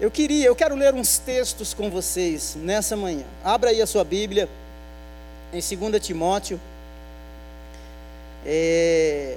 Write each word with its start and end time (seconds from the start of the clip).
Eu 0.00 0.12
queria, 0.12 0.46
eu 0.46 0.54
quero 0.54 0.76
ler 0.76 0.94
uns 0.94 1.18
textos 1.18 1.74
com 1.74 1.90
vocês 1.90 2.54
nessa 2.54 2.96
manhã. 2.96 3.24
Abra 3.42 3.70
aí 3.70 3.82
a 3.82 3.86
sua 3.86 4.04
Bíblia 4.04 4.48
em 5.52 5.58
2 5.58 6.00
Timóteo. 6.06 6.60
É, 8.46 9.36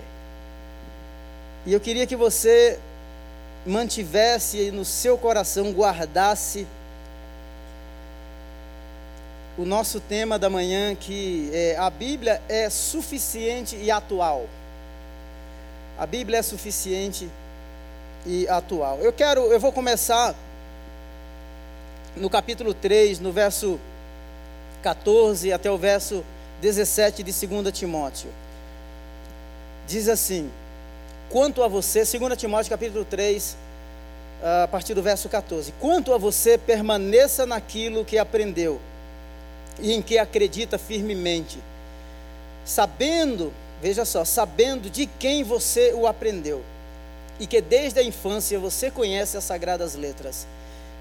e 1.65 1.73
eu 1.73 1.79
queria 1.79 2.05
que 2.05 2.15
você 2.15 2.77
mantivesse 3.65 4.69
no 4.69 4.85
seu 4.85 5.17
coração, 5.17 5.71
guardasse 5.71 6.67
o 9.57 9.65
nosso 9.65 9.99
tema 9.99 10.37
da 10.37 10.47
manhã, 10.47 10.93
que 10.93 11.49
é, 11.53 11.75
a 11.75 11.89
Bíblia 11.89 12.39
é 12.47 12.69
suficiente 12.69 13.75
e 13.75 13.89
atual. 13.89 14.45
A 15.97 16.05
Bíblia 16.05 16.37
é 16.37 16.43
suficiente 16.43 17.27
e 18.27 18.47
atual. 18.47 18.99
Eu 18.99 19.11
quero, 19.11 19.51
eu 19.51 19.59
vou 19.59 19.71
começar 19.71 20.35
no 22.15 22.29
capítulo 22.29 22.73
3, 22.73 23.19
no 23.19 23.31
verso 23.31 23.79
14 24.81 25.51
até 25.53 25.69
o 25.71 25.77
verso 25.77 26.23
17 26.61 27.23
de 27.23 27.47
2 27.47 27.71
Timóteo. 27.71 28.29
Diz 29.87 30.07
assim: 30.07 30.49
Quanto 31.29 31.63
a 31.63 31.67
você, 31.67 32.03
2 32.03 32.37
Timóteo 32.37 32.69
capítulo 32.69 33.05
3, 33.05 33.57
a 34.63 34.67
partir 34.67 34.93
do 34.93 35.01
verso 35.01 35.29
14: 35.29 35.73
Quanto 35.79 36.13
a 36.13 36.17
você, 36.17 36.57
permaneça 36.57 37.45
naquilo 37.45 38.05
que 38.05 38.17
aprendeu 38.17 38.79
e 39.79 39.93
em 39.93 40.01
que 40.01 40.17
acredita 40.17 40.77
firmemente, 40.77 41.59
sabendo, 42.65 43.51
veja 43.81 44.05
só, 44.05 44.25
sabendo 44.25 44.89
de 44.89 45.05
quem 45.05 45.43
você 45.43 45.93
o 45.93 46.05
aprendeu, 46.05 46.61
e 47.39 47.47
que 47.47 47.61
desde 47.61 47.99
a 47.99 48.03
infância 48.03 48.59
você 48.59 48.91
conhece 48.91 49.37
as 49.37 49.43
sagradas 49.43 49.95
letras, 49.95 50.45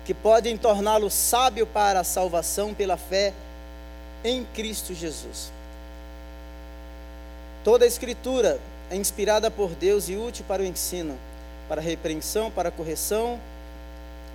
que 0.05 0.15
podem 0.15 0.57
torná-lo 0.57 1.11
sábio 1.11 1.67
para 1.67 2.01
a 2.01 2.05
salvação 2.05 2.75
pela 2.75 2.97
fé 2.97 3.33
em 4.25 4.45
Cristo 4.55 4.95
Jesus. 4.95 5.53
Toda 7.63 7.85
a 7.85 7.89
Escritura 7.89 8.59
é 8.91 8.97
inspirada 8.97 9.51
por 9.51 9.71
Deus 9.71 10.09
e 10.09 10.17
útil 10.17 10.45
para 10.49 10.63
o 10.63 10.65
ensino, 10.65 11.17
para 11.69 11.81
a 11.81 11.85
repreensão, 11.85 12.51
para 12.51 12.71
a 12.71 12.73
correção, 12.73 13.39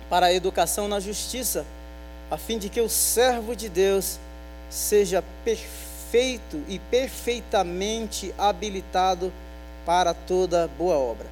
para 0.08 0.26
a 0.26 0.32
educação 0.32 0.88
na 0.88 1.00
justiça, 1.00 1.66
a 2.30 2.38
fim 2.38 2.58
de 2.58 2.68
que 2.68 2.80
o 2.80 2.88
servo 2.88 3.54
de 3.54 3.68
Deus 3.68 4.18
seja 4.70 5.22
perfeito 5.44 6.62
e 6.68 6.78
perfeitamente 6.78 8.34
habilitado 8.38 9.32
para 9.84 10.14
toda 10.14 10.68
boa 10.78 10.96
obra. 10.96 11.26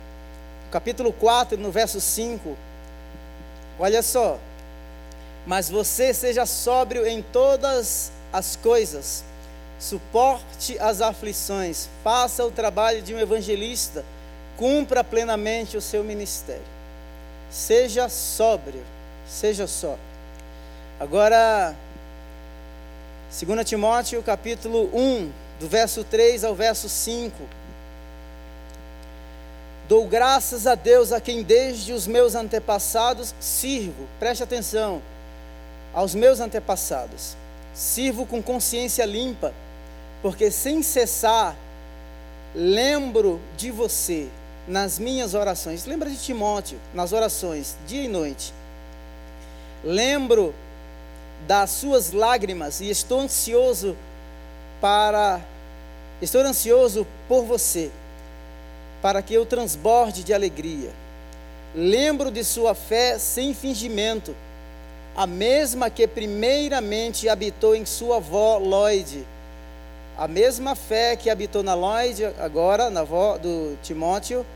Capítulo 0.70 1.12
4, 1.12 1.56
no 1.56 1.70
verso 1.70 2.00
5, 2.00 2.56
olha 3.78 4.02
só. 4.02 4.38
Mas 5.46 5.68
você 5.68 6.14
seja 6.14 6.46
sóbrio 6.46 7.06
em 7.06 7.22
todas 7.22 8.10
as 8.32 8.56
coisas, 8.56 9.24
suporte 9.78 10.78
as 10.78 11.00
aflições, 11.00 11.88
faça 12.02 12.44
o 12.44 12.50
trabalho 12.50 13.02
de 13.02 13.14
um 13.14 13.18
evangelista, 13.18 14.04
cumpra 14.56 15.04
plenamente 15.04 15.76
o 15.76 15.80
seu 15.80 16.02
ministério. 16.02 16.62
Seja 17.50 18.08
sóbrio, 18.08 18.82
seja 19.28 19.66
sóbrio. 19.66 20.14
Agora, 20.98 21.74
2 23.30 23.68
Timóteo 23.68 24.22
capítulo 24.22 24.88
1, 24.94 25.30
do 25.60 25.68
verso 25.68 26.02
3 26.04 26.44
ao 26.44 26.54
verso 26.54 26.88
5. 26.88 27.36
Dou 29.88 30.06
graças 30.06 30.66
a 30.66 30.74
Deus 30.74 31.12
a 31.12 31.20
quem 31.20 31.42
desde 31.42 31.92
os 31.92 32.06
meus 32.06 32.34
antepassados 32.34 33.34
sirvo, 33.38 34.06
preste 34.18 34.42
atenção, 34.42 35.02
aos 35.92 36.14
meus 36.14 36.40
antepassados, 36.40 37.36
sirvo 37.74 38.24
com 38.24 38.42
consciência 38.42 39.04
limpa, 39.04 39.52
porque 40.22 40.50
sem 40.50 40.82
cessar 40.82 41.54
lembro 42.54 43.40
de 43.56 43.70
você 43.70 44.28
nas 44.66 44.98
minhas 44.98 45.34
orações. 45.34 45.84
Lembra 45.84 46.08
de 46.08 46.16
Timóteo 46.16 46.78
nas 46.94 47.12
orações, 47.12 47.76
dia 47.86 48.04
e 48.04 48.08
noite. 48.08 48.52
Lembro 49.82 50.54
das 51.46 51.70
suas 51.70 52.12
lágrimas 52.12 52.80
e 52.80 52.88
estou 52.88 53.20
ansioso 53.20 53.96
para 54.80 55.40
estou 56.22 56.40
ansioso 56.40 57.06
por 57.28 57.44
você, 57.44 57.90
para 59.04 59.20
que 59.20 59.34
eu 59.34 59.44
transborde 59.44 60.24
de 60.24 60.32
alegria. 60.32 60.88
Lembro 61.74 62.30
de 62.30 62.42
sua 62.42 62.74
fé 62.74 63.18
sem 63.18 63.52
fingimento, 63.52 64.34
a 65.14 65.26
mesma 65.26 65.90
que 65.90 66.08
primeiramente 66.08 67.28
habitou 67.28 67.74
em 67.74 67.84
sua 67.84 68.16
avó 68.16 68.56
Lloyd. 68.56 69.26
A 70.16 70.26
mesma 70.26 70.74
fé 70.74 71.16
que 71.16 71.28
habitou 71.28 71.62
na 71.62 71.74
Lloyd, 71.74 72.24
agora 72.40 72.88
na 72.88 73.00
avó 73.00 73.36
do 73.36 73.76
Timóteo, 73.82 74.46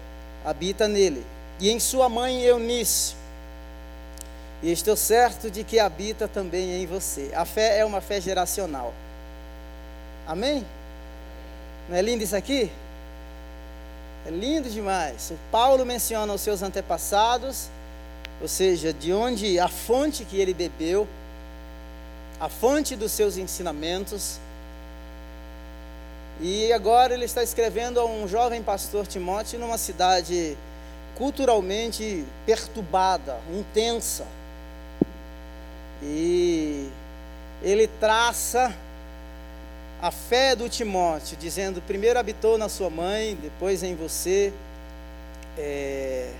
habita 0.43 0.89
nele. 0.89 1.23
E 1.61 1.69
em 1.69 1.79
sua 1.79 2.09
mãe 2.09 2.41
Eunice 2.41 3.17
e 4.63 4.73
estou 4.73 4.97
certo 4.97 5.51
de 5.51 5.63
que 5.63 5.79
habita 5.79 6.27
também 6.27 6.83
em 6.83 6.87
você. 6.87 7.31
A 7.35 7.45
fé 7.45 7.81
é 7.81 7.85
uma 7.85 8.01
fé 8.01 8.19
geracional. 8.19 8.95
Amém? 10.27 10.65
Não 11.87 11.99
é 11.99 12.01
lindo 12.01 12.25
isso 12.25 12.35
aqui? 12.35 12.73
É 14.29 14.31
lindo 14.31 14.69
demais. 14.69 15.33
Paulo 15.51 15.87
menciona 15.87 16.31
os 16.35 16.43
seus 16.43 16.63
antepassados, 16.63 17.71
ou 18.43 18.47
seja, 18.47 18.93
de 18.93 19.11
onde 19.11 19.59
a 19.59 19.69
fonte 19.69 20.23
que 20.23 20.39
ele 20.39 20.53
bebeu, 20.53 21.09
a 22.39 22.47
fonte 22.51 22.95
dos 22.95 23.11
seus 23.11 23.39
ensinamentos. 23.39 24.39
E 26.43 26.71
agora 26.75 27.15
ele 27.15 27.25
está 27.25 27.43
escrevendo 27.43 27.99
a 27.99 28.05
um 28.05 28.29
jovem 28.29 28.63
pastor 28.63 29.07
Timóteo 29.07 29.59
numa 29.59 29.79
cidade 29.79 30.59
culturalmente 31.17 32.23
perturbada, 32.45 33.41
intensa 33.51 34.27
e 36.03 36.87
ele 37.63 37.89
traça 37.99 38.77
a 40.01 40.11
fé 40.11 40.55
do 40.55 40.69
Timóteo, 40.69 41.37
dizendo: 41.37 41.83
primeiro 41.83 42.19
habitou 42.19 42.57
na 42.57 42.69
sua 42.69 42.91
mãe, 42.91 43.37
depois 43.41 43.83
em 43.83 43.95
você, 43.95 44.53
é, 45.57 46.31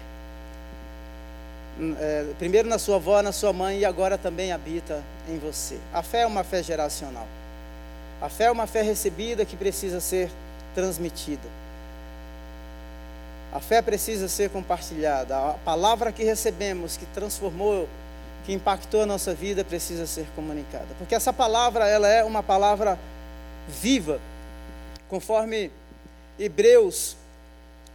é, 1.99 2.27
primeiro 2.39 2.69
na 2.69 2.79
sua 2.79 2.97
avó, 2.97 3.21
na 3.23 3.33
sua 3.33 3.53
mãe 3.53 3.79
e 3.79 3.85
agora 3.85 4.17
também 4.17 4.53
habita 4.53 5.03
em 5.29 5.39
você. 5.39 5.79
A 5.93 6.03
fé 6.03 6.23
é 6.23 6.27
uma 6.27 6.45
fé 6.45 6.63
geracional. 6.63 7.27
A 8.21 8.29
fé 8.29 8.45
é 8.45 8.51
uma 8.51 8.67
fé 8.67 8.83
recebida 8.83 9.45
que 9.45 9.57
precisa 9.57 10.01
ser 10.01 10.31
transmitida. 10.75 11.49
A 13.53 13.61
fé 13.61 13.81
precisa 13.81 14.29
ser 14.29 14.51
compartilhada. 14.51 15.37
A 15.37 15.55
palavra 15.65 16.13
que 16.13 16.23
recebemos, 16.23 16.97
que 16.97 17.07
transformou 17.07 17.89
que 18.45 18.53
impactou 18.53 19.03
a 19.03 19.07
nossa 19.07 19.35
vida 19.35 19.65
precisa 19.65 20.07
ser 20.07 20.27
comunicada. 20.35 20.87
Porque 20.99 21.15
essa 21.15 21.33
palavra, 21.33 21.87
ela 21.87 22.09
é 22.09 22.25
uma 22.25 22.43
palavra 22.43 22.99
viva, 23.69 24.21
conforme 25.09 25.71
Hebreus, 26.39 27.17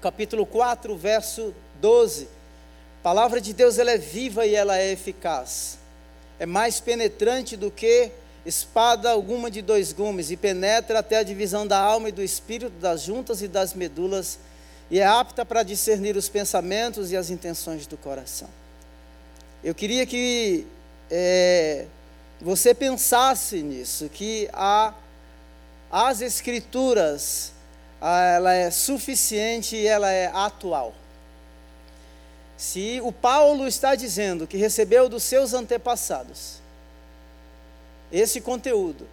capítulo 0.02 0.46
4, 0.46 0.96
verso 0.96 1.54
12. 1.82 2.26
A 3.00 3.04
palavra 3.04 3.42
de 3.42 3.54
Deus, 3.54 3.78
ela 3.78 3.92
é 3.92 3.98
viva 3.98 4.46
e 4.46 4.56
ela 4.56 4.78
é 4.78 4.92
eficaz. 4.92 5.78
É 6.40 6.46
mais 6.46 6.80
penetrante 6.80 7.58
do 7.58 7.72
que 7.72 8.12
espada 8.46 9.10
alguma 9.10 9.50
de 9.50 9.62
dois 9.62 9.94
gumes 9.94 10.30
e 10.30 10.38
penetra 10.38 11.00
até 11.00 11.18
a 11.18 11.24
divisão 11.24 11.66
da 11.66 11.80
alma 11.80 12.10
e 12.10 12.12
do 12.12 12.22
espírito, 12.22 12.72
das 12.80 13.02
juntas 13.02 13.42
e 13.42 13.48
das 13.48 13.74
medulas, 13.74 14.38
e 14.92 15.00
é 15.00 15.06
apta 15.06 15.46
para 15.46 15.64
discernir 15.64 16.16
os 16.18 16.28
pensamentos 16.28 17.12
e 17.12 17.18
as 17.18 17.30
intenções 17.30 17.88
do 17.88 17.98
coração. 17.98 18.50
Eu 19.64 19.74
queria 19.74 20.06
que 20.06 20.68
é, 21.10 21.86
você 22.42 22.74
pensasse 22.74 23.62
nisso, 23.62 24.10
que 24.10 24.50
a, 24.52 24.94
as 25.94 26.22
escrituras, 26.22 27.54
ela 28.02 28.52
é 28.54 28.72
suficiente 28.72 29.76
e 29.76 29.86
ela 29.86 30.12
é 30.12 30.26
atual. 30.34 30.94
Se 32.58 33.00
o 33.04 33.12
Paulo 33.12 33.68
está 33.68 33.94
dizendo 33.94 34.48
que 34.48 34.58
recebeu 34.58 35.08
dos 35.08 35.22
seus 35.22 35.54
antepassados 35.54 36.62
esse 38.12 38.42
conteúdo, 38.42 39.08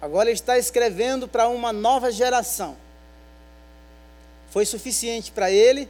agora 0.00 0.30
está 0.30 0.58
escrevendo 0.58 1.26
para 1.26 1.48
uma 1.48 1.72
nova 1.72 2.12
geração, 2.12 2.76
foi 4.50 4.66
suficiente 4.66 5.32
para 5.32 5.50
ele 5.50 5.88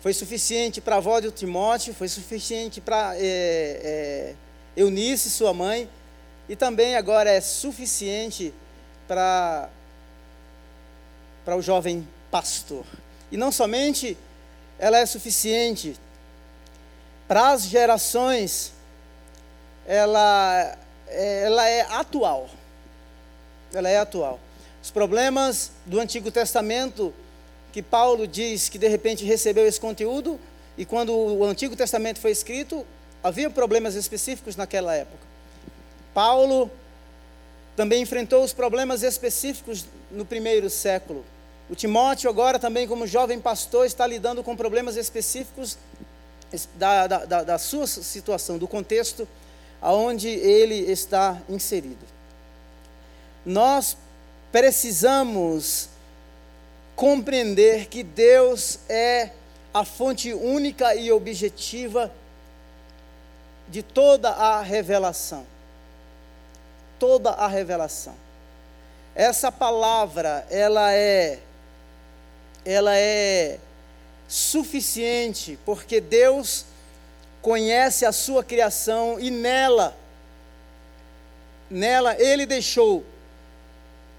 foi 0.00 0.14
suficiente 0.14 0.80
para 0.80 0.94
a 0.94 0.98
avó 0.98 1.20
de 1.20 1.30
Timóteo, 1.30 1.92
foi 1.92 2.08
suficiente 2.08 2.80
para 2.80 3.14
é, 3.16 3.20
é, 3.22 4.34
Eunice, 4.74 5.28
sua 5.28 5.52
mãe, 5.52 5.88
e 6.48 6.56
também 6.56 6.96
agora 6.96 7.30
é 7.30 7.40
suficiente 7.40 8.46
para, 8.46 8.54
para 9.10 9.68
o 11.56 11.60
jovem 11.60 12.06
pastor. 12.30 12.84
E 13.32 13.36
não 13.36 13.50
somente 13.50 14.16
ela 14.78 14.98
é 14.98 15.04
suficiente, 15.04 15.96
para 17.26 17.50
as 17.50 17.64
gerações, 17.64 18.72
ela, 19.84 20.78
ela 21.08 21.68
é 21.68 21.80
atual. 21.90 22.48
Ela 23.74 23.88
é 23.88 23.98
atual. 23.98 24.38
Os 24.80 24.92
problemas 24.92 25.72
do 25.84 25.98
Antigo 25.98 26.30
Testamento, 26.30 27.12
que 27.72 27.82
Paulo 27.82 28.28
diz 28.28 28.68
que 28.68 28.78
de 28.78 28.86
repente 28.86 29.24
recebeu 29.24 29.66
esse 29.66 29.80
conteúdo, 29.80 30.38
e 30.78 30.84
quando 30.84 31.12
o 31.12 31.44
Antigo 31.44 31.74
Testamento 31.74 32.20
foi 32.20 32.30
escrito, 32.30 32.86
havia 33.22 33.50
problemas 33.50 33.96
específicos 33.96 34.54
naquela 34.54 34.94
época. 34.94 35.22
Paulo 36.14 36.70
também 37.80 38.02
enfrentou 38.02 38.44
os 38.44 38.52
problemas 38.52 39.02
específicos 39.02 39.86
no 40.10 40.26
primeiro 40.26 40.68
século. 40.68 41.24
O 41.70 41.74
Timóteo, 41.74 42.28
agora 42.28 42.58
também, 42.58 42.86
como 42.86 43.06
jovem 43.06 43.40
pastor, 43.40 43.86
está 43.86 44.06
lidando 44.06 44.44
com 44.44 44.54
problemas 44.54 44.98
específicos 44.98 45.78
da, 46.74 47.06
da, 47.06 47.42
da 47.42 47.58
sua 47.58 47.86
situação, 47.86 48.58
do 48.58 48.68
contexto 48.68 49.26
aonde 49.80 50.28
ele 50.28 50.74
está 50.92 51.40
inserido. 51.48 52.04
Nós 53.46 53.96
precisamos 54.52 55.88
compreender 56.94 57.86
que 57.86 58.02
Deus 58.02 58.80
é 58.90 59.30
a 59.72 59.86
fonte 59.86 60.34
única 60.34 60.94
e 60.94 61.10
objetiva 61.10 62.12
de 63.70 63.82
toda 63.82 64.28
a 64.28 64.60
revelação. 64.60 65.46
Toda 67.00 67.30
a 67.30 67.48
revelação. 67.48 68.14
Essa 69.16 69.50
palavra, 69.50 70.46
ela 70.48 70.92
é 70.92 71.40
ela 72.64 72.96
é 72.96 73.58
suficiente, 74.28 75.58
porque 75.64 76.00
Deus 76.00 76.64
conhece 77.42 78.04
a 78.04 78.12
sua 78.12 78.44
criação 78.44 79.18
e 79.18 79.30
nela, 79.30 79.96
nela 81.70 82.14
Ele 82.20 82.46
deixou 82.46 83.04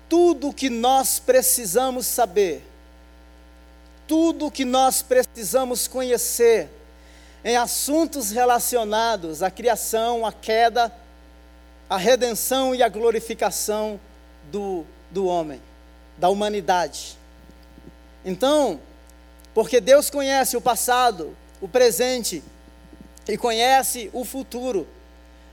tudo 0.10 0.50
o 0.50 0.54
que 0.54 0.69
nós 0.69 1.19
precisamos 1.19 2.06
saber, 2.06 2.62
tudo 4.07 4.48
o 4.48 4.51
que 4.51 4.66
nós 4.66 5.01
precisamos 5.01 5.88
conhecer 5.88 6.68
em 7.45 7.56
assuntos 7.56 8.31
relacionados 8.31 9.42
à 9.42 9.50
criação, 9.50 10.25
à 10.25 10.34
queda, 10.34 10.92
à 11.92 11.98
redenção 11.98 12.74
e 12.74 12.82
à 12.82 12.88
glorificação 12.88 14.00
do, 14.50 14.86
do 15.10 15.26
homem, 15.26 15.62
da 16.18 16.30
humanidade. 16.30 17.18
Então, 18.24 18.80
porque 19.54 19.82
Deus 19.82 20.10
conhece 20.10 20.56
o 20.56 20.62
passado, 20.62 21.36
o 21.60 21.68
presente 21.68 22.42
e 23.28 23.38
conhece 23.38 24.10
o 24.14 24.24
futuro. 24.24 24.88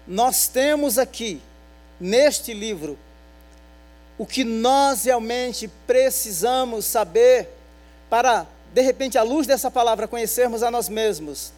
Nós 0.07 0.47
temos 0.47 0.97
aqui, 0.97 1.43
neste 1.99 2.55
livro, 2.55 2.97
o 4.17 4.25
que 4.25 4.45
nós 4.45 5.07
realmente 5.07 5.67
precisamos 5.89 6.85
saber 6.85 7.49
para, 8.09 8.47
de 8.73 8.81
repente, 8.81 9.19
à 9.19 9.25
luz 9.25 9.45
dessa 9.45 9.73
palavra, 9.73 10.07
conhecermos 10.07 10.63
a 10.63 10.71
nós 10.71 10.89
mesmos, 10.89 11.53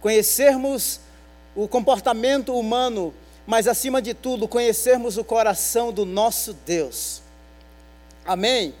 conhecermos 0.00 1.00
o 1.54 1.68
comportamento 1.68 2.58
humano, 2.58 3.12
mas 3.46 3.68
acima 3.68 4.00
de 4.00 4.14
tudo, 4.14 4.48
conhecermos 4.48 5.16
o 5.16 5.24
coração 5.24 5.92
do 5.92 6.04
nosso 6.04 6.52
Deus. 6.66 7.22
Amém? 8.24 8.74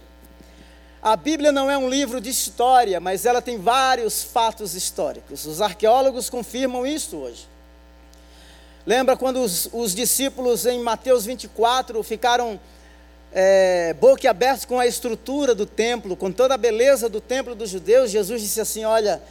A 1.02 1.16
Bíblia 1.16 1.52
não 1.52 1.70
é 1.70 1.76
um 1.76 1.88
livro 1.88 2.18
de 2.18 2.30
história, 2.30 2.98
mas 2.98 3.26
ela 3.26 3.42
tem 3.42 3.58
vários 3.58 4.24
fatos 4.24 4.74
históricos. 4.74 5.44
Os 5.44 5.60
arqueólogos 5.60 6.30
confirmam 6.30 6.86
isso 6.86 7.18
hoje. 7.18 7.46
Lembra 8.86 9.14
quando 9.14 9.42
os, 9.42 9.68
os 9.70 9.94
discípulos 9.94 10.64
em 10.64 10.80
Mateus 10.80 11.26
24 11.26 12.02
ficaram 12.02 12.58
é, 13.32 13.92
boquiabertos 13.94 14.64
com 14.64 14.78
a 14.78 14.86
estrutura 14.86 15.54
do 15.54 15.66
templo, 15.66 16.16
com 16.16 16.32
toda 16.32 16.54
a 16.54 16.58
beleza 16.58 17.06
do 17.08 17.20
templo 17.20 17.54
dos 17.54 17.68
judeus? 17.68 18.10
Jesus 18.10 18.40
disse 18.40 18.60
assim: 18.62 18.84
Olha, 18.84 19.22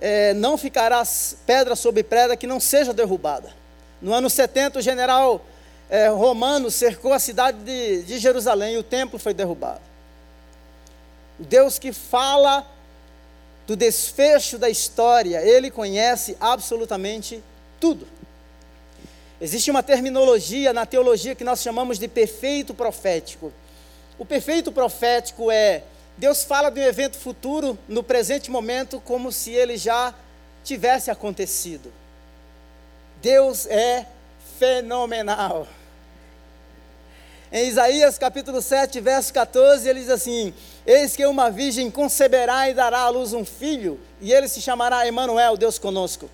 é, 0.00 0.32
não 0.34 0.56
ficará 0.56 1.02
pedra 1.44 1.74
sobre 1.74 2.04
pedra 2.04 2.36
que 2.36 2.46
não 2.46 2.60
seja 2.60 2.92
derrubada. 2.92 3.52
No 4.00 4.12
ano 4.12 4.28
70, 4.28 4.78
o 4.78 4.82
general 4.82 5.44
é, 5.88 6.08
romano 6.08 6.70
cercou 6.70 7.12
a 7.12 7.18
cidade 7.18 7.58
de, 7.58 8.02
de 8.02 8.18
Jerusalém 8.18 8.74
e 8.74 8.78
o 8.78 8.82
templo 8.82 9.18
foi 9.18 9.32
derrubado. 9.32 9.80
Deus 11.38 11.78
que 11.78 11.92
fala 11.92 12.66
do 13.66 13.76
desfecho 13.76 14.58
da 14.58 14.70
história, 14.70 15.42
ele 15.42 15.70
conhece 15.70 16.36
absolutamente 16.40 17.42
tudo. 17.80 18.06
Existe 19.40 19.70
uma 19.70 19.82
terminologia 19.82 20.72
na 20.72 20.86
teologia 20.86 21.34
que 21.34 21.44
nós 21.44 21.60
chamamos 21.60 21.98
de 21.98 22.08
perfeito 22.08 22.72
profético. 22.72 23.52
O 24.18 24.24
perfeito 24.24 24.72
profético 24.72 25.50
é 25.50 25.82
Deus 26.16 26.42
fala 26.42 26.70
de 26.70 26.80
um 26.80 26.84
evento 26.84 27.18
futuro 27.18 27.78
no 27.86 28.02
presente 28.02 28.50
momento 28.50 28.98
como 29.00 29.30
se 29.30 29.50
ele 29.50 29.76
já 29.76 30.14
tivesse 30.64 31.10
acontecido. 31.10 31.92
Deus 33.26 33.66
é 33.66 34.06
fenomenal. 34.56 35.66
Em 37.50 37.66
Isaías 37.66 38.16
capítulo 38.16 38.62
7, 38.62 39.00
verso 39.00 39.34
14, 39.34 39.88
ele 39.88 39.98
diz 39.98 40.10
assim: 40.10 40.54
Eis 40.86 41.16
que 41.16 41.26
uma 41.26 41.50
virgem 41.50 41.90
conceberá 41.90 42.70
e 42.70 42.74
dará 42.74 43.00
à 43.00 43.08
luz 43.08 43.32
um 43.32 43.44
filho, 43.44 43.98
e 44.20 44.32
ele 44.32 44.46
se 44.46 44.60
chamará 44.60 45.08
Emanuel, 45.08 45.56
Deus 45.56 45.76
conosco. 45.76 46.30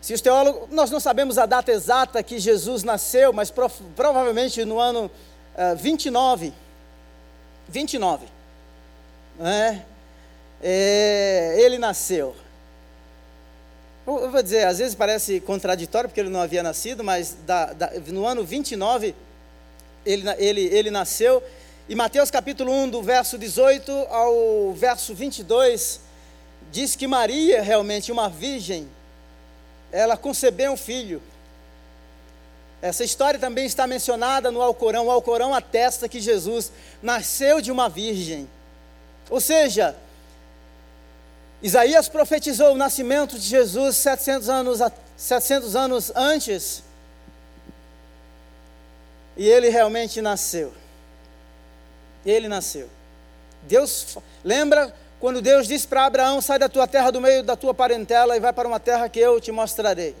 Se 0.00 0.14
os 0.14 0.22
teólogos, 0.22 0.70
nós 0.70 0.90
não 0.90 0.98
sabemos 0.98 1.36
a 1.36 1.44
data 1.44 1.70
exata 1.70 2.22
que 2.22 2.38
Jesus 2.38 2.82
nasceu, 2.82 3.30
mas 3.30 3.52
provavelmente 3.94 4.64
no 4.64 4.80
ano 4.80 5.10
uh, 5.54 5.76
29. 5.76 6.50
29. 7.68 8.24
Né? 9.38 9.84
É, 10.62 11.56
ele 11.58 11.76
nasceu. 11.76 12.34
Eu 14.06 14.30
vou 14.30 14.42
dizer, 14.42 14.66
às 14.66 14.78
vezes 14.78 14.94
parece 14.94 15.40
contraditório 15.40 16.08
porque 16.08 16.20
ele 16.20 16.28
não 16.28 16.40
havia 16.40 16.62
nascido, 16.62 17.04
mas 17.04 17.36
da, 17.46 17.72
da, 17.72 17.90
no 18.08 18.26
ano 18.26 18.44
29 18.44 19.14
ele, 20.04 20.28
ele, 20.38 20.60
ele 20.62 20.90
nasceu 20.90 21.42
e 21.88 21.96
Mateus 21.96 22.30
capítulo 22.30 22.72
1, 22.72 22.90
do 22.90 23.02
verso 23.02 23.36
18 23.36 23.92
ao 24.08 24.72
verso 24.72 25.14
22, 25.14 26.00
diz 26.70 26.94
que 26.94 27.08
Maria, 27.08 27.60
realmente 27.60 28.12
uma 28.12 28.28
virgem, 28.28 28.88
ela 29.90 30.16
concebeu 30.16 30.72
um 30.72 30.76
filho. 30.76 31.20
Essa 32.80 33.02
história 33.02 33.38
também 33.38 33.66
está 33.66 33.86
mencionada 33.86 34.50
no 34.50 34.62
Alcorão. 34.62 35.06
O 35.06 35.10
Alcorão 35.10 35.52
atesta 35.52 36.08
que 36.08 36.20
Jesus 36.20 36.72
nasceu 37.02 37.60
de 37.60 37.72
uma 37.72 37.88
virgem. 37.88 38.48
Ou 39.28 39.40
seja, 39.40 39.96
Isaías 41.62 42.08
profetizou 42.08 42.74
o 42.74 42.76
nascimento 42.76 43.38
de 43.38 43.46
Jesus 43.46 43.96
700 43.96 44.48
anos, 44.48 44.80
700 45.16 45.76
anos 45.76 46.12
antes. 46.14 46.82
E 49.36 49.48
ele 49.48 49.68
realmente 49.68 50.20
nasceu 50.20 50.72
ele 52.24 52.48
nasceu. 52.48 52.88
Deus, 53.62 54.18
lembra 54.44 54.92
quando 55.20 55.40
Deus 55.40 55.66
disse 55.66 55.86
para 55.86 56.06
Abraão: 56.06 56.40
sai 56.40 56.58
da 56.58 56.68
tua 56.68 56.86
terra, 56.86 57.10
do 57.10 57.20
meio 57.20 57.42
da 57.42 57.56
tua 57.56 57.74
parentela 57.74 58.36
e 58.36 58.40
vai 58.40 58.52
para 58.52 58.68
uma 58.68 58.80
terra 58.80 59.08
que 59.08 59.18
eu 59.18 59.40
te 59.40 59.52
mostrarei. 59.52 60.14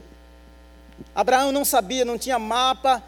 Abraão 1.14 1.50
não 1.50 1.64
sabia, 1.64 2.04
não 2.04 2.18
tinha 2.18 2.38
mapa, 2.38 3.02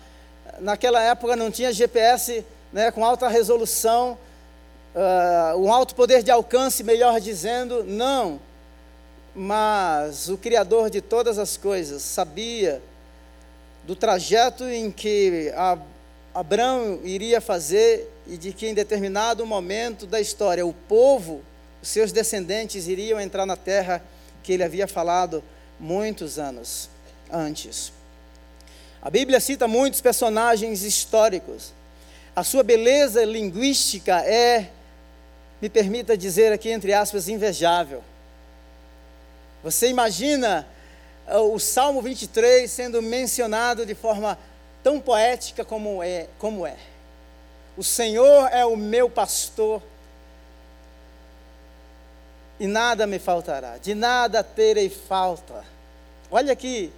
naquela 0.58 1.00
época 1.00 1.36
não 1.36 1.50
tinha 1.50 1.72
GPS 1.72 2.44
né, 2.72 2.90
com 2.90 3.04
alta 3.04 3.28
resolução, 3.28 4.18
uh, 4.94 5.58
um 5.58 5.72
alto 5.72 5.94
poder 5.94 6.22
de 6.22 6.30
alcance, 6.30 6.82
melhor 6.82 7.20
dizendo, 7.20 7.84
não. 7.84 8.40
Mas 9.34 10.28
o 10.28 10.38
Criador 10.38 10.90
de 10.90 11.00
todas 11.00 11.38
as 11.38 11.56
coisas 11.56 12.02
sabia 12.02 12.80
do 13.84 13.94
trajeto 13.94 14.64
em 14.64 14.90
que 14.90 15.52
Abraão 16.32 17.00
iria 17.04 17.40
fazer 17.40 18.10
e 18.26 18.36
de 18.36 18.52
que 18.52 18.66
em 18.66 18.74
determinado 18.74 19.44
momento 19.44 20.06
da 20.06 20.20
história 20.20 20.64
o 20.64 20.72
povo, 20.72 21.42
os 21.82 21.88
seus 21.88 22.12
descendentes 22.12 22.88
iriam 22.88 23.20
entrar 23.20 23.44
na 23.44 23.56
terra 23.56 24.02
que 24.42 24.52
ele 24.52 24.62
havia 24.62 24.86
falado 24.86 25.42
muitos 25.78 26.38
anos 26.38 26.88
antes. 27.30 27.92
A 29.02 29.10
Bíblia 29.10 29.38
cita 29.38 29.68
muitos 29.68 30.00
personagens 30.00 30.82
históricos. 30.82 31.72
A 32.34 32.42
sua 32.42 32.62
beleza 32.62 33.24
linguística 33.24 34.20
é, 34.24 34.70
me 35.64 35.70
permita 35.70 36.14
dizer 36.14 36.52
aqui 36.52 36.68
entre 36.68 36.92
aspas, 36.92 37.26
invejável. 37.26 38.04
Você 39.62 39.88
imagina 39.88 40.68
uh, 41.26 41.54
o 41.54 41.58
Salmo 41.58 42.02
23 42.02 42.70
sendo 42.70 43.00
mencionado 43.00 43.86
de 43.86 43.94
forma 43.94 44.38
tão 44.82 45.00
poética 45.00 45.64
como 45.64 46.02
é, 46.02 46.26
como 46.38 46.66
é. 46.66 46.76
O 47.78 47.82
Senhor 47.82 48.46
é 48.52 48.62
o 48.66 48.76
meu 48.76 49.08
pastor. 49.08 49.80
e 52.60 52.66
nada 52.66 53.06
me 53.06 53.18
faltará, 53.18 53.78
de 53.78 53.94
nada 53.94 54.44
terei 54.44 54.90
falta. 54.90 55.64
Olha 56.30 56.52
aqui, 56.52 56.92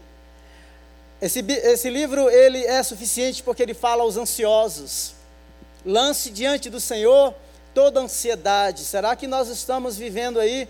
esse, 1.22 1.38
esse 1.38 1.88
livro 1.88 2.28
ele 2.28 2.64
é 2.64 2.82
suficiente 2.82 3.44
porque 3.44 3.62
ele 3.62 3.74
fala 3.74 4.02
aos 4.02 4.16
ansiosos. 4.16 5.14
Lance 5.84 6.30
diante 6.30 6.68
do 6.68 6.80
Senhor 6.80 7.32
toda 7.76 8.00
ansiedade. 8.00 8.84
Será 8.84 9.14
que 9.14 9.26
nós 9.26 9.48
estamos 9.48 9.98
vivendo 9.98 10.40
aí 10.40 10.66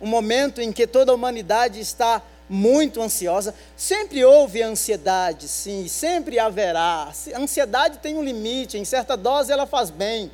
um 0.00 0.06
momento 0.06 0.62
em 0.62 0.72
que 0.72 0.86
toda 0.86 1.12
a 1.12 1.14
humanidade 1.14 1.78
está 1.78 2.22
muito 2.48 3.02
ansiosa? 3.02 3.54
Sempre 3.76 4.24
houve 4.24 4.62
ansiedade, 4.62 5.46
sim, 5.46 5.86
sempre 5.88 6.38
haverá. 6.38 7.12
A 7.34 7.38
ansiedade 7.38 7.98
tem 7.98 8.16
um 8.16 8.24
limite, 8.24 8.78
em 8.78 8.84
certa 8.86 9.14
dose 9.14 9.52
ela 9.52 9.66
faz 9.66 9.90
bem. 9.90 10.32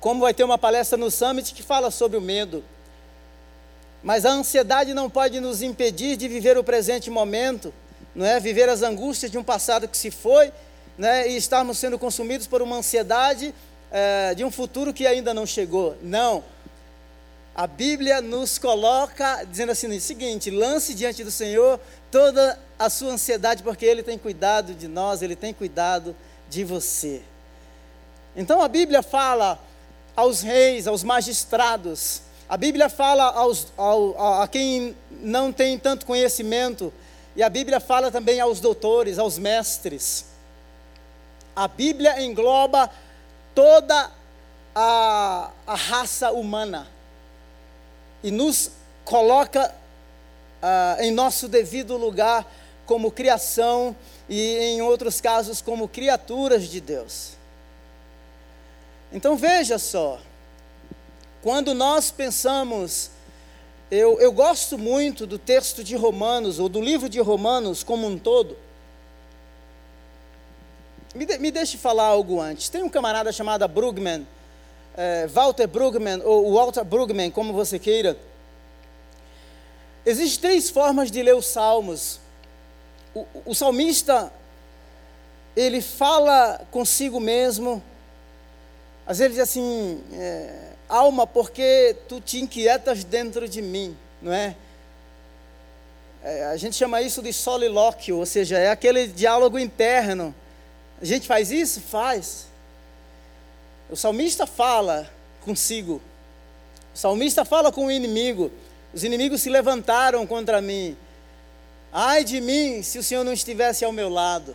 Como 0.00 0.22
vai 0.22 0.32
ter 0.32 0.44
uma 0.44 0.56
palestra 0.56 0.96
no 0.96 1.10
Summit 1.10 1.52
que 1.52 1.62
fala 1.62 1.90
sobre 1.90 2.16
o 2.16 2.20
medo. 2.22 2.64
Mas 4.02 4.24
a 4.24 4.30
ansiedade 4.30 4.94
não 4.94 5.10
pode 5.10 5.40
nos 5.40 5.60
impedir 5.60 6.16
de 6.16 6.26
viver 6.26 6.56
o 6.56 6.64
presente 6.64 7.10
momento, 7.10 7.70
não 8.14 8.24
é? 8.24 8.40
Viver 8.40 8.70
as 8.70 8.80
angústias 8.80 9.30
de 9.30 9.36
um 9.36 9.44
passado 9.44 9.86
que 9.86 9.98
se 9.98 10.10
foi, 10.10 10.50
né? 10.96 11.28
E 11.28 11.36
estarmos 11.36 11.76
sendo 11.76 11.98
consumidos 11.98 12.46
por 12.46 12.62
uma 12.62 12.76
ansiedade 12.76 13.54
é, 13.90 14.34
de 14.34 14.44
um 14.44 14.50
futuro 14.50 14.92
que 14.92 15.06
ainda 15.06 15.34
não 15.34 15.46
chegou. 15.46 15.96
Não. 16.02 16.44
A 17.54 17.66
Bíblia 17.66 18.20
nos 18.20 18.58
coloca 18.58 19.44
dizendo 19.44 19.72
assim: 19.72 19.88
o 19.88 20.00
seguinte, 20.00 20.50
lance 20.50 20.94
diante 20.94 21.24
do 21.24 21.30
Senhor 21.30 21.80
toda 22.10 22.58
a 22.78 22.88
sua 22.88 23.12
ansiedade, 23.12 23.62
porque 23.62 23.84
Ele 23.84 24.02
tem 24.02 24.16
cuidado 24.16 24.74
de 24.74 24.88
nós, 24.88 25.22
Ele 25.22 25.36
tem 25.36 25.52
cuidado 25.52 26.14
de 26.48 26.64
você. 26.64 27.22
Então 28.36 28.62
a 28.62 28.68
Bíblia 28.68 29.02
fala 29.02 29.58
aos 30.16 30.40
reis, 30.40 30.86
aos 30.86 31.02
magistrados, 31.02 32.22
a 32.48 32.56
Bíblia 32.56 32.88
fala 32.88 33.24
aos, 33.24 33.68
ao, 33.76 34.42
a 34.42 34.48
quem 34.48 34.96
não 35.10 35.52
tem 35.52 35.78
tanto 35.78 36.04
conhecimento, 36.04 36.92
e 37.36 37.42
a 37.42 37.48
Bíblia 37.48 37.78
fala 37.78 38.10
também 38.10 38.40
aos 38.40 38.58
doutores, 38.58 39.18
aos 39.18 39.38
mestres. 39.38 40.26
A 41.54 41.68
Bíblia 41.68 42.20
engloba 42.22 42.90
toda 43.54 44.10
a, 44.74 45.50
a 45.66 45.74
raça 45.74 46.30
humana 46.32 46.88
e 48.22 48.30
nos 48.30 48.70
coloca 49.04 49.74
uh, 50.62 51.02
em 51.02 51.10
nosso 51.10 51.48
devido 51.48 51.96
lugar 51.96 52.46
como 52.86 53.10
criação 53.10 53.94
e, 54.28 54.56
em 54.58 54.82
outros 54.82 55.20
casos, 55.20 55.60
como 55.62 55.88
criaturas 55.88 56.68
de 56.68 56.80
Deus. 56.80 57.32
Então 59.12 59.36
veja 59.36 59.78
só, 59.78 60.20
quando 61.42 61.74
nós 61.74 62.10
pensamos, 62.10 63.10
eu, 63.90 64.20
eu 64.20 64.30
gosto 64.32 64.78
muito 64.78 65.26
do 65.26 65.38
texto 65.38 65.82
de 65.82 65.96
Romanos, 65.96 66.58
ou 66.58 66.68
do 66.68 66.80
livro 66.80 67.08
de 67.08 67.20
Romanos 67.20 67.82
como 67.82 68.06
um 68.06 68.18
todo. 68.18 68.56
Me, 71.14 71.26
de, 71.26 71.38
me 71.38 71.50
deixe 71.50 71.76
falar 71.76 72.04
algo 72.04 72.40
antes. 72.40 72.68
Tem 72.68 72.82
um 72.82 72.88
camarada 72.88 73.32
chamado 73.32 73.66
Brugman, 73.66 74.26
é, 74.96 75.26
Walter 75.26 75.66
Brugman, 75.66 76.22
ou 76.24 76.54
Walter 76.54 76.84
Brugman, 76.84 77.30
como 77.30 77.52
você 77.52 77.78
queira. 77.78 78.16
Existem 80.06 80.50
três 80.50 80.70
formas 80.70 81.10
de 81.10 81.20
ler 81.22 81.34
os 81.34 81.46
salmos. 81.46 82.20
O, 83.12 83.26
o 83.44 83.54
salmista, 83.54 84.32
ele 85.56 85.80
fala 85.80 86.60
consigo 86.70 87.18
mesmo, 87.18 87.82
às 89.04 89.18
vezes 89.18 89.40
assim, 89.40 90.00
é, 90.12 90.70
alma, 90.88 91.26
porque 91.26 91.96
tu 92.08 92.20
te 92.20 92.40
inquietas 92.40 93.02
dentro 93.02 93.48
de 93.48 93.60
mim, 93.60 93.96
não 94.22 94.32
é? 94.32 94.54
é? 96.22 96.44
A 96.46 96.56
gente 96.56 96.76
chama 96.76 97.02
isso 97.02 97.20
de 97.20 97.32
solilóquio, 97.32 98.18
ou 98.18 98.26
seja, 98.26 98.58
é 98.58 98.70
aquele 98.70 99.08
diálogo 99.08 99.58
interno. 99.58 100.32
A 101.00 101.04
gente 101.04 101.26
faz 101.26 101.50
isso? 101.50 101.80
Faz. 101.80 102.46
O 103.88 103.96
salmista 103.96 104.46
fala 104.46 105.10
consigo. 105.44 106.00
O 106.94 106.98
salmista 106.98 107.44
fala 107.44 107.72
com 107.72 107.86
o 107.86 107.90
inimigo. 107.90 108.50
Os 108.92 109.04
inimigos 109.04 109.42
se 109.42 109.48
levantaram 109.48 110.26
contra 110.26 110.60
mim. 110.60 110.96
Ai 111.92 112.22
de 112.22 112.40
mim 112.40 112.82
se 112.82 112.98
o 112.98 113.02
Senhor 113.02 113.24
não 113.24 113.32
estivesse 113.32 113.84
ao 113.84 113.92
meu 113.92 114.08
lado. 114.08 114.54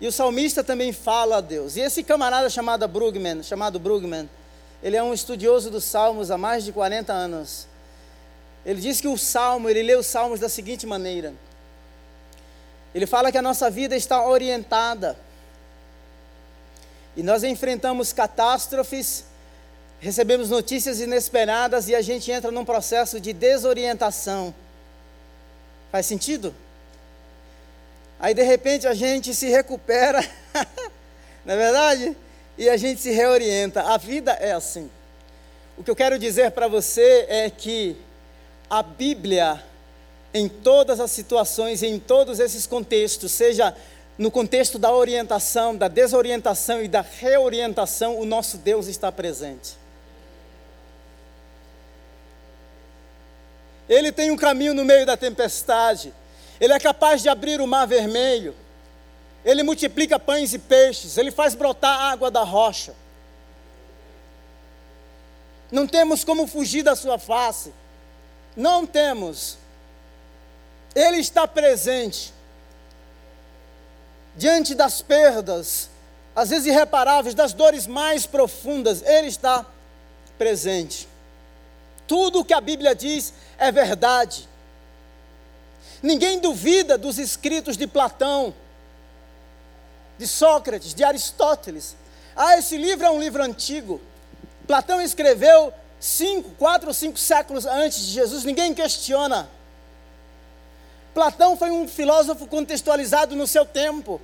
E 0.00 0.06
o 0.06 0.12
salmista 0.12 0.62
também 0.62 0.92
fala 0.92 1.38
a 1.38 1.40
Deus. 1.40 1.76
E 1.76 1.80
esse 1.80 2.02
camarada 2.02 2.48
chamado 2.48 2.86
Brugman, 2.86 3.42
chamado 3.42 3.78
Brugman, 3.78 4.28
ele 4.82 4.96
é 4.96 5.02
um 5.02 5.12
estudioso 5.12 5.70
dos 5.70 5.84
salmos 5.84 6.30
há 6.30 6.38
mais 6.38 6.64
de 6.64 6.72
40 6.72 7.12
anos. 7.12 7.66
Ele 8.64 8.80
diz 8.80 9.00
que 9.00 9.08
o 9.08 9.16
salmo, 9.16 9.68
ele 9.68 9.82
lê 9.82 9.96
os 9.96 10.06
salmos 10.06 10.38
da 10.38 10.48
seguinte 10.48 10.86
maneira: 10.86 11.34
ele 12.94 13.06
fala 13.06 13.32
que 13.32 13.38
a 13.38 13.42
nossa 13.42 13.70
vida 13.70 13.96
está 13.96 14.24
orientada, 14.24 15.18
e 17.18 17.22
nós 17.24 17.42
enfrentamos 17.42 18.12
catástrofes, 18.12 19.24
recebemos 19.98 20.50
notícias 20.50 21.00
inesperadas 21.00 21.88
e 21.88 21.94
a 21.96 22.00
gente 22.00 22.30
entra 22.30 22.52
num 22.52 22.64
processo 22.64 23.18
de 23.18 23.32
desorientação. 23.32 24.54
Faz 25.90 26.06
sentido? 26.06 26.54
Aí 28.20 28.32
de 28.32 28.44
repente 28.44 28.86
a 28.86 28.94
gente 28.94 29.34
se 29.34 29.48
recupera, 29.48 30.20
não 31.44 31.54
é 31.54 31.56
verdade? 31.56 32.16
E 32.56 32.68
a 32.68 32.76
gente 32.76 33.00
se 33.00 33.10
reorienta. 33.10 33.82
A 33.82 33.96
vida 33.96 34.30
é 34.34 34.52
assim. 34.52 34.88
O 35.76 35.82
que 35.82 35.90
eu 35.90 35.96
quero 35.96 36.20
dizer 36.20 36.52
para 36.52 36.68
você 36.68 37.26
é 37.28 37.50
que 37.50 37.96
a 38.70 38.80
Bíblia, 38.80 39.60
em 40.32 40.48
todas 40.48 41.00
as 41.00 41.10
situações, 41.10 41.82
em 41.82 41.98
todos 41.98 42.38
esses 42.38 42.64
contextos, 42.64 43.32
seja 43.32 43.76
no 44.18 44.32
contexto 44.32 44.80
da 44.80 44.92
orientação, 44.92 45.76
da 45.76 45.86
desorientação 45.86 46.82
e 46.82 46.88
da 46.88 47.02
reorientação, 47.02 48.18
o 48.18 48.26
nosso 48.26 48.58
Deus 48.58 48.88
está 48.88 49.12
presente. 49.12 49.76
Ele 53.88 54.10
tem 54.10 54.32
um 54.32 54.36
caminho 54.36 54.74
no 54.74 54.84
meio 54.84 55.06
da 55.06 55.16
tempestade. 55.16 56.12
Ele 56.60 56.72
é 56.72 56.80
capaz 56.80 57.22
de 57.22 57.28
abrir 57.28 57.60
o 57.60 57.66
mar 57.66 57.86
vermelho. 57.86 58.54
Ele 59.44 59.62
multiplica 59.62 60.18
pães 60.18 60.52
e 60.52 60.58
peixes. 60.58 61.16
Ele 61.16 61.30
faz 61.30 61.54
brotar 61.54 61.98
água 61.98 62.30
da 62.30 62.42
rocha. 62.42 62.94
Não 65.70 65.86
temos 65.86 66.24
como 66.24 66.46
fugir 66.46 66.82
da 66.82 66.96
sua 66.96 67.18
face. 67.18 67.72
Não 68.56 68.84
temos. 68.84 69.56
Ele 70.94 71.18
está 71.18 71.46
presente. 71.46 72.34
Diante 74.38 74.72
das 74.72 75.02
perdas, 75.02 75.90
às 76.34 76.50
vezes 76.50 76.66
irreparáveis, 76.66 77.34
das 77.34 77.52
dores 77.52 77.88
mais 77.88 78.24
profundas, 78.24 79.02
Ele 79.02 79.26
está 79.26 79.66
presente. 80.38 81.08
Tudo 82.06 82.38
o 82.38 82.44
que 82.44 82.54
a 82.54 82.60
Bíblia 82.60 82.94
diz 82.94 83.34
é 83.58 83.72
verdade. 83.72 84.48
Ninguém 86.00 86.38
duvida 86.38 86.96
dos 86.96 87.18
escritos 87.18 87.76
de 87.76 87.88
Platão, 87.88 88.54
de 90.16 90.28
Sócrates, 90.28 90.94
de 90.94 91.02
Aristóteles. 91.02 91.96
Ah, 92.36 92.56
esse 92.56 92.76
livro 92.76 93.04
é 93.04 93.10
um 93.10 93.18
livro 93.18 93.42
antigo. 93.42 94.00
Platão 94.68 95.02
escreveu 95.02 95.74
cinco, 95.98 96.50
quatro 96.50 96.86
ou 96.86 96.94
cinco 96.94 97.18
séculos 97.18 97.66
antes 97.66 98.06
de 98.06 98.12
Jesus, 98.12 98.44
ninguém 98.44 98.72
questiona. 98.72 99.50
Platão 101.18 101.56
foi 101.56 101.72
um 101.72 101.88
filósofo 101.88 102.46
contextualizado 102.46 103.34
no 103.34 103.44
seu 103.44 103.66
tempo. 103.66 104.20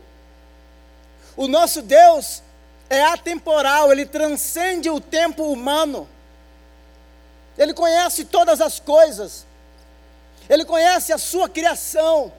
O 1.36 1.48
nosso 1.48 1.82
Deus 1.82 2.40
é 2.88 3.02
atemporal, 3.02 3.90
ele 3.90 4.06
transcende 4.06 4.88
o 4.88 5.00
tempo 5.00 5.42
humano. 5.50 6.08
Ele 7.58 7.74
conhece 7.74 8.24
todas 8.24 8.60
as 8.60 8.78
coisas. 8.78 9.44
Ele 10.48 10.64
conhece 10.64 11.12
a 11.12 11.18
sua 11.18 11.48
criação. 11.48 12.32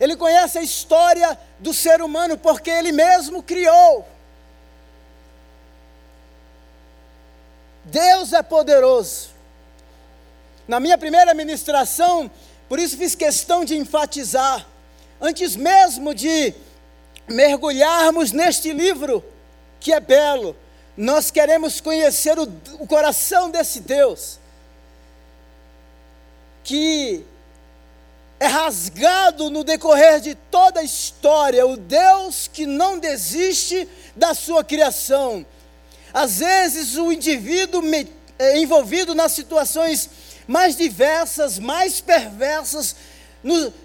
Ele 0.00 0.16
conhece 0.16 0.56
a 0.56 0.62
história 0.62 1.38
do 1.58 1.74
ser 1.74 2.00
humano, 2.00 2.38
porque 2.38 2.70
ele 2.70 2.92
mesmo 2.92 3.42
criou. 3.42 4.08
Deus 7.84 8.32
é 8.32 8.42
poderoso. 8.42 9.28
Na 10.66 10.80
minha 10.80 10.96
primeira 10.96 11.34
ministração, 11.34 12.30
por 12.70 12.78
isso 12.78 12.96
fiz 12.96 13.16
questão 13.16 13.64
de 13.64 13.76
enfatizar, 13.76 14.64
antes 15.20 15.56
mesmo 15.56 16.14
de 16.14 16.54
mergulharmos 17.26 18.30
neste 18.30 18.72
livro, 18.72 19.24
que 19.80 19.92
é 19.92 19.98
belo, 19.98 20.56
nós 20.96 21.32
queremos 21.32 21.80
conhecer 21.80 22.38
o, 22.38 22.44
o 22.78 22.86
coração 22.86 23.50
desse 23.50 23.80
Deus 23.80 24.38
que 26.62 27.24
é 28.38 28.46
rasgado 28.46 29.50
no 29.50 29.64
decorrer 29.64 30.20
de 30.20 30.36
toda 30.36 30.78
a 30.78 30.84
história, 30.84 31.66
o 31.66 31.76
Deus 31.76 32.46
que 32.46 32.66
não 32.66 33.00
desiste 33.00 33.88
da 34.14 34.32
sua 34.32 34.62
criação. 34.62 35.44
Às 36.14 36.38
vezes 36.38 36.96
o 36.96 37.10
indivíduo 37.10 37.82
é, 38.38 38.58
envolvido 38.58 39.12
nas 39.12 39.32
situações 39.32 40.08
mais 40.50 40.74
diversas, 40.74 41.60
mais 41.60 42.00
perversas, 42.00 42.96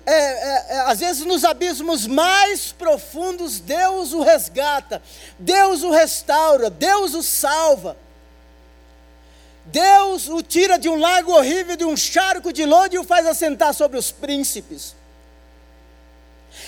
é, 0.04 0.12
é, 0.12 0.66
é, 0.70 0.80
às 0.88 1.00
vezes 1.00 1.24
nos 1.24 1.46
abismos 1.46 2.08
mais 2.08 2.72
profundos, 2.72 3.60
Deus 3.60 4.14
o 4.14 4.24
resgata, 4.24 5.00
Deus 5.38 5.84
o 5.84 5.92
restaura, 5.92 6.72
Deus 6.72 7.14
o 7.14 7.22
salva. 7.22 7.96
Deus 9.66 10.28
o 10.28 10.42
tira 10.42 10.80
de 10.80 10.90
um 10.90 11.00
lago 11.00 11.34
horrível, 11.34 11.76
de 11.76 11.86
um 11.86 11.96
charco 11.96 12.52
de 12.52 12.66
lodo 12.66 12.96
e 12.96 13.00
o 13.00 13.04
faz 13.04 13.28
assentar 13.28 13.72
sobre 13.72 14.00
os 14.00 14.12
príncipes. 14.12 14.96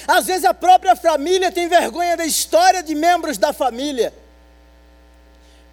Às 0.08 0.28
vezes 0.28 0.46
a 0.46 0.54
própria 0.54 0.96
família 0.96 1.52
tem 1.52 1.68
vergonha 1.68 2.16
da 2.16 2.26
história 2.26 2.84
de 2.84 2.94
membros 2.94 3.40
da 3.40 3.52
família, 3.52 4.14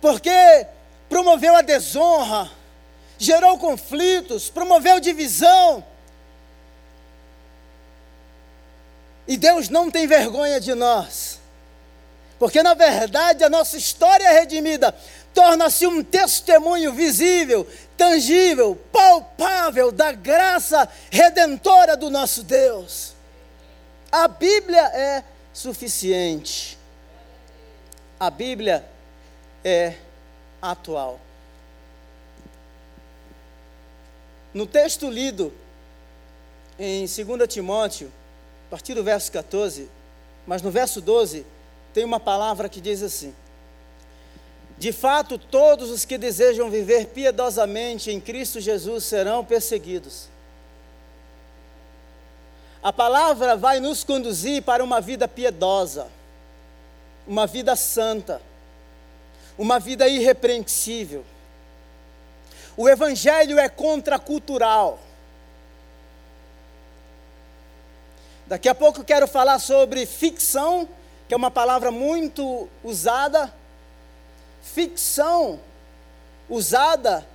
porque 0.00 0.66
promoveu 1.10 1.54
a 1.54 1.60
desonra, 1.60 2.50
gerou 3.24 3.58
conflitos, 3.58 4.50
promoveu 4.50 5.00
divisão. 5.00 5.84
E 9.26 9.36
Deus 9.36 9.68
não 9.68 9.90
tem 9.90 10.06
vergonha 10.06 10.60
de 10.60 10.74
nós, 10.74 11.40
porque 12.38 12.62
na 12.62 12.74
verdade 12.74 13.42
a 13.42 13.48
nossa 13.48 13.76
história 13.76 14.30
redimida 14.30 14.94
torna-se 15.32 15.86
um 15.86 16.04
testemunho 16.04 16.92
visível, 16.92 17.66
tangível, 17.96 18.78
palpável 18.92 19.90
da 19.90 20.12
graça 20.12 20.88
redentora 21.10 21.96
do 21.96 22.10
nosso 22.10 22.42
Deus. 22.42 23.14
A 24.12 24.28
Bíblia 24.28 24.82
é 24.94 25.24
suficiente. 25.52 26.78
A 28.20 28.30
Bíblia 28.30 28.84
é 29.64 29.94
atual. 30.62 31.18
No 34.54 34.66
texto 34.66 35.10
lido 35.10 35.52
em 36.78 37.06
2 37.06 37.18
Timóteo, 37.48 38.10
a 38.68 38.70
partir 38.70 38.94
do 38.94 39.02
verso 39.02 39.30
14, 39.32 39.90
mas 40.46 40.62
no 40.62 40.70
verso 40.70 41.00
12, 41.00 41.44
tem 41.92 42.04
uma 42.04 42.20
palavra 42.20 42.68
que 42.68 42.80
diz 42.80 43.02
assim: 43.02 43.34
De 44.78 44.92
fato, 44.92 45.38
todos 45.38 45.90
os 45.90 46.04
que 46.04 46.16
desejam 46.16 46.70
viver 46.70 47.06
piedosamente 47.06 48.12
em 48.12 48.20
Cristo 48.20 48.60
Jesus 48.60 49.04
serão 49.04 49.44
perseguidos. 49.44 50.28
A 52.80 52.92
palavra 52.92 53.56
vai 53.56 53.80
nos 53.80 54.04
conduzir 54.04 54.62
para 54.62 54.84
uma 54.84 55.00
vida 55.00 55.26
piedosa, 55.26 56.06
uma 57.26 57.46
vida 57.46 57.74
santa, 57.74 58.40
uma 59.58 59.80
vida 59.80 60.06
irrepreensível. 60.06 61.24
O 62.76 62.88
Evangelho 62.88 63.58
é 63.58 63.68
contracultural. 63.68 64.98
Daqui 68.46 68.68
a 68.68 68.74
pouco 68.74 69.04
quero 69.04 69.26
falar 69.26 69.58
sobre 69.58 70.04
ficção, 70.06 70.88
que 71.26 71.34
é 71.34 71.36
uma 71.36 71.50
palavra 71.50 71.90
muito 71.90 72.68
usada. 72.82 73.52
Ficção 74.62 75.60
usada 76.48 77.26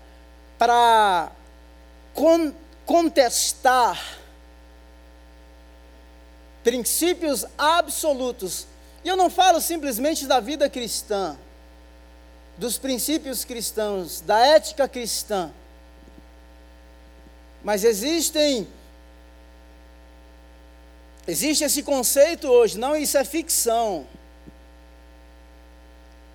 para 0.58 1.32
con 2.14 2.54
contestar 2.86 4.20
princípios 6.64 7.46
absolutos. 7.58 8.68
E 9.04 9.08
eu 9.08 9.16
não 9.16 9.30
falo 9.30 9.62
simplesmente 9.62 10.28
da 10.28 10.40
vida 10.40 10.70
cristã, 10.70 11.38
dos 12.60 12.78
princípios 12.78 13.46
cristãos, 13.46 14.20
da 14.20 14.38
ética 14.38 14.86
cristã. 14.86 15.50
Mas 17.64 17.86
existem 17.86 18.68
existe 21.26 21.64
esse 21.64 21.82
conceito 21.84 22.50
hoje, 22.50 22.78
não 22.78 22.98
isso 22.98 23.18
é 23.18 23.24
ficção. 23.24 24.06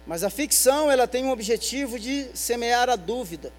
Mas 0.06 0.24
a 0.24 0.30
ficção, 0.30 0.90
ela 0.90 1.06
tem 1.06 1.24
um 1.24 1.30
objetivo 1.30 1.98
de 1.98 2.28
semear 2.34 2.88
a 2.88 2.96
dúvida, 2.96 3.52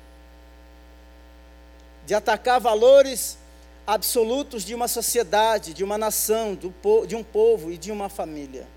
de 2.06 2.16
atacar 2.16 2.60
valores 2.60 3.38
absolutos 3.86 4.66
de 4.66 4.74
uma 4.74 4.88
sociedade, 4.88 5.74
de 5.74 5.84
uma 5.84 6.00
nação, 6.00 6.56
de 6.56 7.16
um 7.16 7.24
povo 7.24 7.72
e 7.72 7.78
de 7.78 7.92
uma 7.92 8.10
família. 8.10 8.75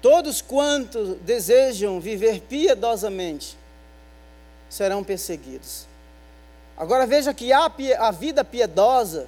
Todos 0.00 0.40
quantos 0.40 1.16
desejam 1.22 2.00
viver 2.00 2.40
piedosamente 2.40 3.56
serão 4.68 5.02
perseguidos. 5.02 5.86
Agora 6.76 7.06
veja 7.06 7.34
que 7.34 7.52
há 7.52 7.70
a 7.98 8.10
vida 8.10 8.44
piedosa, 8.44 9.26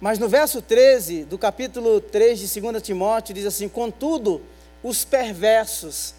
mas 0.00 0.18
no 0.18 0.28
verso 0.28 0.60
13 0.60 1.24
do 1.24 1.38
capítulo 1.38 2.00
3 2.00 2.38
de 2.38 2.60
2 2.60 2.82
Timóteo 2.82 3.34
diz 3.34 3.46
assim: 3.46 3.68
Contudo, 3.68 4.42
os 4.82 5.04
perversos 5.04 6.14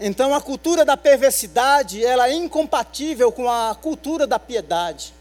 então 0.00 0.34
a 0.34 0.40
cultura 0.40 0.82
da 0.82 0.96
perversidade, 0.96 2.02
ela 2.02 2.26
é 2.26 2.32
incompatível 2.32 3.30
com 3.30 3.50
a 3.50 3.74
cultura 3.74 4.26
da 4.26 4.38
piedade. 4.38 5.12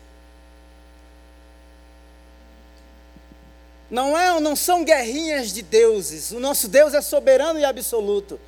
Não, 3.89 4.17
é, 4.17 4.39
não 4.39 4.55
são 4.55 4.83
guerrinhas 4.83 5.51
de 5.51 5.61
deuses. 5.61 6.31
O 6.31 6.39
nosso 6.39 6.67
Deus 6.67 6.93
é 6.93 7.01
soberano 7.01 7.59
e 7.59 7.65
absoluto. 7.65 8.39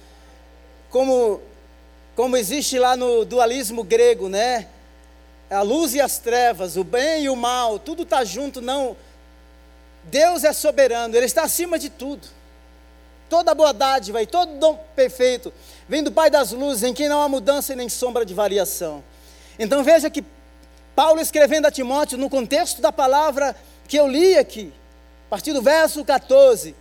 Como, 0.89 1.41
como 2.15 2.37
existe 2.37 2.77
lá 2.77 2.95
no 2.95 3.25
dualismo 3.25 3.83
grego, 3.83 4.29
né? 4.29 4.67
A 5.49 5.61
luz 5.61 5.93
e 5.93 6.01
as 6.01 6.17
trevas, 6.17 6.77
o 6.77 6.83
bem 6.83 7.23
e 7.23 7.29
o 7.29 7.35
mal, 7.35 7.79
tudo 7.79 8.03
está 8.03 8.23
junto, 8.23 8.61
não. 8.61 8.95
Deus 10.03 10.43
é 10.43 10.53
soberano, 10.53 11.15
Ele 11.15 11.25
está 11.25 11.43
acima 11.43 11.77
de 11.77 11.89
tudo 11.89 12.27
toda 13.31 13.55
boa 13.55 13.71
dádiva 13.71 14.21
e 14.21 14.27
todo 14.27 14.59
dom 14.59 14.77
perfeito 14.93 15.53
vem 15.87 16.03
do 16.03 16.11
Pai 16.11 16.29
das 16.29 16.51
luzes, 16.51 16.83
em 16.83 16.93
quem 16.93 17.07
não 17.07 17.21
há 17.21 17.29
mudança 17.29 17.71
e 17.71 17.77
nem 17.77 17.87
sombra 17.87 18.25
de 18.25 18.33
variação. 18.33 19.01
Então 19.57 19.81
veja 19.85 20.09
que 20.09 20.21
Paulo 20.93 21.21
escrevendo 21.21 21.65
a 21.65 21.71
Timóteo, 21.71 22.17
no 22.17 22.29
contexto 22.29 22.81
da 22.81 22.91
palavra 22.91 23.55
que 23.87 23.97
eu 23.97 24.05
li 24.05 24.37
aqui, 24.37 24.73
partir 25.31 25.53
do 25.53 25.61
verso 25.63 26.05
14, 26.05 26.75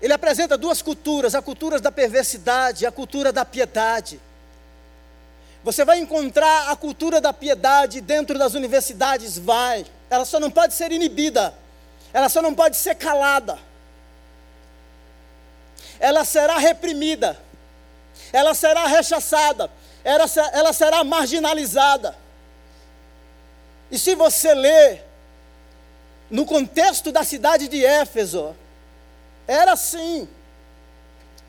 ele 0.00 0.14
apresenta 0.14 0.56
duas 0.56 0.80
culturas: 0.80 1.34
a 1.34 1.42
cultura 1.42 1.78
da 1.78 1.92
perversidade 1.92 2.84
e 2.84 2.86
a 2.86 2.92
cultura 2.92 3.30
da 3.30 3.44
piedade. 3.44 4.18
Você 5.62 5.84
vai 5.84 5.98
encontrar 5.98 6.70
a 6.70 6.76
cultura 6.76 7.20
da 7.20 7.34
piedade 7.34 8.00
dentro 8.00 8.38
das 8.38 8.54
universidades, 8.54 9.36
vai. 9.36 9.84
Ela 10.08 10.24
só 10.24 10.40
não 10.40 10.50
pode 10.50 10.72
ser 10.72 10.90
inibida, 10.90 11.52
ela 12.14 12.30
só 12.30 12.40
não 12.40 12.54
pode 12.54 12.78
ser 12.78 12.94
calada 12.94 13.58
ela 16.00 16.24
será 16.24 16.56
reprimida, 16.56 17.38
ela 18.32 18.54
será 18.54 18.86
rechaçada, 18.86 19.70
ela, 20.02 20.24
ela 20.52 20.72
será 20.72 21.04
marginalizada. 21.04 22.16
E 23.90 23.98
se 23.98 24.14
você 24.14 24.54
ler, 24.54 25.04
no 26.30 26.46
contexto 26.46 27.10
da 27.10 27.24
cidade 27.24 27.66
de 27.66 27.84
Éfeso, 27.84 28.54
era 29.46 29.72
assim, 29.72 30.28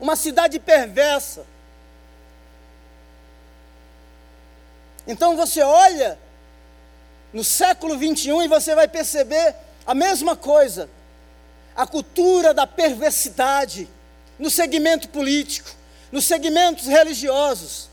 uma 0.00 0.16
cidade 0.16 0.58
perversa. 0.58 1.46
Então 5.06 5.36
você 5.36 5.62
olha 5.62 6.18
no 7.32 7.44
século 7.44 7.96
21 7.96 8.42
e 8.42 8.48
você 8.48 8.74
vai 8.74 8.88
perceber 8.88 9.54
a 9.86 9.94
mesma 9.94 10.36
coisa, 10.36 10.90
a 11.76 11.86
cultura 11.86 12.52
da 12.52 12.66
perversidade 12.66 13.88
no 14.38 14.50
segmento 14.50 15.08
político, 15.08 15.70
nos 16.10 16.24
segmentos 16.24 16.86
religiosos, 16.86 17.88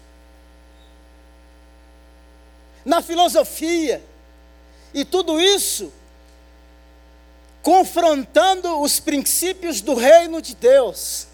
na 2.83 3.01
filosofia, 3.01 4.03
e 4.93 5.05
tudo 5.05 5.39
isso 5.39 5.93
confrontando 7.69 8.81
os 8.81 8.99
princípios 8.99 9.79
do 9.79 9.93
reino 9.93 10.41
de 10.41 10.55
Deus. 10.55 11.27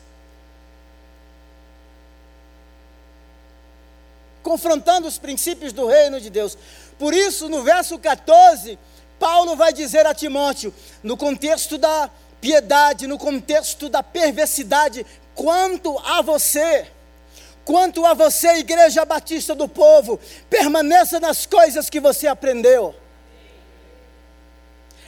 Confrontando 4.43 5.07
os 5.07 5.17
princípios 5.17 5.71
do 5.71 5.87
reino 5.87 6.19
de 6.19 6.29
Deus. 6.29 6.57
Por 6.99 7.13
isso, 7.13 7.47
no 7.47 7.63
verso 7.63 7.97
14, 7.97 8.77
Paulo 9.17 9.55
vai 9.55 9.71
dizer 9.71 10.05
a 10.05 10.13
Timóteo, 10.13 10.73
no 11.01 11.15
contexto 11.15 11.77
da 11.77 12.11
piedade 12.41 13.07
no 13.07 13.17
contexto 13.17 13.87
da 13.87 14.03
perversidade, 14.03 15.05
quanto 15.33 15.97
a 15.99 16.21
você, 16.21 16.85
quanto 17.63 18.05
a 18.05 18.13
você, 18.13 18.57
Igreja 18.57 19.05
Batista 19.05 19.55
do 19.55 19.69
Povo, 19.69 20.19
permaneça 20.49 21.17
nas 21.17 21.45
coisas 21.45 21.89
que 21.89 22.01
você 22.01 22.27
aprendeu. 22.27 22.93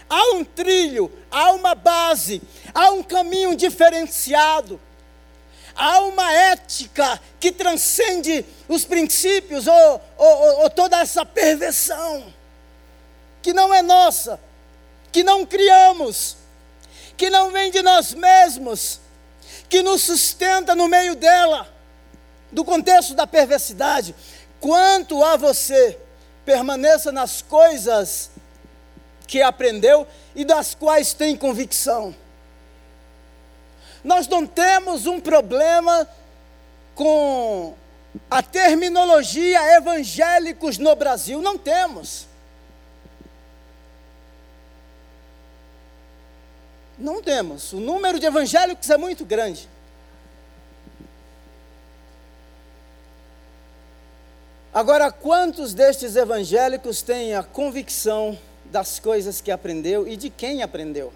Há 0.09 0.35
um 0.35 0.43
trilho, 0.43 1.11
há 1.29 1.51
uma 1.51 1.75
base, 1.75 2.41
há 2.73 2.91
um 2.91 3.03
caminho 3.03 3.55
diferenciado. 3.55 4.79
há 5.75 5.99
uma 6.01 6.33
ética 6.33 7.21
que 7.39 7.51
transcende 7.51 8.43
os 8.67 8.83
princípios 8.83 9.67
ou, 9.67 10.01
ou, 10.17 10.61
ou 10.63 10.69
toda 10.69 10.99
essa 10.99 11.23
perversão, 11.23 12.33
que 13.41 13.53
não 13.53 13.71
é 13.73 13.83
nossa, 13.83 14.39
que 15.11 15.23
não 15.23 15.45
criamos, 15.45 16.37
que 17.15 17.29
não 17.29 17.51
vem 17.51 17.69
de 17.69 17.81
nós 17.83 18.13
mesmos, 18.13 18.99
que 19.69 19.83
nos 19.83 20.03
sustenta 20.03 20.73
no 20.73 20.87
meio 20.87 21.15
dela, 21.15 21.71
do 22.51 22.65
contexto 22.65 23.13
da 23.13 23.27
perversidade. 23.27 24.15
Quanto 24.59 25.23
a 25.23 25.35
você, 25.37 25.97
permaneça 26.43 27.11
nas 27.11 27.41
coisas 27.41 28.31
que 29.27 29.41
aprendeu 29.41 30.07
e 30.33 30.45
das 30.45 30.73
quais 30.73 31.13
tem 31.13 31.35
convicção. 31.35 32.15
Nós 34.03 34.27
não 34.27 34.47
temos 34.47 35.05
um 35.05 35.19
problema 35.19 36.07
com 36.95 37.75
a 38.31 38.41
terminologia 38.41 39.75
evangélicos 39.75 40.77
no 40.77 40.95
Brasil, 40.95 41.41
não 41.41 41.57
temos. 41.57 42.25
Não 46.97 47.21
temos. 47.21 47.73
O 47.73 47.79
número 47.79 48.19
de 48.19 48.25
evangélicos 48.25 48.89
é 48.89 48.97
muito 48.97 49.23
grande. 49.23 49.69
Agora, 54.73 55.11
quantos 55.11 55.73
destes 55.73 56.15
evangélicos 56.15 57.01
têm 57.01 57.35
a 57.35 57.43
convicção 57.43 58.37
das 58.71 58.99
coisas 58.99 59.41
que 59.41 59.51
aprendeu 59.51 60.07
e 60.07 60.15
de 60.15 60.29
quem 60.29 60.61
aprendeu? 60.61 61.13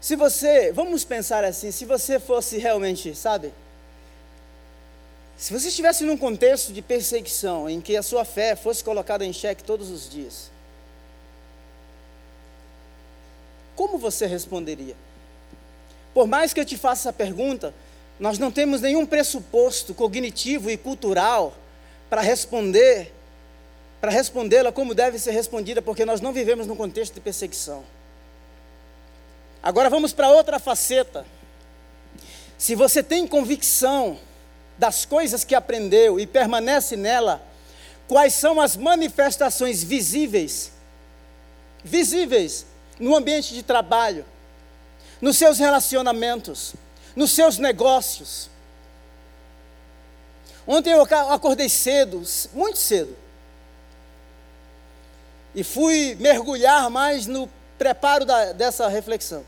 Se 0.00 0.16
você, 0.16 0.70
vamos 0.70 1.02
pensar 1.02 1.44
assim, 1.44 1.70
se 1.70 1.86
você 1.86 2.20
fosse 2.20 2.58
realmente, 2.58 3.14
sabe? 3.14 3.54
Se 5.36 5.52
você 5.52 5.68
estivesse 5.68 6.04
num 6.04 6.16
contexto 6.16 6.74
de 6.74 6.82
perseguição, 6.82 7.70
em 7.70 7.80
que 7.80 7.96
a 7.96 8.02
sua 8.02 8.24
fé 8.24 8.54
fosse 8.54 8.84
colocada 8.84 9.24
em 9.24 9.32
xeque 9.32 9.64
todos 9.64 9.90
os 9.90 10.08
dias, 10.08 10.50
como 13.74 13.96
você 13.96 14.26
responderia? 14.26 14.94
Por 16.12 16.26
mais 16.26 16.52
que 16.52 16.60
eu 16.60 16.64
te 16.64 16.76
faça 16.76 17.08
essa 17.08 17.12
pergunta, 17.12 17.74
nós 18.18 18.38
não 18.38 18.50
temos 18.50 18.80
nenhum 18.80 19.04
pressuposto 19.04 19.92
cognitivo 19.92 20.70
e 20.70 20.76
cultural 20.76 21.54
para 22.08 22.20
responder, 22.20 23.12
para 24.00 24.10
respondê-la 24.10 24.70
como 24.70 24.94
deve 24.94 25.18
ser 25.18 25.32
respondida, 25.32 25.82
porque 25.82 26.04
nós 26.04 26.20
não 26.20 26.32
vivemos 26.32 26.66
num 26.66 26.76
contexto 26.76 27.14
de 27.14 27.20
perseguição. 27.20 27.84
Agora 29.62 29.90
vamos 29.90 30.12
para 30.12 30.30
outra 30.30 30.58
faceta. 30.58 31.26
Se 32.56 32.74
você 32.74 33.02
tem 33.02 33.26
convicção 33.26 34.18
das 34.78 35.04
coisas 35.04 35.42
que 35.42 35.54
aprendeu 35.54 36.20
e 36.20 36.26
permanece 36.26 36.96
nela, 36.96 37.42
quais 38.06 38.34
são 38.34 38.60
as 38.60 38.76
manifestações 38.76 39.82
visíveis, 39.82 40.70
visíveis 41.82 42.66
no 42.98 43.16
ambiente 43.16 43.54
de 43.54 43.62
trabalho, 43.62 44.24
nos 45.20 45.36
seus 45.36 45.58
relacionamentos, 45.58 46.74
nos 47.14 47.32
seus 47.32 47.58
negócios. 47.58 48.50
Ontem 50.66 50.92
eu 50.92 51.02
acordei 51.02 51.68
cedo, 51.68 52.22
muito 52.52 52.78
cedo, 52.78 53.14
e 55.54 55.62
fui 55.62 56.16
mergulhar 56.18 56.88
mais 56.90 57.26
no 57.26 57.48
preparo 57.78 58.24
da, 58.24 58.52
dessa 58.52 58.88
reflexão. 58.88 59.44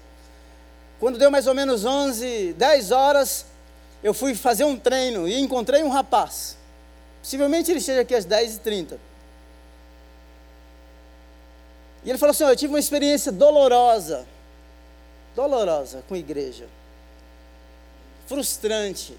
Quando 1.00 1.18
deu 1.18 1.31
mais 1.31 1.46
ou 1.46 1.55
menos 1.55 1.85
11, 1.85 2.52
10 2.52 2.90
horas, 2.90 3.46
eu 4.02 4.14
fui 4.14 4.35
fazer 4.35 4.64
um 4.64 4.79
treino 4.79 5.26
e 5.26 5.38
encontrei 5.40 5.83
um 5.83 5.88
rapaz. 5.88 6.57
Possivelmente 7.22 7.70
ele 7.70 7.81
esteja 7.81 8.02
aqui 8.02 8.14
às 8.14 8.24
10h30. 8.24 8.98
E 12.05 12.11
ele 12.11 12.18
falou 12.18 12.31
assim: 12.31 12.44
Eu 12.44 12.55
tive 12.55 12.72
uma 12.72 12.79
experiência 12.79 13.33
dolorosa 13.33 14.26
dolorosa 15.37 16.02
com 16.09 16.14
a 16.14 16.18
igreja, 16.18 16.66
frustrante. 18.26 19.16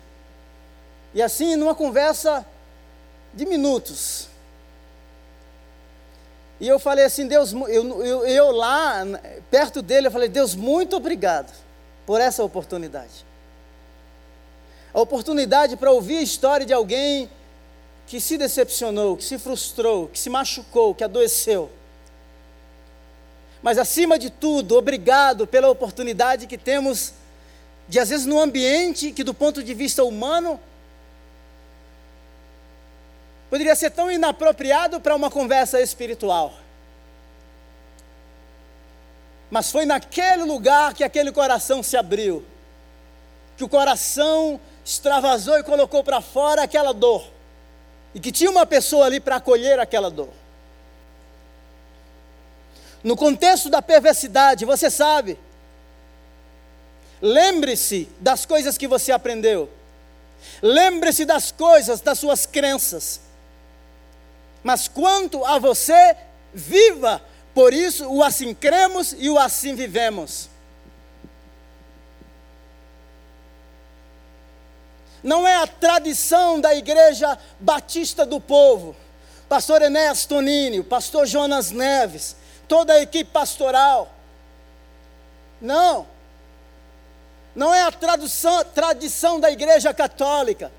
E 1.13 1.21
assim, 1.21 1.55
numa 1.55 1.73
conversa 1.73 2.45
de 3.33 3.45
minutos. 3.45 4.27
E 6.59 6.67
eu 6.67 6.79
falei 6.79 7.05
assim, 7.05 7.27
Deus, 7.27 7.53
eu, 7.53 8.03
eu, 8.03 8.25
eu 8.25 8.51
lá, 8.51 9.03
perto 9.49 9.81
dele, 9.81 10.07
eu 10.07 10.11
falei, 10.11 10.27
Deus, 10.27 10.55
muito 10.55 10.95
obrigado 10.95 11.53
por 12.05 12.19
essa 12.19 12.43
oportunidade. 12.43 13.25
A 14.93 14.99
oportunidade 14.99 15.77
para 15.77 15.91
ouvir 15.91 16.17
a 16.17 16.21
história 16.21 16.65
de 16.65 16.73
alguém 16.73 17.29
que 18.07 18.19
se 18.19 18.37
decepcionou, 18.37 19.17
que 19.17 19.23
se 19.23 19.37
frustrou, 19.37 20.07
que 20.07 20.17
se 20.17 20.29
machucou, 20.29 20.95
que 20.95 21.03
adoeceu. 21.03 21.69
Mas 23.61 23.77
acima 23.77 24.17
de 24.17 24.29
tudo, 24.29 24.75
obrigado 24.75 25.45
pela 25.45 25.69
oportunidade 25.69 26.47
que 26.47 26.57
temos 26.57 27.13
de, 27.87 27.99
às 27.99 28.09
vezes, 28.09 28.25
num 28.25 28.39
ambiente 28.39 29.11
que, 29.11 29.23
do 29.23 29.33
ponto 29.33 29.63
de 29.63 29.73
vista 29.73 30.03
humano, 30.03 30.59
poderia 33.49 33.75
ser 33.75 33.91
tão 33.91 34.11
inapropriado 34.11 34.99
para 34.99 35.15
uma 35.15 35.29
conversa 35.29 35.79
espiritual. 35.79 36.53
Mas 39.49 39.71
foi 39.71 39.85
naquele 39.85 40.43
lugar 40.43 40.93
que 40.93 41.03
aquele 41.03 41.31
coração 41.31 41.81
se 41.81 41.95
abriu, 41.95 42.43
que 43.55 43.63
o 43.63 43.69
coração 43.69 44.59
extravasou 44.83 45.57
e 45.57 45.63
colocou 45.63 46.03
para 46.03 46.19
fora 46.19 46.63
aquela 46.63 46.93
dor, 46.93 47.25
e 48.13 48.19
que 48.19 48.31
tinha 48.31 48.51
uma 48.51 48.65
pessoa 48.65 49.05
ali 49.05 49.21
para 49.21 49.37
acolher 49.37 49.79
aquela 49.79 50.11
dor. 50.11 50.29
No 53.01 53.15
contexto 53.15 53.69
da 53.69 53.81
perversidade, 53.81 54.65
você 54.65 54.89
sabe. 54.89 55.37
Lembre-se 57.21 58.07
das 58.19 58.45
coisas 58.45 58.77
que 58.77 58.87
você 58.87 59.11
aprendeu. 59.11 59.69
Lembre-se 60.61 61.25
das 61.25 61.51
coisas, 61.51 62.01
das 62.01 62.19
suas 62.19 62.45
crenças. 62.45 63.21
Mas 64.63 64.87
quanto 64.87 65.43
a 65.45 65.57
você, 65.57 66.15
viva. 66.53 67.21
Por 67.53 67.73
isso, 67.73 68.07
o 68.07 68.23
assim 68.23 68.53
cremos 68.53 69.15
e 69.17 69.29
o 69.29 69.39
assim 69.39 69.73
vivemos. 69.75 70.49
Não 75.23 75.47
é 75.47 75.55
a 75.55 75.67
tradição 75.67 76.61
da 76.61 76.75
igreja 76.75 77.37
batista 77.59 78.25
do 78.25 78.39
povo. 78.39 78.95
Pastor 79.49 79.81
Enéas 79.81 80.25
Tonini, 80.25 80.83
pastor 80.83 81.25
Jonas 81.25 81.71
Neves, 81.71 82.35
toda 82.67 82.93
a 82.93 83.01
equipe 83.01 83.31
pastoral. 83.31 84.13
Não. 85.59 86.05
Não 87.57 87.73
é 87.73 87.81
a 87.81 87.91
tradução, 87.91 88.63
tradição 88.63 89.39
da 89.39 89.51
Igreja 89.51 89.91
Católica, 89.91 90.71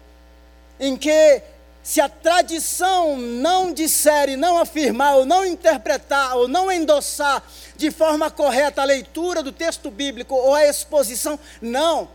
em 0.78 0.96
que, 0.96 1.42
se 1.82 2.00
a 2.00 2.08
tradição 2.08 3.16
não 3.16 3.72
disser 3.72 4.28
e 4.28 4.36
não 4.36 4.58
afirmar, 4.58 5.16
ou 5.16 5.26
não 5.26 5.44
interpretar, 5.44 6.36
ou 6.36 6.46
não 6.46 6.70
endossar 6.70 7.42
de 7.76 7.90
forma 7.90 8.30
correta 8.30 8.80
a 8.80 8.84
leitura 8.84 9.42
do 9.42 9.50
texto 9.50 9.90
bíblico 9.90 10.36
ou 10.36 10.54
a 10.54 10.66
exposição, 10.66 11.36
não 11.60 12.08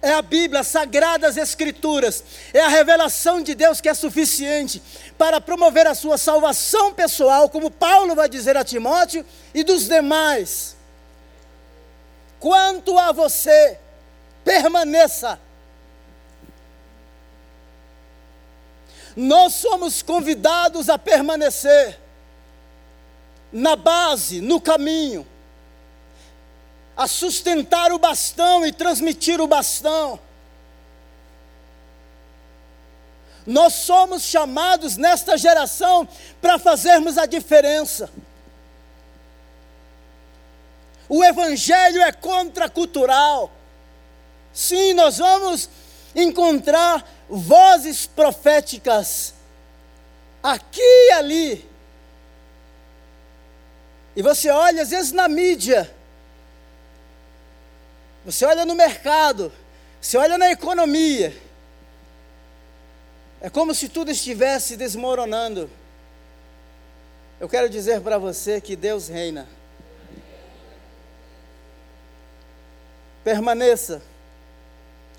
é 0.00 0.12
a 0.12 0.22
Bíblia, 0.22 0.60
as 0.60 0.68
sagradas 0.68 1.36
Escrituras, 1.36 2.22
é 2.54 2.60
a 2.60 2.68
revelação 2.68 3.42
de 3.42 3.54
Deus 3.54 3.80
que 3.80 3.88
é 3.88 3.94
suficiente 3.94 4.82
para 5.18 5.40
promover 5.40 5.86
a 5.86 5.94
sua 5.94 6.16
salvação 6.16 6.94
pessoal, 6.94 7.50
como 7.50 7.70
Paulo 7.70 8.14
vai 8.14 8.28
dizer 8.28 8.56
a 8.56 8.64
Timóteo 8.64 9.26
e 9.52 9.64
dos 9.64 9.88
demais. 9.88 10.75
Quanto 12.46 12.96
a 12.96 13.10
você, 13.10 13.76
permaneça. 14.44 15.36
Nós 19.16 19.54
somos 19.54 20.00
convidados 20.00 20.88
a 20.88 20.96
permanecer 20.96 21.98
na 23.52 23.74
base, 23.74 24.40
no 24.40 24.60
caminho 24.60 25.26
a 26.96 27.08
sustentar 27.08 27.90
o 27.90 27.98
bastão 27.98 28.64
e 28.64 28.70
transmitir 28.70 29.40
o 29.40 29.48
bastão. 29.48 30.16
Nós 33.44 33.74
somos 33.74 34.22
chamados 34.22 34.96
nesta 34.96 35.36
geração 35.36 36.06
para 36.40 36.60
fazermos 36.60 37.18
a 37.18 37.26
diferença. 37.26 38.08
O 41.08 41.24
Evangelho 41.24 42.02
é 42.02 42.12
contracultural. 42.12 43.50
Sim, 44.52 44.94
nós 44.94 45.18
vamos 45.18 45.68
encontrar 46.14 47.06
vozes 47.28 48.06
proféticas 48.06 49.34
aqui 50.42 50.80
e 50.80 51.12
ali 51.12 51.76
E 54.16 54.22
você 54.22 54.48
olha, 54.48 54.82
às 54.82 54.88
vezes, 54.88 55.12
na 55.12 55.28
mídia, 55.28 55.94
você 58.24 58.46
olha 58.46 58.64
no 58.64 58.74
mercado, 58.74 59.52
você 60.00 60.16
olha 60.16 60.38
na 60.38 60.50
economia, 60.50 61.36
é 63.42 63.50
como 63.50 63.74
se 63.74 63.90
tudo 63.90 64.10
estivesse 64.10 64.74
desmoronando. 64.74 65.70
Eu 67.38 67.46
quero 67.46 67.68
dizer 67.68 68.00
para 68.00 68.16
você 68.16 68.58
que 68.58 68.74
Deus 68.74 69.08
reina. 69.08 69.46
Permaneça. 73.26 74.00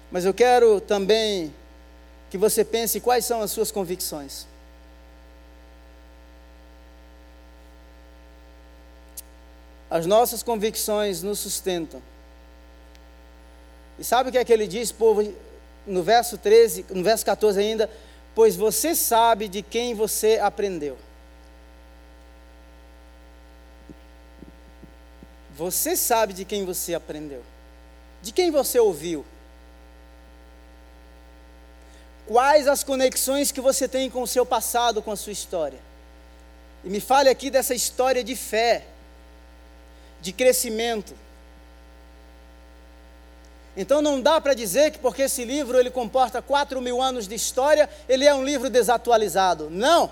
Mas 0.10 0.24
eu 0.24 0.34
quero 0.34 0.80
também 0.80 1.54
que 2.30 2.38
você 2.38 2.64
pense 2.64 3.02
quais 3.02 3.26
são 3.26 3.42
as 3.42 3.52
suas 3.52 3.70
convicções. 3.70 4.48
As 9.90 10.06
nossas 10.06 10.42
convicções 10.42 11.22
nos 11.22 11.40
sustentam. 11.40 12.02
E 14.00 14.06
sabe 14.06 14.30
o 14.30 14.32
que 14.32 14.38
é 14.38 14.46
que 14.46 14.54
ele 14.54 14.68
diz, 14.68 14.90
povo, 14.90 15.30
no 15.86 16.02
verso 16.02 16.38
13, 16.38 16.86
no 16.92 17.04
verso 17.04 17.26
14 17.26 17.60
ainda? 17.60 17.90
Pois 18.34 18.56
você 18.56 18.96
sabe 18.96 19.50
de 19.50 19.62
quem 19.62 19.94
você 19.94 20.40
aprendeu. 20.42 20.98
Você 25.58 25.98
sabe 25.98 26.32
de 26.32 26.46
quem 26.46 26.64
você 26.64 26.94
aprendeu. 26.94 27.44
De 28.28 28.34
quem 28.34 28.52
você 28.52 28.78
ouviu. 28.78 29.26
Quais 32.26 32.68
as 32.68 32.84
conexões 32.84 33.54
que 33.54 33.62
você 33.62 33.88
tem 33.88 34.10
com 34.10 34.22
o 34.22 34.28
seu 34.28 34.46
passado, 34.46 35.02
com 35.02 35.14
a 35.14 35.16
sua 35.16 35.32
história? 35.32 35.80
E 36.84 36.90
me 36.90 37.00
fale 37.00 37.30
aqui 37.30 37.50
dessa 37.50 37.74
história 37.74 38.22
de 38.22 38.36
fé, 38.36 38.84
de 40.20 40.34
crescimento. 40.34 41.16
Então 43.78 44.02
não 44.02 44.20
dá 44.20 44.42
para 44.42 44.54
dizer 44.54 44.92
que 44.92 45.00
porque 45.00 45.22
esse 45.22 45.46
livro 45.46 45.80
ele 45.80 45.90
comporta 45.90 46.42
quatro 46.42 46.82
mil 46.82 47.02
anos 47.02 47.30
de 47.30 47.36
história, 47.36 47.90
ele 48.10 48.26
é 48.26 48.36
um 48.36 48.44
livro 48.44 48.70
desatualizado. 48.70 49.70
Não. 49.70 50.12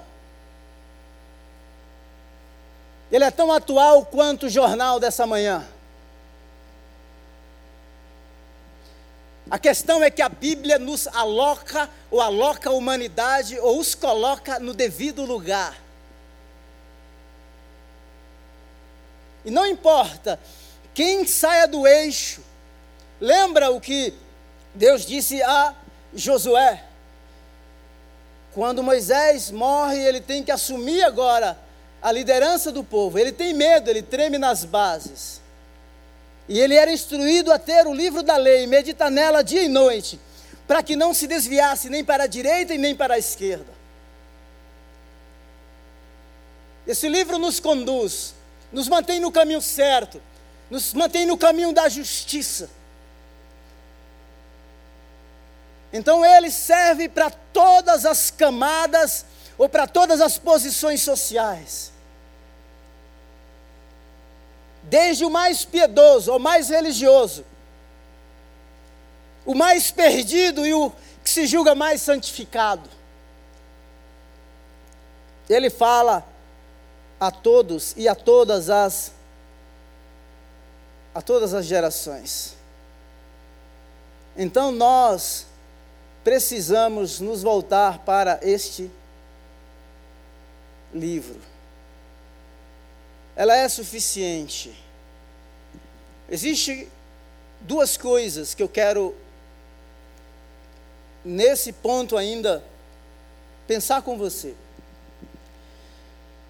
Ele 3.12 3.26
é 3.26 3.32
tão 3.32 3.52
atual 3.52 4.06
quanto 4.06 4.46
o 4.46 4.50
jornal 4.50 5.02
dessa 5.02 5.28
manhã. 5.28 5.68
A 9.50 9.60
questão 9.60 10.04
é 10.04 10.10
que 10.10 10.22
a 10.22 10.30
Bíblia 10.30 10.80
nos 10.80 11.08
aloca, 11.08 11.90
ou 12.10 12.20
aloca 12.20 12.70
a 12.70 12.74
humanidade, 12.74 13.60
ou 13.60 13.80
os 13.80 13.94
coloca 13.94 14.60
no 14.60 14.74
devido 14.74 15.24
lugar. 15.24 15.80
E 19.44 19.52
não 19.52 19.68
importa 19.68 20.40
quem 20.94 21.28
saia 21.28 21.68
do 21.68 21.86
eixo, 21.86 22.42
lembra 23.22 23.70
o 23.70 23.80
que 23.80 24.14
Deus 24.74 25.06
disse 25.06 25.44
a 25.44 25.76
Josué? 26.14 26.84
Quando 28.54 28.82
Moisés 28.82 29.52
morre, 29.52 30.00
ele 30.00 30.22
tem 30.22 30.44
que 30.44 30.52
assumir 30.52 31.04
agora 31.04 31.60
a 32.02 32.12
liderança 32.12 32.72
do 32.72 32.84
povo. 32.84 33.20
Ele 33.20 33.32
tem 33.32 33.54
medo, 33.54 33.90
ele 33.90 34.02
treme 34.02 34.38
nas 34.38 34.64
bases. 34.64 35.42
E 36.48 36.60
ele 36.60 36.76
era 36.76 36.92
instruído 36.92 37.52
a 37.52 37.58
ter 37.58 37.88
o 37.88 37.94
livro 37.94 38.22
da 38.22 38.38
lei, 38.38 38.68
meditar 38.68 39.10
nela 39.10 39.44
dia 39.44 39.64
e 39.64 39.68
noite, 39.68 40.20
para 40.68 40.84
que 40.84 40.96
não 40.96 41.14
se 41.14 41.28
desviasse 41.28 41.90
nem 41.90 42.04
para 42.04 42.26
a 42.26 42.28
direita 42.28 42.74
e 42.74 42.78
nem 42.78 42.96
para 42.96 43.16
a 43.16 43.18
esquerda. 43.18 43.74
Esse 46.86 47.10
livro 47.10 47.40
nos 47.40 47.60
conduz, 47.60 48.36
nos 48.72 48.88
mantém 48.88 49.20
no 49.20 49.32
caminho 49.32 49.62
certo, 49.62 50.22
nos 50.70 50.94
mantém 50.94 51.26
no 51.26 51.36
caminho 51.36 51.74
da 51.74 51.90
justiça. 51.90 52.70
Então 55.92 56.24
ele 56.24 56.52
serve 56.52 57.10
para 57.10 57.32
todas 57.32 58.06
as 58.06 58.30
camadas 58.30 59.26
ou 59.58 59.68
para 59.68 59.88
todas 59.88 60.22
as 60.22 60.38
posições 60.38 61.02
sociais 61.02 61.95
desde 64.90 65.26
o 65.26 65.30
mais 65.30 65.66
piedoso 65.66 66.32
ao 66.32 66.40
mais 66.40 66.70
religioso, 66.70 67.46
o 69.46 69.54
mais 69.54 69.92
perdido 69.92 70.66
e 70.66 70.74
o 70.74 70.92
que 71.24 71.30
se 71.30 71.46
julga 71.48 71.76
mais 71.76 72.02
santificado. 72.02 72.90
Ele 75.50 75.70
fala 75.70 76.26
a 77.20 77.32
todos 77.32 77.94
e 77.96 78.08
a 78.08 78.16
todas 78.16 78.70
as 78.70 79.12
a 81.14 81.22
todas 81.22 81.54
as 81.54 81.66
gerações. 81.66 82.58
Então 84.36 84.72
nós 84.72 85.46
precisamos 86.24 87.22
nos 87.22 87.42
voltar 87.42 88.00
para 88.00 88.40
este 88.42 88.92
livro 90.94 91.55
ela 93.36 93.56
é 93.56 93.68
suficiente. 93.68 94.74
Existem 96.30 96.88
duas 97.62 97.98
coisas 97.98 98.54
que 98.54 98.64
eu 98.64 98.70
quero, 98.70 99.16
nesse 101.24 101.72
ponto 101.72 102.18
ainda, 102.18 102.64
pensar 103.68 104.02
com 104.02 104.18
você. 104.18 104.54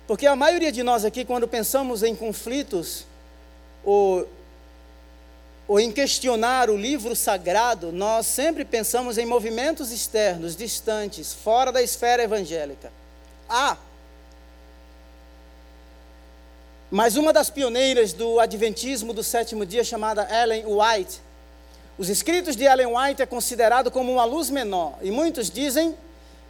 Porque 0.07 0.27
a 0.27 0.35
maioria 0.35 0.71
de 0.71 0.83
nós 0.83 1.03
aqui, 1.03 1.25
quando 1.25 1.47
pensamos 1.47 2.03
em 2.03 2.15
conflitos, 2.15 3.05
ou, 3.83 4.27
ou 5.67 5.79
em 5.79 5.91
questionar 5.91 6.69
o 6.69 6.77
livro 6.77 7.15
sagrado, 7.15 7.91
nós 7.91 8.27
sempre 8.27 8.63
pensamos 8.63 9.17
em 9.17 9.25
movimentos 9.25 9.91
externos, 9.91 10.55
distantes, 10.55 11.33
fora 11.33 11.71
da 11.71 11.81
esfera 11.81 12.23
evangélica. 12.23 12.91
Ah, 13.49 13.77
mas 16.91 17.15
uma 17.15 17.33
das 17.33 17.49
pioneiras 17.49 18.13
do 18.13 18.39
Adventismo 18.39 19.13
do 19.13 19.23
sétimo 19.23 19.65
dia, 19.65 19.83
chamada 19.83 20.27
Ellen 20.31 20.65
White, 20.65 21.21
os 21.97 22.09
escritos 22.09 22.55
de 22.55 22.65
Ellen 22.65 22.95
White 22.95 23.21
é 23.21 23.25
considerado 23.25 23.89
como 23.89 24.11
uma 24.11 24.25
luz 24.25 24.49
menor. 24.49 24.97
E 25.01 25.11
muitos 25.11 25.49
dizem 25.49 25.95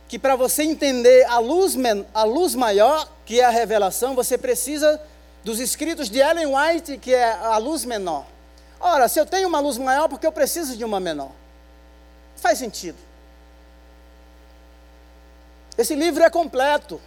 que 0.07 0.17
para 0.17 0.35
você 0.35 0.63
entender 0.63 1.25
a 1.25 1.39
luz, 1.39 1.75
a 2.13 2.23
luz 2.23 2.55
maior, 2.55 3.07
que 3.25 3.39
é 3.39 3.45
a 3.45 3.49
revelação, 3.49 4.15
você 4.15 4.37
precisa 4.37 4.99
dos 5.43 5.59
escritos 5.59 6.09
de 6.09 6.19
Ellen 6.19 6.47
White, 6.47 6.97
que 6.97 7.13
é 7.13 7.31
a 7.31 7.57
luz 7.57 7.85
menor. 7.85 8.25
Ora, 8.79 9.07
se 9.07 9.19
eu 9.19 9.25
tenho 9.25 9.47
uma 9.47 9.59
luz 9.59 9.77
maior, 9.77 10.09
porque 10.09 10.25
eu 10.25 10.31
preciso 10.31 10.75
de 10.75 10.83
uma 10.83 10.99
menor? 10.99 11.31
Faz 12.35 12.57
sentido. 12.57 12.97
Esse 15.77 15.95
livro 15.95 16.23
é 16.23 16.29
completo. 16.29 16.99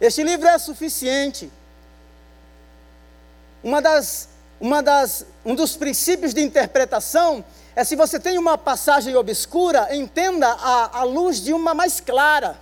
Este 0.00 0.22
livro 0.22 0.46
é 0.46 0.58
suficiente. 0.58 1.50
Uma 3.64 3.80
das, 3.80 4.28
uma 4.60 4.82
das, 4.82 5.24
um 5.42 5.54
dos 5.54 5.74
princípios 5.74 6.34
de 6.34 6.42
interpretação 6.42 7.42
é 7.74 7.82
se 7.82 7.96
você 7.96 8.20
tem 8.20 8.36
uma 8.36 8.58
passagem 8.58 9.16
obscura, 9.16 9.96
entenda 9.96 10.46
a, 10.48 10.98
a 10.98 11.02
luz 11.02 11.42
de 11.42 11.54
uma 11.54 11.72
mais 11.72 11.98
clara. 11.98 12.58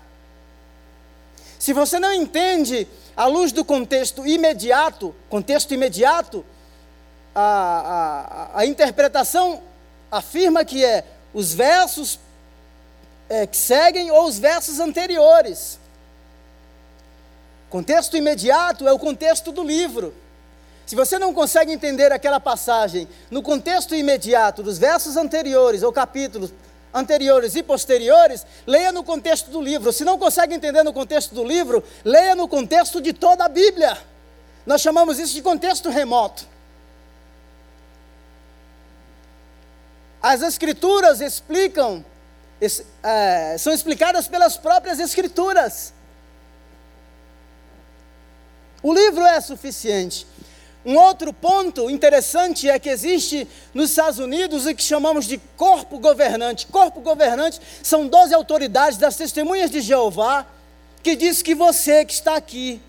Se 1.59 1.73
você 1.73 1.99
não 1.99 2.13
entende 2.13 2.87
a 3.17 3.27
luz 3.27 3.51
do 3.51 3.65
contexto 3.65 4.25
imediato, 4.25 5.13
contexto 5.29 5.75
imediato, 5.75 6.47
a, 7.35 8.51
a, 8.55 8.61
a 8.61 8.67
interpretação 8.67 9.61
afirma 10.09 10.65
que 10.65 10.85
é 10.85 11.05
os 11.35 11.53
versos 11.53 12.21
é, 13.29 13.45
que 13.45 13.57
seguem 13.57 14.13
ou 14.13 14.25
os 14.27 14.39
versos 14.39 14.79
anteriores. 14.79 15.81
Contexto 17.69 18.17
imediato 18.17 18.87
é 18.87 18.93
o 18.93 18.99
contexto 19.01 19.51
do 19.51 19.65
livro. 19.65 20.22
Se 20.87 20.97
você 20.97 21.19
não 21.19 21.33
consegue 21.33 21.73
entender 21.73 22.13
aquela 22.13 22.41
passagem 22.41 23.09
no 23.31 23.43
contexto 23.43 23.95
imediato 23.95 24.63
dos 24.63 24.79
versos 24.79 25.17
anteriores 25.17 25.83
ou 25.83 25.93
capítulos 25.93 26.53
anteriores 26.93 27.55
e 27.55 27.63
posteriores, 27.63 28.45
leia 28.67 28.93
no 28.93 29.03
contexto 29.03 29.51
do 29.51 29.61
livro. 29.61 29.93
Se 29.93 30.05
não 30.05 30.19
consegue 30.19 30.55
entender 30.55 30.83
no 30.83 30.93
contexto 30.93 31.35
do 31.35 31.45
livro, 31.45 31.83
leia 32.05 32.35
no 32.35 32.47
contexto 32.47 33.01
de 33.01 33.13
toda 33.13 33.45
a 33.45 33.49
Bíblia. 33.49 33.97
Nós 34.67 34.81
chamamos 34.81 35.19
isso 35.19 35.35
de 35.35 35.43
contexto 35.43 35.89
remoto. 35.89 36.47
As 40.23 40.43
Escrituras 40.43 41.21
explicam, 41.21 42.05
é, 43.03 43.57
são 43.59 43.73
explicadas 43.73 44.29
pelas 44.29 44.57
próprias 44.57 45.01
Escrituras. 45.01 45.93
O 48.83 48.93
livro 48.93 49.25
é 49.25 49.41
suficiente. 49.41 50.27
Um 50.85 50.97
outro 50.97 51.33
ponto 51.33 51.89
interessante 51.89 52.69
é 52.69 52.79
que 52.79 52.89
existe 52.89 53.47
nos 53.73 53.91
Estados 53.91 54.19
Unidos 54.19 54.67
o 54.67 54.75
que 54.75 54.83
chamamos 54.83 55.27
de 55.27 55.39
corpo 55.57 55.99
governante. 55.99 56.67
Corpo 56.67 57.01
governante 57.01 57.61
são 57.83 58.09
12 58.09 58.35
autoridades 58.35 58.99
das 58.99 59.17
testemunhas 59.17 59.71
de 59.71 59.81
Jeová 59.81 60.45
que 61.03 61.15
diz 61.15 61.41
que 61.41 61.55
você 61.55 62.05
que 62.05 62.13
está 62.13 62.37
aqui 62.37 62.81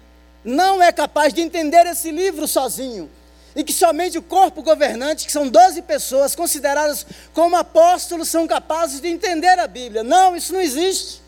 não 0.43 0.81
é 0.81 0.91
capaz 0.91 1.33
de 1.33 1.41
entender 1.41 1.85
esse 1.85 2.11
livro 2.11 2.47
sozinho. 2.47 3.09
E 3.55 3.63
que 3.63 3.71
somente 3.71 4.17
o 4.17 4.23
corpo 4.23 4.63
governante, 4.63 5.27
que 5.27 5.31
são 5.31 5.47
12 5.47 5.83
pessoas 5.83 6.35
consideradas 6.35 7.05
como 7.35 7.55
apóstolos, 7.55 8.27
são 8.27 8.47
capazes 8.47 8.99
de 8.99 9.07
entender 9.07 9.59
a 9.59 9.67
Bíblia. 9.67 10.01
Não, 10.01 10.35
isso 10.35 10.51
não 10.51 10.59
existe. 10.59 11.21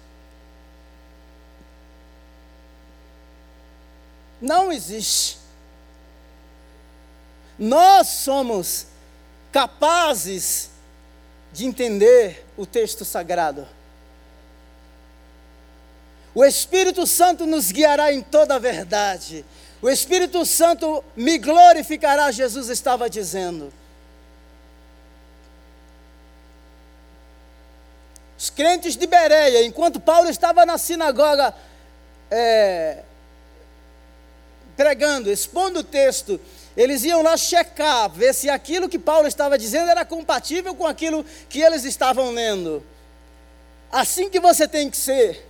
Não 4.41 4.71
existe. 4.71 5.44
Nós 7.57 8.07
somos 8.07 8.87
capazes 9.51 10.69
de 11.53 11.65
entender 11.65 12.45
o 12.57 12.65
texto 12.65 13.05
sagrado. 13.05 13.67
O 16.33 16.43
Espírito 16.43 17.07
Santo 17.07 17.45
nos 17.45 17.71
guiará 17.71 18.11
em 18.11 18.21
toda 18.21 18.55
a 18.55 18.59
verdade. 18.59 19.45
O 19.81 19.89
Espírito 19.89 20.45
Santo 20.45 21.03
me 21.15 21.37
glorificará, 21.37 22.29
Jesus 22.31 22.67
estava 22.67 23.09
dizendo. 23.09 23.71
Os 28.37 28.49
crentes 28.49 28.97
de 28.97 29.07
Bereia, 29.07 29.65
enquanto 29.65 29.99
Paulo 29.99 30.29
estava 30.29 30.65
na 30.65 30.77
sinagoga 30.77 31.55
é, 32.29 33.03
pregando, 34.75 35.31
expondo 35.31 35.79
o 35.79 35.83
texto, 35.83 36.39
eles 36.75 37.03
iam 37.03 37.21
lá 37.21 37.37
checar, 37.37 38.09
ver 38.09 38.33
se 38.33 38.49
aquilo 38.49 38.89
que 38.89 38.99
Paulo 38.99 39.27
estava 39.27 39.57
dizendo 39.57 39.89
era 39.89 40.03
compatível 40.03 40.75
com 40.75 40.85
aquilo 40.85 41.25
que 41.47 41.61
eles 41.61 41.85
estavam 41.85 42.31
lendo. 42.31 42.83
Assim 43.91 44.29
que 44.29 44.39
você 44.39 44.67
tem 44.67 44.89
que 44.89 44.97
ser. 44.97 45.45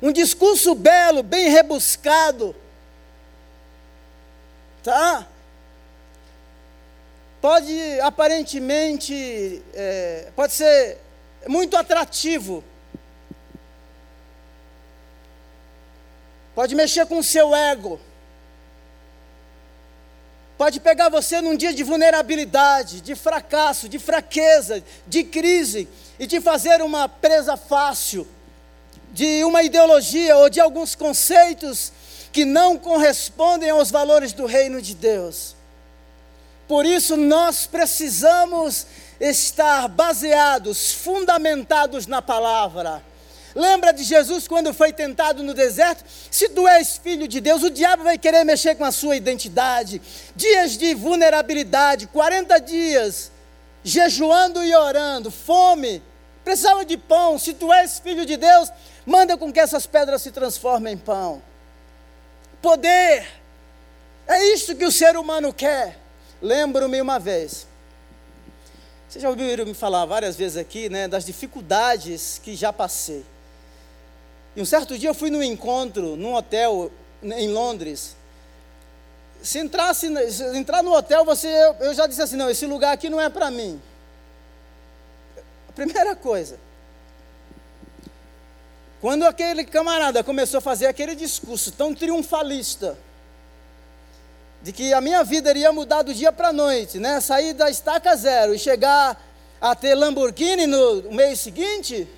Um 0.00 0.10
discurso 0.10 0.74
belo, 0.74 1.22
bem 1.22 1.50
rebuscado. 1.50 2.56
Tá? 4.82 5.26
Pode 7.42 8.00
aparentemente, 8.00 9.62
é, 9.74 10.32
pode 10.34 10.54
ser 10.54 10.98
muito 11.46 11.76
atrativo. 11.76 12.64
Pode 16.54 16.74
mexer 16.74 17.04
com 17.06 17.18
o 17.18 17.24
seu 17.24 17.54
ego 17.54 18.00
pode 20.58 20.80
pegar 20.80 21.08
você 21.08 21.40
num 21.40 21.56
dia 21.56 21.72
de 21.72 21.84
vulnerabilidade, 21.84 23.00
de 23.00 23.14
fracasso, 23.14 23.88
de 23.88 23.98
fraqueza, 23.98 24.82
de 25.06 25.22
crise, 25.22 25.88
e 26.18 26.26
te 26.26 26.40
fazer 26.40 26.82
uma 26.82 27.08
presa 27.08 27.56
fácil 27.56 28.26
de 29.12 29.44
uma 29.44 29.62
ideologia 29.62 30.36
ou 30.36 30.50
de 30.50 30.60
alguns 30.60 30.96
conceitos 30.96 31.92
que 32.32 32.44
não 32.44 32.76
correspondem 32.76 33.70
aos 33.70 33.90
valores 33.90 34.32
do 34.32 34.44
reino 34.44 34.82
de 34.82 34.94
Deus. 34.94 35.54
Por 36.66 36.84
isso 36.84 37.16
nós 37.16 37.64
precisamos 37.64 38.84
estar 39.20 39.88
baseados, 39.88 40.92
fundamentados 40.92 42.06
na 42.06 42.20
palavra. 42.20 43.02
Lembra 43.58 43.92
de 43.92 44.04
Jesus 44.04 44.46
quando 44.46 44.72
foi 44.72 44.92
tentado 44.92 45.42
no 45.42 45.52
deserto? 45.52 46.04
Se 46.30 46.48
tu 46.48 46.68
és 46.68 46.96
filho 46.96 47.26
de 47.26 47.40
Deus, 47.40 47.64
o 47.64 47.70
diabo 47.70 48.04
vai 48.04 48.16
querer 48.16 48.44
mexer 48.44 48.76
com 48.76 48.84
a 48.84 48.92
sua 48.92 49.16
identidade. 49.16 50.00
Dias 50.36 50.78
de 50.78 50.94
vulnerabilidade, 50.94 52.06
40 52.06 52.56
dias, 52.60 53.32
jejuando 53.82 54.62
e 54.62 54.72
orando, 54.76 55.28
fome, 55.28 56.00
precisava 56.44 56.84
de 56.84 56.96
pão. 56.96 57.36
Se 57.36 57.52
tu 57.52 57.72
és 57.72 57.98
filho 57.98 58.24
de 58.24 58.36
Deus, 58.36 58.70
manda 59.04 59.36
com 59.36 59.52
que 59.52 59.58
essas 59.58 59.88
pedras 59.88 60.22
se 60.22 60.30
transformem 60.30 60.94
em 60.94 60.96
pão. 60.96 61.42
Poder, 62.62 63.26
é 64.28 64.54
isso 64.54 64.76
que 64.76 64.84
o 64.84 64.92
ser 64.92 65.16
humano 65.16 65.52
quer. 65.52 65.98
Lembro-me 66.40 67.00
uma 67.00 67.18
vez, 67.18 67.66
vocês 69.08 69.20
já 69.20 69.28
ouviram 69.28 69.66
me 69.66 69.74
falar 69.74 70.04
várias 70.04 70.36
vezes 70.36 70.56
aqui, 70.56 70.88
né, 70.88 71.08
das 71.08 71.26
dificuldades 71.26 72.40
que 72.40 72.54
já 72.54 72.72
passei. 72.72 73.26
E 74.58 74.60
um 74.60 74.64
certo 74.64 74.98
dia 74.98 75.10
eu 75.10 75.14
fui 75.14 75.30
num 75.30 75.40
encontro, 75.40 76.16
num 76.16 76.34
hotel 76.34 76.90
em 77.22 77.48
Londres. 77.48 78.16
Se, 79.40 79.60
entrasse, 79.60 80.08
se 80.32 80.42
entrar 80.56 80.82
no 80.82 80.92
hotel, 80.92 81.24
você, 81.24 81.46
eu, 81.78 81.94
já 81.94 82.08
disse 82.08 82.20
assim: 82.20 82.34
não, 82.34 82.50
esse 82.50 82.66
lugar 82.66 82.92
aqui 82.92 83.08
não 83.08 83.20
é 83.20 83.28
para 83.28 83.52
mim. 83.52 83.80
A 85.68 85.72
primeira 85.72 86.16
coisa. 86.16 86.58
Quando 89.00 89.24
aquele 89.26 89.64
camarada 89.64 90.24
começou 90.24 90.58
a 90.58 90.60
fazer 90.60 90.86
aquele 90.86 91.14
discurso 91.14 91.70
tão 91.70 91.94
triunfalista, 91.94 92.98
de 94.60 94.72
que 94.72 94.92
a 94.92 95.00
minha 95.00 95.22
vida 95.22 95.50
iria 95.50 95.70
mudar 95.70 96.02
do 96.02 96.12
dia 96.12 96.32
para 96.32 96.48
a 96.48 96.52
noite, 96.52 96.98
né? 96.98 97.20
sair 97.20 97.52
da 97.52 97.70
estaca 97.70 98.16
zero 98.16 98.52
e 98.52 98.58
chegar 98.58 99.24
a 99.60 99.76
ter 99.76 99.94
Lamborghini 99.94 100.66
no 100.66 101.12
mês 101.12 101.38
seguinte, 101.38 102.08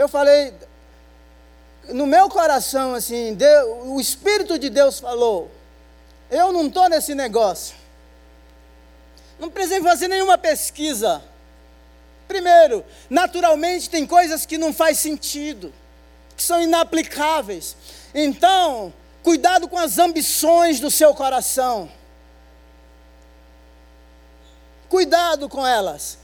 eu 0.00 0.08
falei, 0.08 0.54
no 1.90 2.06
meu 2.06 2.30
coração, 2.30 2.94
assim, 2.94 3.34
Deus, 3.34 3.68
o 3.84 4.00
Espírito 4.00 4.58
de 4.58 4.70
Deus 4.70 4.98
falou: 4.98 5.50
eu 6.30 6.50
não 6.52 6.68
estou 6.68 6.88
nesse 6.88 7.14
negócio. 7.14 7.76
Não 9.38 9.50
precisei 9.50 9.82
fazer 9.82 10.08
nenhuma 10.08 10.38
pesquisa. 10.38 11.22
Primeiro, 12.26 12.82
naturalmente 13.10 13.90
tem 13.90 14.06
coisas 14.06 14.46
que 14.46 14.56
não 14.56 14.72
faz 14.72 14.98
sentido, 14.98 15.70
que 16.34 16.42
são 16.42 16.62
inaplicáveis. 16.62 17.76
Então, 18.14 18.94
cuidado 19.22 19.68
com 19.68 19.76
as 19.76 19.98
ambições 19.98 20.80
do 20.80 20.90
seu 20.90 21.14
coração. 21.14 21.90
Cuidado 24.88 25.46
com 25.46 25.66
elas. 25.66 26.16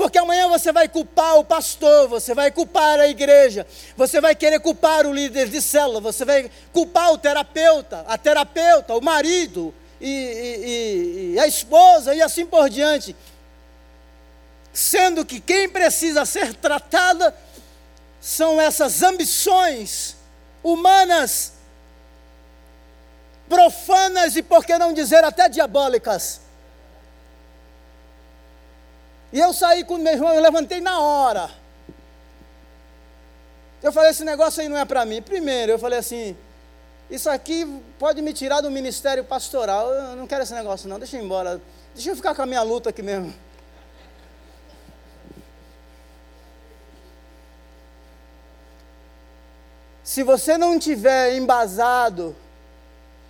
Porque 0.00 0.16
amanhã 0.16 0.48
você 0.48 0.72
vai 0.72 0.88
culpar 0.88 1.36
o 1.36 1.44
pastor, 1.44 2.08
você 2.08 2.34
vai 2.34 2.50
culpar 2.50 2.98
a 2.98 3.06
igreja, 3.06 3.66
você 3.94 4.18
vai 4.18 4.34
querer 4.34 4.58
culpar 4.58 5.06
o 5.06 5.12
líder 5.12 5.50
de 5.50 5.60
célula, 5.60 6.00
você 6.00 6.24
vai 6.24 6.50
culpar 6.72 7.12
o 7.12 7.18
terapeuta, 7.18 8.02
a 8.08 8.16
terapeuta, 8.16 8.94
o 8.94 9.02
marido 9.02 9.74
e, 10.00 10.08
e, 10.08 11.32
e 11.34 11.38
a 11.38 11.46
esposa 11.46 12.14
e 12.14 12.22
assim 12.22 12.46
por 12.46 12.70
diante. 12.70 13.14
Sendo 14.72 15.22
que 15.22 15.38
quem 15.38 15.68
precisa 15.68 16.24
ser 16.24 16.54
tratada 16.54 17.36
são 18.22 18.58
essas 18.58 19.02
ambições 19.02 20.16
humanas, 20.64 21.52
profanas 23.50 24.34
e, 24.34 24.42
por 24.42 24.64
que 24.64 24.78
não 24.78 24.94
dizer, 24.94 25.24
até 25.24 25.46
diabólicas. 25.46 26.40
E 29.32 29.38
eu 29.38 29.52
saí 29.52 29.84
com 29.84 29.96
meu 29.96 30.12
irmão, 30.12 30.32
eu 30.34 30.40
levantei 30.40 30.80
na 30.80 31.00
hora. 31.00 31.50
Eu 33.82 33.92
falei, 33.92 34.10
esse 34.10 34.24
negócio 34.24 34.60
aí 34.60 34.68
não 34.68 34.76
é 34.76 34.84
para 34.84 35.04
mim. 35.04 35.22
Primeiro, 35.22 35.72
eu 35.72 35.78
falei 35.78 35.98
assim, 35.98 36.36
isso 37.08 37.30
aqui 37.30 37.66
pode 37.98 38.20
me 38.20 38.32
tirar 38.32 38.60
do 38.60 38.70
ministério 38.70 39.24
pastoral. 39.24 39.90
Eu 39.92 40.16
não 40.16 40.26
quero 40.26 40.42
esse 40.42 40.54
negócio 40.54 40.88
não, 40.88 40.98
deixa 40.98 41.16
eu 41.16 41.22
ir 41.22 41.24
embora. 41.24 41.60
Deixa 41.94 42.10
eu 42.10 42.16
ficar 42.16 42.34
com 42.34 42.42
a 42.42 42.46
minha 42.46 42.62
luta 42.62 42.90
aqui 42.90 43.02
mesmo. 43.02 43.34
Se 50.02 50.24
você 50.24 50.58
não 50.58 50.78
tiver 50.78 51.36
embasado, 51.36 52.34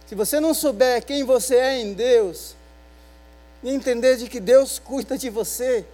se 0.06 0.14
você 0.14 0.40
não 0.40 0.54
souber 0.54 1.04
quem 1.04 1.24
você 1.24 1.56
é 1.56 1.78
em 1.78 1.92
Deus, 1.92 2.56
e 3.62 3.70
entender 3.70 4.16
de 4.16 4.28
que 4.28 4.40
Deus 4.40 4.78
cuida 4.78 5.18
de 5.18 5.28
você, 5.28 5.84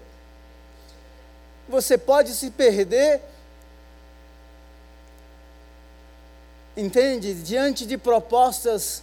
você 1.69 1.99
pode 1.99 2.33
se 2.33 2.51
perder, 2.51 3.21
entende? 6.77 7.35
Diante 7.35 7.85
de 7.85 7.99
propostas, 7.99 9.03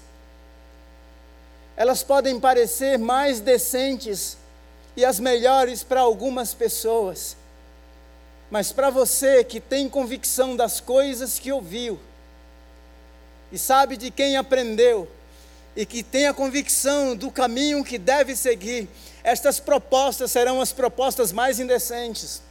elas 1.75 2.03
podem 2.03 2.39
parecer 2.39 2.97
mais 2.97 3.39
decentes 3.39 4.37
e 4.95 5.03
as 5.03 5.19
melhores 5.19 5.83
para 5.83 6.01
algumas 6.01 6.53
pessoas, 6.53 7.35
mas 8.49 8.71
para 8.71 8.89
você 8.89 9.43
que 9.43 9.59
tem 9.59 9.89
convicção 9.89 10.55
das 10.55 10.79
coisas 10.79 11.39
que 11.39 11.51
ouviu, 11.51 11.99
e 13.51 13.57
sabe 13.57 13.97
de 13.97 14.09
quem 14.09 14.37
aprendeu, 14.37 15.07
e 15.75 15.85
que 15.85 16.03
tem 16.03 16.27
a 16.27 16.33
convicção 16.33 17.15
do 17.15 17.31
caminho 17.31 17.83
que 17.83 17.97
deve 17.97 18.35
seguir, 18.35 18.87
estas 19.23 19.59
propostas 19.59 20.31
serão 20.31 20.61
as 20.61 20.71
propostas 20.71 21.31
mais 21.31 21.59
indecentes. 21.59 22.41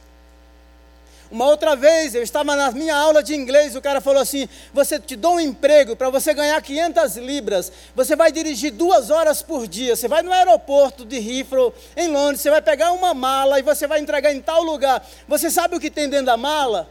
Uma 1.33 1.45
outra 1.45 1.75
vez, 1.75 2.13
eu 2.13 2.21
estava 2.21 2.55
na 2.55 2.69
minha 2.71 2.95
aula 2.95 3.23
de 3.23 3.33
inglês, 3.33 3.75
o 3.75 3.81
cara 3.81 3.99
falou 3.99 4.21
assim: 4.21 4.47
Você 4.71 4.99
te 4.99 5.15
dou 5.15 5.37
um 5.37 5.39
emprego 5.39 5.95
para 5.95 6.11
você 6.11 6.31
ganhar 6.31 6.61
500 6.61 7.17
libras, 7.17 7.71
você 7.95 8.15
vai 8.15 8.31
dirigir 8.31 8.71
duas 8.71 9.09
horas 9.09 9.41
por 9.41 9.67
dia, 9.67 9.95
você 9.95 10.07
vai 10.07 10.21
no 10.21 10.31
aeroporto 10.31 11.03
de 11.03 11.17
Heathrow, 11.17 11.73
em 11.97 12.07
Londres, 12.09 12.41
você 12.41 12.51
vai 12.51 12.61
pegar 12.61 12.91
uma 12.91 13.15
mala 13.15 13.57
e 13.57 13.63
você 13.63 13.87
vai 13.87 13.99
entregar 13.99 14.31
em 14.31 14.41
tal 14.41 14.61
lugar. 14.61 15.03
Você 15.27 15.49
sabe 15.49 15.75
o 15.75 15.79
que 15.79 15.89
tem 15.89 16.07
dentro 16.07 16.27
da 16.27 16.37
mala? 16.37 16.87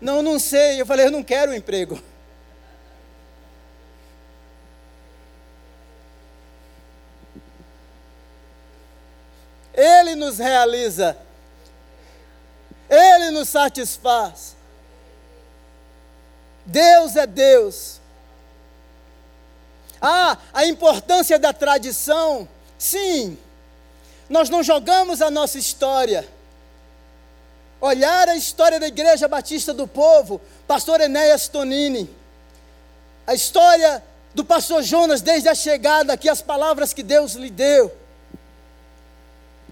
Não, 0.00 0.22
não 0.22 0.38
sei. 0.38 0.80
Eu 0.80 0.86
falei: 0.86 1.06
Eu 1.06 1.10
não 1.10 1.24
quero 1.24 1.50
um 1.50 1.54
emprego. 1.54 2.00
Ele 9.74 10.14
nos 10.14 10.38
realiza, 10.38 11.16
Ele 12.88 13.30
nos 13.30 13.48
satisfaz. 13.48 14.56
Deus 16.64 17.16
é 17.16 17.26
Deus. 17.26 18.00
Ah, 20.00 20.36
a 20.52 20.66
importância 20.66 21.38
da 21.38 21.52
tradição. 21.52 22.48
Sim, 22.76 23.38
nós 24.28 24.48
não 24.48 24.62
jogamos 24.62 25.22
a 25.22 25.30
nossa 25.30 25.58
história. 25.58 26.28
Olhar 27.80 28.28
a 28.28 28.36
história 28.36 28.78
da 28.78 28.86
Igreja 28.86 29.26
Batista 29.26 29.72
do 29.74 29.86
Povo, 29.86 30.40
pastor 30.66 31.00
Enéas 31.00 31.48
Tonini, 31.48 32.08
a 33.26 33.34
história 33.34 34.02
do 34.34 34.44
pastor 34.44 34.82
Jonas 34.82 35.20
desde 35.20 35.48
a 35.48 35.54
chegada 35.54 36.12
aqui, 36.12 36.28
as 36.28 36.42
palavras 36.42 36.92
que 36.92 37.02
Deus 37.02 37.34
lhe 37.34 37.50
deu. 37.50 38.01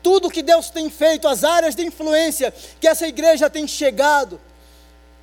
Tudo 0.03 0.31
que 0.31 0.43
Deus 0.43 0.71
tem 0.71 0.89
feito, 0.89 1.29
as 1.29 1.45
áreas 1.45 1.75
de 1.75 1.85
influência 1.85 2.53
que 2.81 2.89
essa 2.89 3.07
igreja 3.07 3.51
tem 3.51 3.67
chegado, 3.67 4.41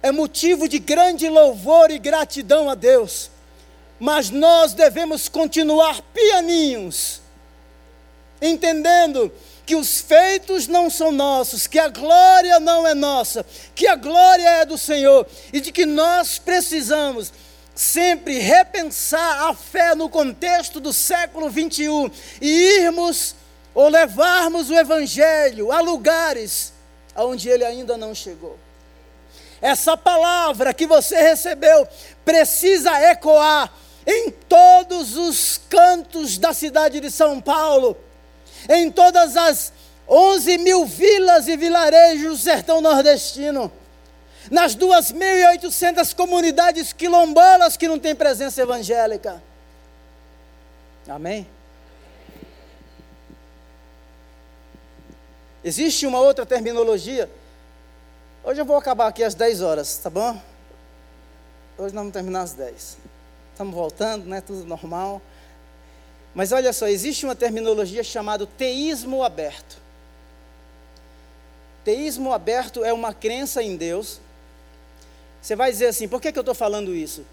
é 0.01 0.11
motivo 0.11 0.67
de 0.67 0.79
grande 0.79 1.27
louvor 1.27 1.89
e 1.91 1.97
gratidão 1.97 2.69
a 2.69 2.75
Deus. 2.75 3.31
Mas 3.99 4.29
nós 4.29 4.73
devemos 4.73 5.27
continuar 5.27 6.01
pianinhos, 6.13 7.21
entendendo 8.41 9.31
que 9.65 9.75
os 9.75 9.99
feitos 9.99 10.67
não 10.67 10.89
são 10.89 11.11
nossos, 11.11 11.67
que 11.67 11.79
a 11.79 11.89
glória 11.89 12.59
não 12.59 12.87
é 12.87 12.93
nossa, 12.93 13.45
que 13.75 13.85
a 13.85 13.95
glória 13.95 14.47
é 14.47 14.65
do 14.65 14.77
Senhor 14.77 15.27
e 15.51 15.59
de 15.59 15.73
que 15.73 15.85
nós 15.85 16.39
precisamos 16.39 17.33
sempre 17.75 18.39
repensar 18.39 19.49
a 19.49 19.53
fé 19.53 19.93
no 19.93 20.09
contexto 20.09 20.79
do 20.79 20.93
século 20.93 21.49
21 21.49 22.09
e 22.41 22.79
irmos 22.79 23.35
ou 23.77 23.89
levarmos 23.89 24.71
o 24.71 24.73
Evangelho 24.73 25.71
a 25.71 25.79
lugares 25.81 26.73
onde 27.15 27.47
ele 27.47 27.63
ainda 27.63 27.95
não 27.95 28.15
chegou. 28.15 28.57
Essa 29.61 29.95
palavra 29.95 30.73
que 30.73 30.87
você 30.87 31.15
recebeu 31.21 31.87
precisa 32.25 32.99
ecoar 33.11 33.71
em 34.07 34.31
todos 34.31 35.15
os 35.15 35.59
cantos 35.69 36.39
da 36.39 36.53
cidade 36.53 36.99
de 36.99 37.11
São 37.11 37.39
Paulo, 37.39 37.95
em 38.67 38.89
todas 38.89 39.37
as 39.37 39.71
11 40.09 40.57
mil 40.57 40.83
vilas 40.87 41.47
e 41.47 41.55
vilarejos 41.55 42.31
do 42.31 42.43
sertão 42.43 42.81
nordestino 42.81 43.71
nas 44.49 44.75
2.800 44.75 46.15
comunidades 46.15 46.93
quilombolas 46.93 47.77
que 47.77 47.87
não 47.87 47.99
têm 47.99 48.15
presença 48.15 48.59
evangélica. 48.59 49.39
Amém? 51.07 51.47
Existe 55.67 56.07
uma 56.07 56.19
outra 56.19 56.45
terminologia. 56.45 57.29
Hoje 58.43 58.61
eu 58.61 58.65
vou 58.65 58.77
acabar 58.77 59.07
aqui 59.07 59.23
às 59.23 59.35
10 59.35 59.61
horas, 59.61 59.97
tá 59.97 60.09
bom? 60.09 60.31
Hoje 61.77 61.93
nós 61.93 62.01
vamos 62.01 62.13
terminar 62.13 62.41
às 62.41 62.53
10. 62.53 62.97
Estamos 63.51 63.75
voltando, 63.75 64.25
né? 64.25 64.39
Tudo 64.41 64.63
normal. 64.63 65.21
Mas 66.33 66.51
olha 66.51 66.71
só, 66.71 66.87
existe 66.87 67.25
uma 67.25 67.35
terminologia 67.35 68.03
chamada 68.03 68.45
teísmo 68.45 69.23
aberto. 69.23 69.77
Teísmo 71.83 72.33
aberto 72.33 72.83
é 72.83 72.93
uma 72.93 73.13
crença 73.13 73.61
em 73.61 73.75
Deus 73.75 74.21
você 75.47 75.55
vai 75.55 75.71
dizer 75.71 75.87
assim: 75.87 76.09
por 76.09 76.21
que, 76.21 76.29
que 76.29 76.37
eu 76.37 76.41
estou 76.41 76.53
falando 76.53 76.93
isso? 76.93 77.25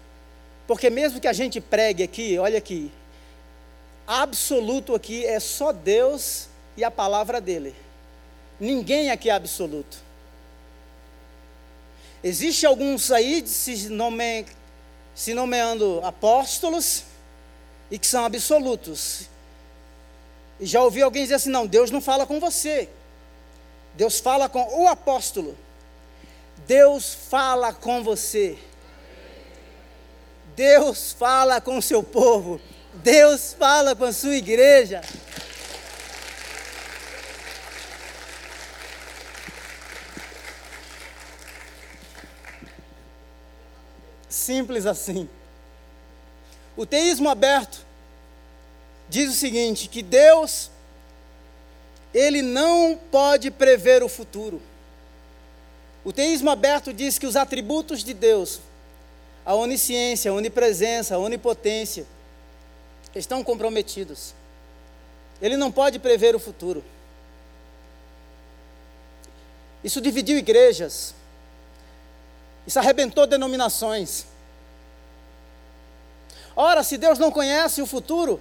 Porque 0.65 0.89
mesmo 0.89 1.19
que 1.19 1.27
a 1.27 1.33
gente 1.33 1.59
pregue 1.59 2.01
aqui, 2.01 2.37
olha 2.39 2.57
aqui, 2.57 2.89
absoluto 4.07 4.95
aqui 4.95 5.25
é 5.25 5.37
só 5.37 5.73
Deus 5.73 6.47
e 6.77 6.83
a 6.85 6.89
palavra 6.89 7.41
dele. 7.41 7.75
Ninguém 8.59 9.11
aqui 9.11 9.29
é 9.29 9.33
absoluto. 9.33 9.97
Existe 12.23 12.65
alguns 12.65 13.11
aí 13.11 13.45
se, 13.45 13.89
nome, 13.89 14.45
se 15.13 15.33
nomeando 15.33 16.01
apóstolos 16.03 17.03
e 17.91 17.99
que 17.99 18.07
são 18.07 18.25
absolutos. 18.25 19.29
E 20.59 20.65
já 20.65 20.81
ouvi 20.81 21.01
alguém 21.01 21.23
dizer 21.23 21.35
assim: 21.35 21.49
não, 21.49 21.67
Deus 21.67 21.91
não 21.91 22.01
fala 22.01 22.25
com 22.25 22.39
você. 22.39 22.89
Deus 23.95 24.19
fala 24.19 24.49
com 24.49 24.83
o 24.83 24.87
apóstolo. 24.87 25.55
Deus 26.65 27.13
fala 27.13 27.73
com 27.73 28.03
você. 28.03 28.57
Deus 30.55 31.13
fala 31.13 31.61
com 31.61 31.77
o 31.77 31.81
seu 31.81 32.01
povo. 32.01 32.59
Deus 32.95 33.53
fala 33.53 33.95
com 33.95 34.05
a 34.05 34.13
sua 34.13 34.35
igreja. 34.35 35.01
Simples 44.45 44.85
assim. 44.85 45.27
O 46.77 46.85
teísmo 46.85 47.27
aberto 47.29 47.83
diz 49.09 49.31
o 49.31 49.33
seguinte: 49.33 49.87
que 49.87 50.03
Deus, 50.03 50.69
Ele 52.13 52.43
não 52.43 52.95
pode 53.11 53.49
prever 53.49 54.03
o 54.03 54.07
futuro. 54.07 54.61
O 56.03 56.13
teísmo 56.13 56.51
aberto 56.51 56.93
diz 56.93 57.17
que 57.17 57.25
os 57.25 57.35
atributos 57.35 58.03
de 58.03 58.13
Deus, 58.13 58.61
a 59.43 59.55
onisciência, 59.55 60.29
a 60.29 60.33
onipresença, 60.35 61.15
a 61.15 61.17
onipotência, 61.17 62.05
estão 63.15 63.43
comprometidos. 63.43 64.35
Ele 65.41 65.57
não 65.57 65.71
pode 65.71 65.97
prever 65.97 66.35
o 66.35 66.39
futuro. 66.39 66.83
Isso 69.83 69.99
dividiu 69.99 70.37
igrejas. 70.37 71.15
Isso 72.67 72.77
arrebentou 72.77 73.25
denominações. 73.25 74.34
Ora, 76.55 76.83
se 76.83 76.97
Deus 76.97 77.19
não 77.19 77.31
conhece 77.31 77.81
o 77.81 77.85
futuro, 77.85 78.39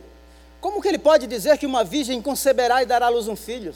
como 0.61 0.81
que 0.81 0.89
ele 0.89 0.99
pode 0.99 1.27
dizer 1.27 1.59
que 1.59 1.67
uma 1.67 1.83
virgem 1.83 2.23
conceberá 2.23 2.83
e 2.83 2.87
dará 2.87 3.07
à 3.07 3.09
luz 3.09 3.27
um 3.27 3.37
filho? 3.37 3.75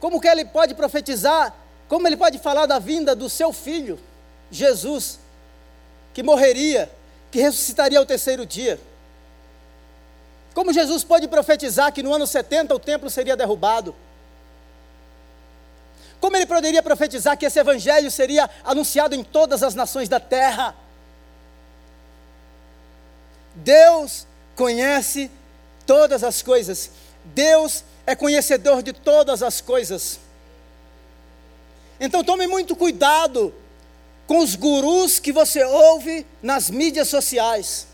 Como 0.00 0.20
que 0.20 0.28
ele 0.28 0.44
pode 0.44 0.74
profetizar? 0.74 1.54
Como 1.88 2.06
ele 2.06 2.16
pode 2.16 2.38
falar 2.38 2.66
da 2.66 2.78
vinda 2.78 3.14
do 3.14 3.28
seu 3.28 3.52
filho, 3.52 3.98
Jesus, 4.50 5.18
que 6.12 6.22
morreria, 6.22 6.90
que 7.30 7.40
ressuscitaria 7.40 7.98
ao 7.98 8.06
terceiro 8.06 8.44
dia? 8.44 8.80
Como 10.52 10.72
Jesus 10.72 11.04
pode 11.04 11.28
profetizar 11.28 11.92
que 11.92 12.02
no 12.02 12.12
ano 12.12 12.26
70 12.26 12.74
o 12.74 12.78
templo 12.78 13.08
seria 13.08 13.36
derrubado? 13.36 13.94
Como 16.20 16.36
ele 16.36 16.46
poderia 16.46 16.82
profetizar 16.82 17.36
que 17.38 17.46
esse 17.46 17.58
evangelho 17.58 18.10
seria 18.10 18.50
anunciado 18.64 19.14
em 19.14 19.22
todas 19.22 19.62
as 19.62 19.74
nações 19.74 20.08
da 20.08 20.20
terra? 20.20 20.74
Deus 23.64 24.26
conhece 24.56 25.30
todas 25.86 26.22
as 26.22 26.42
coisas. 26.42 26.90
Deus 27.24 27.84
é 28.06 28.14
conhecedor 28.14 28.82
de 28.82 28.92
todas 28.92 29.42
as 29.42 29.60
coisas. 29.60 30.20
Então 31.98 32.24
tome 32.24 32.46
muito 32.46 32.74
cuidado 32.74 33.54
com 34.26 34.38
os 34.38 34.54
gurus 34.54 35.18
que 35.18 35.32
você 35.32 35.62
ouve 35.64 36.26
nas 36.42 36.70
mídias 36.70 37.08
sociais. 37.08 37.86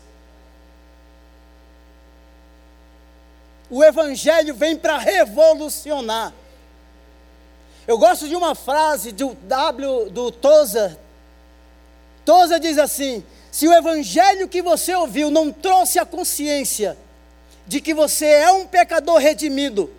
O 3.69 3.83
Evangelho 3.83 4.55
vem 4.55 4.77
para 4.77 4.97
revolucionar. 4.97 6.33
Eu 7.85 7.97
gosto 7.97 8.27
de 8.27 8.35
uma 8.35 8.55
frase 8.55 9.11
do 9.11 9.33
W 9.33 10.09
do 10.09 10.31
Tozer. 10.31 10.97
Tozer 12.23 12.59
diz 12.59 12.77
assim: 12.77 13.25
se 13.57 13.67
o 13.67 13.73
Evangelho 13.73 14.47
que 14.47 14.61
você 14.61 14.93
ouviu 14.93 15.31
não 15.31 15.51
trouxe 15.51 15.97
a 15.97 16.05
consciência 16.05 16.95
de 17.65 17.81
que 17.81 17.91
você 17.91 18.27
é 18.27 18.51
um 18.51 18.67
pecador 18.67 19.17
redimido, 19.17 19.91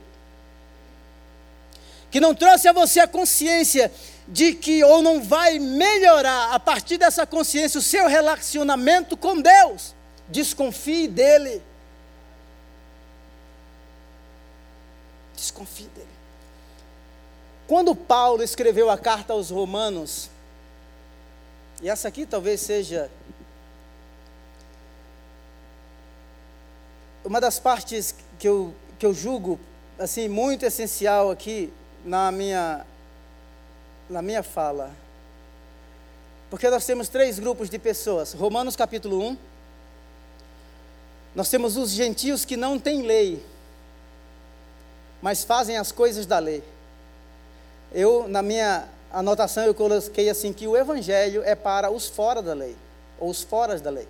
que 2.09 2.21
não 2.21 2.37
trouxe 2.37 2.69
a 2.69 2.73
você 2.73 3.01
a 3.01 3.09
consciência 3.09 3.91
de 4.29 4.55
que 4.55 4.85
ou 4.85 5.03
não 5.03 5.21
vai 5.21 5.59
melhorar 5.59 6.55
a 6.55 6.61
partir 6.61 6.99
dessa 6.99 7.27
consciência 7.27 7.81
o 7.81 7.83
seu 7.83 8.07
relacionamento 8.07 9.17
com 9.17 9.41
Deus, 9.41 9.93
desconfie 10.29 11.09
dele. 11.09 11.61
Desconfie 15.35 15.89
dele. 15.97 16.07
Quando 17.67 17.93
Paulo 17.93 18.41
escreveu 18.41 18.89
a 18.89 18.97
carta 18.97 19.33
aos 19.33 19.51
Romanos, 19.51 20.31
e 21.83 21.91
essa 21.91 22.07
aqui 22.07 22.25
talvez 22.25 22.61
seja 22.61 23.11
uma 27.29 27.43
das 27.43 27.61
partes 27.61 28.15
que 28.39 28.49
eu, 28.49 28.75
que 28.99 29.05
eu 29.05 29.13
julgo 29.13 29.61
assim 29.99 30.29
muito 30.29 30.65
essencial 30.65 31.31
aqui 31.31 31.71
na 32.03 32.33
minha 32.33 32.87
na 34.09 34.23
minha 34.23 34.43
fala. 34.43 34.91
Porque 36.49 36.71
nós 36.71 36.87
temos 36.87 37.11
três 37.11 37.39
grupos 37.39 37.69
de 37.69 37.79
pessoas. 37.79 38.33
Romanos 38.33 38.75
capítulo 38.75 39.23
1. 39.23 39.37
Nós 41.35 41.51
temos 41.51 41.77
os 41.77 41.91
gentios 41.91 42.47
que 42.47 42.57
não 42.57 42.79
têm 42.79 43.03
lei. 43.03 43.45
mas 45.21 45.45
fazem 45.45 45.77
as 45.77 45.93
coisas 45.93 46.25
da 46.25 46.39
lei. 46.39 46.65
Eu, 47.93 48.27
na 48.27 48.41
minha 48.41 48.89
anotação, 49.13 49.65
eu 49.65 49.75
coloquei 49.75 50.31
assim 50.31 50.51
que 50.51 50.67
o 50.67 50.75
evangelho 50.75 51.43
é 51.45 51.55
para 51.55 51.91
os 51.91 52.09
fora 52.09 52.41
da 52.41 52.55
lei, 52.55 52.75
ou 53.21 53.29
os 53.29 53.43
foras 53.43 53.83
da 53.83 53.91
lei. 53.91 54.09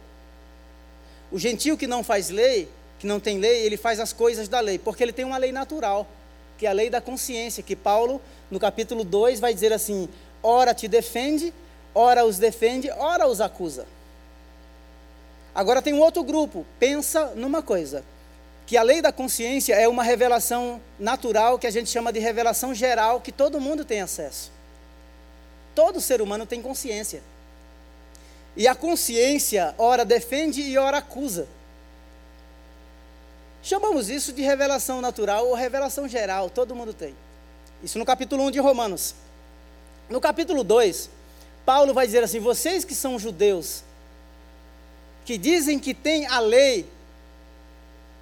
O 1.33 1.39
gentio 1.39 1.77
que 1.77 1.89
não 1.89 2.05
faz 2.05 2.31
lei, 2.31 2.71
que 2.99 3.07
não 3.07 3.21
tem 3.21 3.39
lei, 3.39 3.63
ele 3.63 3.77
faz 3.77 4.01
as 4.01 4.13
coisas 4.13 4.49
da 4.49 4.61
lei, 4.61 4.79
porque 4.79 5.03
ele 5.03 5.13
tem 5.13 5.25
uma 5.25 5.39
lei 5.39 5.53
natural, 5.53 6.07
que 6.57 6.67
é 6.67 6.69
a 6.69 6.73
lei 6.73 6.91
da 6.91 7.01
consciência, 7.01 7.63
que 7.63 7.77
Paulo, 7.77 8.21
no 8.51 8.59
capítulo 8.59 9.05
2, 9.05 9.39
vai 9.39 9.55
dizer 9.55 9.73
assim: 9.73 10.09
ora 10.43 10.75
te 10.75 10.89
defende, 10.89 11.55
ora 11.95 12.25
os 12.25 12.39
defende, 12.39 12.91
ora 12.91 13.27
os 13.27 13.41
acusa. 13.41 13.87
Agora 15.55 15.83
tem 15.83 15.93
um 15.93 16.01
outro 16.01 16.23
grupo, 16.23 16.67
pensa 16.79 17.33
numa 17.35 17.63
coisa, 17.63 18.05
que 18.67 18.77
a 18.77 18.83
lei 18.83 19.01
da 19.01 19.11
consciência 19.11 19.75
é 19.75 19.89
uma 19.89 20.03
revelação 20.03 20.81
natural 20.99 21.59
que 21.59 21.67
a 21.67 21.71
gente 21.71 21.89
chama 21.89 22.13
de 22.13 22.19
revelação 22.19 22.75
geral, 22.75 23.21
que 23.21 23.33
todo 23.33 23.61
mundo 23.61 23.85
tem 23.85 24.01
acesso. 24.01 24.53
Todo 25.75 26.01
ser 26.01 26.21
humano 26.21 26.45
tem 26.45 26.61
consciência. 26.61 27.23
E 28.57 28.67
a 28.67 28.75
consciência, 28.75 29.75
ora 29.79 30.05
defende 30.05 30.61
e 30.61 30.77
ora 30.77 30.99
acusa. 30.99 31.49
Chamamos 33.63 34.09
isso 34.09 34.33
de 34.33 34.43
revelação 34.43 35.01
natural 35.01 35.47
ou 35.47 35.55
revelação 35.55 36.09
geral, 36.09 36.49
todo 36.49 36.75
mundo 36.75 36.93
tem. 36.93 37.15
Isso 37.83 37.99
no 37.99 38.05
capítulo 38.05 38.45
1 38.45 38.51
de 38.53 38.61
Romanos. 38.61 39.15
No 40.09 40.21
capítulo 40.21 40.65
2, 40.65 41.11
Paulo 41.65 41.93
vai 41.93 42.07
dizer 42.07 42.25
assim: 42.25 42.41
vocês 42.41 42.85
que 42.85 42.95
são 42.95 43.19
judeus, 43.19 43.83
que 45.25 45.37
dizem 45.37 45.79
que 45.79 45.93
têm 45.93 46.27
a 46.27 46.39
lei, 46.41 46.89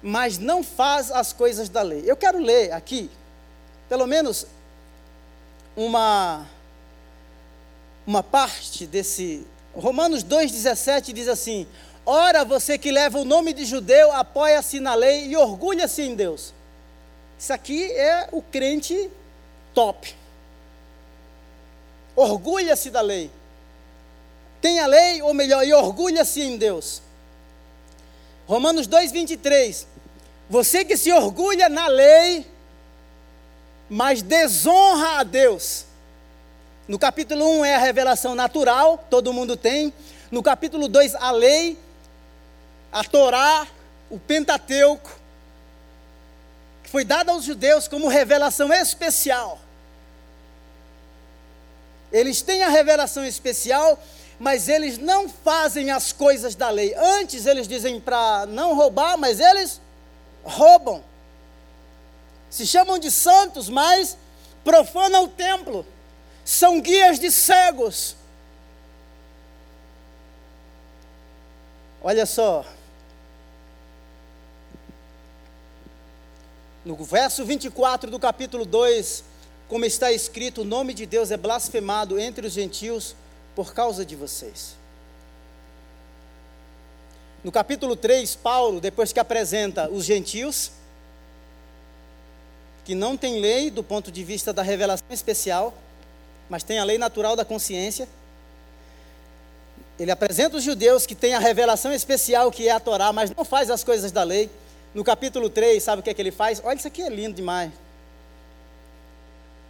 mas 0.01 0.37
não 0.37 0.63
faz 0.63 1.11
as 1.11 1.31
coisas 1.31 1.69
da 1.69 1.81
lei. 1.81 2.03
Eu 2.05 2.17
quero 2.17 2.39
ler 2.39 2.73
aqui, 2.73 3.09
pelo 3.87 4.05
menos, 4.05 4.45
uma, 5.75 6.45
uma 8.05 8.21
parte 8.21 8.85
desse 8.85 9.45
Romanos 9.77 10.23
2,17 10.23 11.13
diz 11.13 11.27
assim: 11.27 11.67
Ora, 12.09 12.45
você 12.45 12.77
que 12.77 12.89
leva 12.89 13.19
o 13.19 13.25
nome 13.25 13.51
de 13.51 13.65
judeu, 13.65 14.13
apoia-se 14.13 14.79
na 14.79 14.95
lei 14.95 15.27
e 15.27 15.35
orgulha-se 15.35 16.01
em 16.01 16.15
Deus. 16.15 16.53
Isso 17.37 17.51
aqui 17.51 17.91
é 17.91 18.29
o 18.31 18.41
crente 18.41 19.11
top. 19.73 20.15
Orgulha-se 22.15 22.89
da 22.89 23.01
lei. 23.01 23.29
Tem 24.61 24.79
a 24.79 24.87
lei, 24.87 25.21
ou 25.21 25.33
melhor, 25.33 25.67
e 25.67 25.73
orgulha-se 25.73 26.41
em 26.41 26.55
Deus. 26.55 27.01
Romanos 28.47 28.87
2,23. 28.87 29.85
Você 30.49 30.85
que 30.85 30.95
se 30.95 31.11
orgulha 31.11 31.67
na 31.67 31.87
lei, 31.87 32.47
mas 33.89 34.21
desonra 34.21 35.19
a 35.19 35.23
Deus. 35.23 35.83
No 36.87 36.97
capítulo 36.97 37.45
1 37.59 37.65
é 37.65 37.75
a 37.75 37.79
revelação 37.79 38.33
natural, 38.33 39.05
todo 39.09 39.33
mundo 39.33 39.57
tem. 39.57 39.93
No 40.31 40.41
capítulo 40.41 40.87
2, 40.87 41.13
a 41.15 41.31
lei, 41.31 41.77
a 42.91 43.03
Torá, 43.03 43.67
o 44.09 44.19
Pentateuco, 44.19 45.09
que 46.83 46.89
foi 46.89 47.03
dada 47.03 47.31
aos 47.31 47.43
judeus 47.43 47.87
como 47.87 48.07
revelação 48.07 48.73
especial. 48.73 49.59
Eles 52.11 52.41
têm 52.41 52.63
a 52.63 52.69
revelação 52.69 53.25
especial, 53.25 54.01
mas 54.39 54.69
eles 54.69 54.97
não 54.97 55.27
fazem 55.27 55.91
as 55.91 56.11
coisas 56.11 56.55
da 56.55 56.69
lei. 56.69 56.93
Antes 56.95 57.45
eles 57.45 57.67
dizem 57.67 57.99
para 57.99 58.45
não 58.45 58.75
roubar, 58.75 59.17
mas 59.17 59.39
eles 59.39 59.81
roubam. 60.43 61.03
Se 62.49 62.65
chamam 62.65 62.97
de 62.97 63.11
santos, 63.11 63.67
mas 63.67 64.17
profanam 64.63 65.25
o 65.25 65.27
templo 65.27 65.85
são 66.47 66.79
guias 66.79 67.19
de 67.19 67.29
cegos. 67.29 68.15
Olha 72.01 72.25
só. 72.25 72.65
No 76.87 76.95
verso 76.95 77.43
24 77.43 78.09
do 78.09 78.17
capítulo 78.17 78.63
2, 78.63 79.21
como 79.67 79.83
está 79.83 80.09
escrito, 80.13 80.61
o 80.61 80.63
nome 80.63 80.93
de 80.93 81.05
Deus 81.05 81.31
é 81.31 81.35
blasfemado 81.35 82.17
entre 82.17 82.47
os 82.47 82.53
gentios 82.53 83.13
por 83.53 83.73
causa 83.73 84.05
de 84.05 84.15
vocês. 84.15 84.77
No 87.43 87.51
capítulo 87.51 87.93
3, 87.93 88.35
Paulo, 88.35 88.79
depois 88.79 89.11
que 89.11 89.19
apresenta 89.19 89.89
os 89.89 90.05
gentios, 90.05 90.71
que 92.85 92.95
não 92.95 93.17
tem 93.17 93.41
lei 93.41 93.69
do 93.69 93.83
ponto 93.83 94.09
de 94.09 94.23
vista 94.23 94.53
da 94.53 94.61
revelação 94.61 95.07
especial, 95.09 95.73
mas 96.49 96.63
tem 96.63 96.79
a 96.79 96.85
lei 96.85 96.97
natural 96.97 97.35
da 97.35 97.43
consciência. 97.43 98.07
Ele 99.99 100.09
apresenta 100.09 100.55
os 100.55 100.63
judeus 100.63 101.05
que 101.05 101.15
têm 101.15 101.35
a 101.35 101.39
revelação 101.39 101.91
especial 101.91 102.49
que 102.49 102.69
é 102.69 102.71
a 102.71 102.79
Torá, 102.79 103.11
mas 103.11 103.29
não 103.29 103.43
faz 103.43 103.69
as 103.69 103.83
coisas 103.83 104.09
da 104.09 104.23
lei. 104.23 104.49
No 104.97 105.03
capítulo 105.03 105.47
3, 105.47 105.83
sabe 105.83 105.99
o 105.99 106.03
que 106.03 106.09
é 106.09 106.13
que 106.15 106.19
ele 106.19 106.31
faz? 106.31 106.59
Olha, 106.63 106.75
isso 106.75 106.87
aqui 106.87 107.03
é 107.03 107.09
lindo 107.09 107.35
demais. 107.35 107.71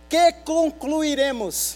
Que 0.08 0.32
concluiremos? 0.46 1.76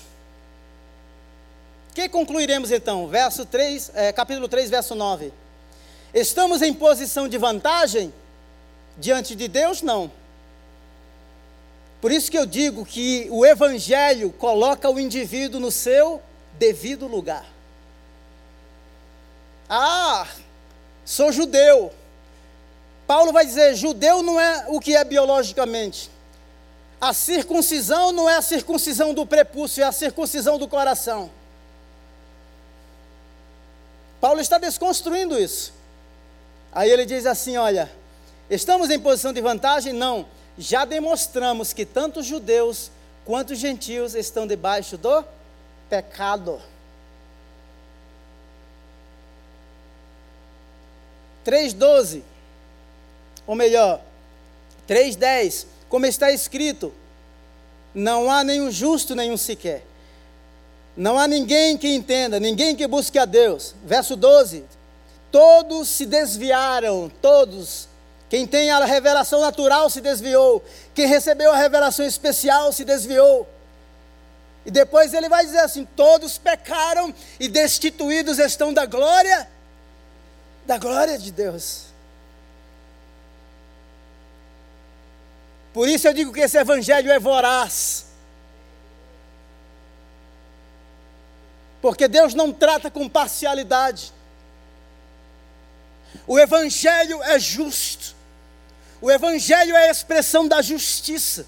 Que 1.93 2.07
concluiremos 2.07 2.71
então? 2.71 3.09
Verso 3.09 3.45
3, 3.45 3.91
é, 3.93 4.13
capítulo 4.13 4.47
3, 4.47 4.69
verso 4.69 4.95
9. 4.95 5.33
Estamos 6.13 6.61
em 6.61 6.73
posição 6.73 7.27
de 7.27 7.37
vantagem 7.37 8.13
diante 8.97 9.35
de 9.35 9.49
Deus? 9.49 9.81
Não. 9.81 10.09
Por 11.99 12.09
isso 12.09 12.31
que 12.31 12.37
eu 12.37 12.45
digo 12.45 12.85
que 12.85 13.27
o 13.29 13.45
Evangelho 13.45 14.31
coloca 14.31 14.89
o 14.89 14.97
indivíduo 14.97 15.59
no 15.59 15.71
seu 15.71 16.21
devido 16.57 17.05
lugar. 17.05 17.45
Ah, 19.69 20.25
sou 21.03 21.33
judeu. 21.33 21.91
Paulo 23.11 23.33
vai 23.33 23.45
dizer: 23.45 23.75
judeu 23.75 24.23
não 24.23 24.39
é 24.39 24.67
o 24.69 24.79
que 24.79 24.95
é 24.95 25.03
biologicamente. 25.03 26.09
A 27.01 27.13
circuncisão 27.13 28.13
não 28.13 28.29
é 28.29 28.37
a 28.37 28.41
circuncisão 28.41 29.13
do 29.13 29.25
prepúcio, 29.25 29.83
é 29.83 29.85
a 29.85 29.91
circuncisão 29.91 30.57
do 30.57 30.65
coração. 30.65 31.29
Paulo 34.21 34.39
está 34.39 34.57
desconstruindo 34.57 35.37
isso. 35.37 35.73
Aí 36.71 36.89
ele 36.89 37.05
diz 37.05 37.25
assim: 37.25 37.57
olha, 37.57 37.91
estamos 38.49 38.89
em 38.89 38.97
posição 38.97 39.33
de 39.33 39.41
vantagem? 39.41 39.91
Não 39.91 40.25
já 40.57 40.85
demonstramos 40.85 41.73
que 41.73 41.85
tanto 41.85 42.23
judeus 42.23 42.89
quanto 43.25 43.53
gentios 43.55 44.15
estão 44.15 44.47
debaixo 44.47 44.97
do 44.97 45.21
pecado. 45.89 46.61
3,12, 51.45 52.23
ou 53.51 53.55
melhor, 53.57 53.99
3,10, 54.87 55.65
como 55.89 56.05
está 56.05 56.31
escrito: 56.31 56.93
não 57.93 58.31
há 58.31 58.45
nenhum 58.45 58.71
justo, 58.71 59.13
nenhum 59.13 59.35
sequer. 59.35 59.83
Não 60.95 61.19
há 61.19 61.27
ninguém 61.27 61.77
que 61.77 61.93
entenda, 61.93 62.39
ninguém 62.39 62.77
que 62.77 62.87
busque 62.87 63.19
a 63.19 63.25
Deus. 63.25 63.75
Verso 63.83 64.15
12: 64.15 64.63
todos 65.29 65.89
se 65.89 66.05
desviaram, 66.05 67.11
todos 67.21 67.89
quem 68.29 68.47
tem 68.47 68.71
a 68.71 68.85
revelação 68.85 69.41
natural 69.41 69.89
se 69.89 69.99
desviou. 69.99 70.63
Quem 70.95 71.05
recebeu 71.05 71.51
a 71.51 71.57
revelação 71.57 72.05
especial 72.05 72.71
se 72.71 72.85
desviou. 72.85 73.45
E 74.65 74.71
depois 74.71 75.13
ele 75.13 75.27
vai 75.27 75.43
dizer 75.43 75.59
assim: 75.59 75.83
todos 75.83 76.37
pecaram 76.37 77.13
e 77.37 77.49
destituídos 77.49 78.39
estão 78.39 78.73
da 78.73 78.85
glória, 78.85 79.45
da 80.65 80.77
glória 80.77 81.17
de 81.17 81.33
Deus. 81.33 81.90
Por 85.73 85.87
isso 85.87 86.07
eu 86.07 86.13
digo 86.13 86.33
que 86.33 86.41
esse 86.41 86.57
evangelho 86.57 87.11
é 87.11 87.19
voraz. 87.19 88.07
Porque 91.81 92.07
Deus 92.07 92.33
não 92.33 92.51
trata 92.53 92.91
com 92.91 93.09
parcialidade. 93.09 94.13
O 96.27 96.37
evangelho 96.39 97.23
é 97.23 97.39
justo. 97.39 98.21
O 99.01 99.09
Evangelho 99.09 99.75
é 99.75 99.87
a 99.87 99.91
expressão 99.91 100.47
da 100.47 100.61
justiça. 100.61 101.47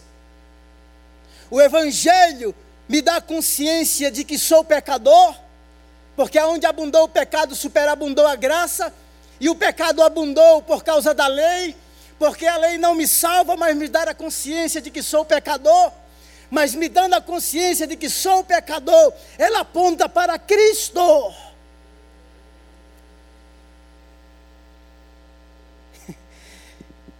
O 1.51 1.61
Evangelho 1.61 2.55
me 2.89 2.99
dá 2.99 3.21
consciência 3.21 4.09
de 4.09 4.23
que 4.23 4.39
sou 4.39 4.63
pecador, 4.63 5.35
porque 6.15 6.39
aonde 6.39 6.65
abundou 6.65 7.03
o 7.03 7.09
pecado, 7.09 7.55
superabundou 7.55 8.25
a 8.25 8.35
graça, 8.35 8.91
e 9.39 9.49
o 9.49 9.55
pecado 9.55 10.01
abundou 10.01 10.63
por 10.63 10.83
causa 10.83 11.13
da 11.13 11.27
lei, 11.27 11.75
porque 12.23 12.47
a 12.47 12.55
lei 12.55 12.77
não 12.77 12.95
me 12.95 13.05
salva, 13.05 13.57
mas 13.57 13.75
me 13.75 13.89
dá 13.89 14.03
a 14.03 14.15
consciência 14.15 14.79
de 14.79 14.89
que 14.89 15.03
sou 15.03 15.25
pecador. 15.25 15.91
Mas 16.49 16.73
me 16.73 16.87
dando 16.87 17.15
a 17.15 17.21
consciência 17.21 17.85
de 17.85 17.97
que 17.97 18.09
sou 18.09 18.45
pecador, 18.45 19.13
ela 19.37 19.59
aponta 19.59 20.07
para 20.07 20.39
Cristo. 20.39 21.01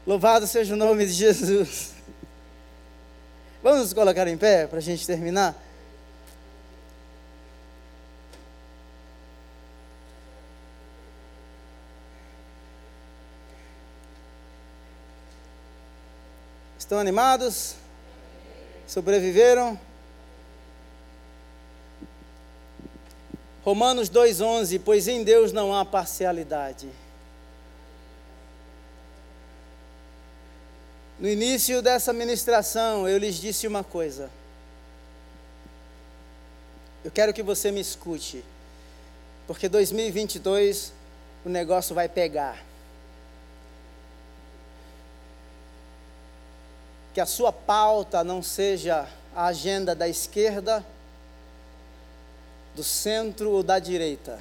Louvado 0.08 0.48
seja 0.48 0.74
o 0.74 0.78
nome 0.78 1.06
de 1.06 1.12
Jesus. 1.12 1.92
Vamos 3.62 3.80
nos 3.80 3.92
colocar 3.92 4.26
em 4.30 4.38
pé 4.38 4.68
para 4.68 4.78
a 4.78 4.82
gente 4.82 5.06
terminar? 5.06 5.54
Estão 16.94 17.02
animados? 17.02 17.74
Sobreviveram? 18.88 19.80
Romanos 23.64 24.12
2,11: 24.12 24.80
Pois 24.86 25.08
em 25.08 25.24
Deus 25.24 25.52
não 25.52 25.74
há 25.74 25.84
parcialidade. 25.84 26.88
No 31.20 31.28
início 31.28 31.82
dessa 31.82 32.14
ministração, 32.14 33.10
eu 33.10 33.18
lhes 33.18 33.38
disse 33.38 33.66
uma 33.66 33.84
coisa. 33.84 34.30
Eu 37.04 37.10
quero 37.10 37.34
que 37.34 37.42
você 37.42 37.72
me 37.72 37.82
escute, 37.82 38.46
porque 39.48 39.68
2022 39.68 40.94
o 41.44 41.50
negócio 41.50 41.96
vai 41.96 42.08
pegar. 42.08 42.64
Que 47.14 47.22
a 47.22 47.26
sua 47.26 47.52
pauta 47.52 48.24
não 48.24 48.42
seja 48.42 49.08
a 49.36 49.46
agenda 49.46 49.94
da 49.96 50.08
esquerda, 50.08 50.86
do 52.76 52.84
centro 52.84 53.52
ou 53.52 53.64
da 53.64 53.80
direita. 53.80 54.40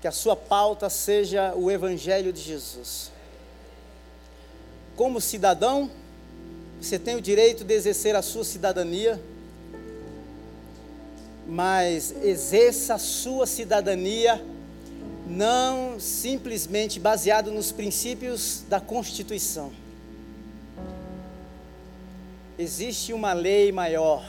Que 0.00 0.06
a 0.06 0.12
sua 0.12 0.36
pauta 0.36 0.88
seja 0.88 1.54
o 1.54 1.70
Evangelho 1.70 2.32
de 2.32 2.40
Jesus 2.40 3.16
como 4.96 5.20
cidadão, 5.20 5.90
você 6.80 6.98
tem 6.98 7.16
o 7.16 7.20
direito 7.20 7.62
de 7.62 7.74
exercer 7.74 8.16
a 8.16 8.22
sua 8.22 8.44
cidadania, 8.44 9.20
mas 11.46 12.14
exerça 12.22 12.94
a 12.94 12.98
sua 12.98 13.46
cidadania 13.46 14.42
não 15.28 16.00
simplesmente 16.00 16.98
baseado 16.98 17.50
nos 17.50 17.70
princípios 17.70 18.64
da 18.68 18.80
Constituição. 18.80 19.70
Existe 22.58 23.12
uma 23.12 23.32
lei 23.32 23.70
maior. 23.70 24.24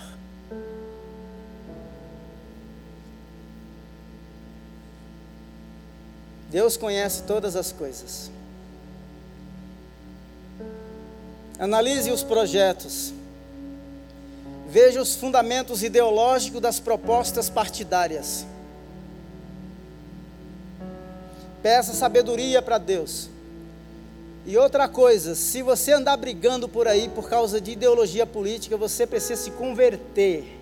Deus 6.50 6.76
conhece 6.76 7.24
todas 7.24 7.56
as 7.56 7.72
coisas. 7.72 8.32
Analise 11.60 12.12
os 12.12 12.24
projetos. 12.24 13.14
Veja 14.70 15.02
os 15.02 15.16
fundamentos 15.16 15.82
ideológicos 15.82 16.62
das 16.62 16.80
propostas 16.80 17.50
partidárias. 17.50 18.46
Peça 21.64 21.94
sabedoria 21.94 22.62
para 22.62 22.78
Deus. 22.78 23.30
E 24.48 24.58
outra 24.58 24.88
coisa, 24.88 25.36
se 25.36 25.62
você 25.62 25.92
andar 25.92 26.16
brigando 26.16 26.70
por 26.70 26.88
aí 26.88 27.10
por 27.10 27.30
causa 27.30 27.60
de 27.60 27.72
ideologia 27.72 28.26
política, 28.26 28.78
você 28.78 29.06
precisa 29.06 29.36
se 29.36 29.52
converter. 29.52 30.58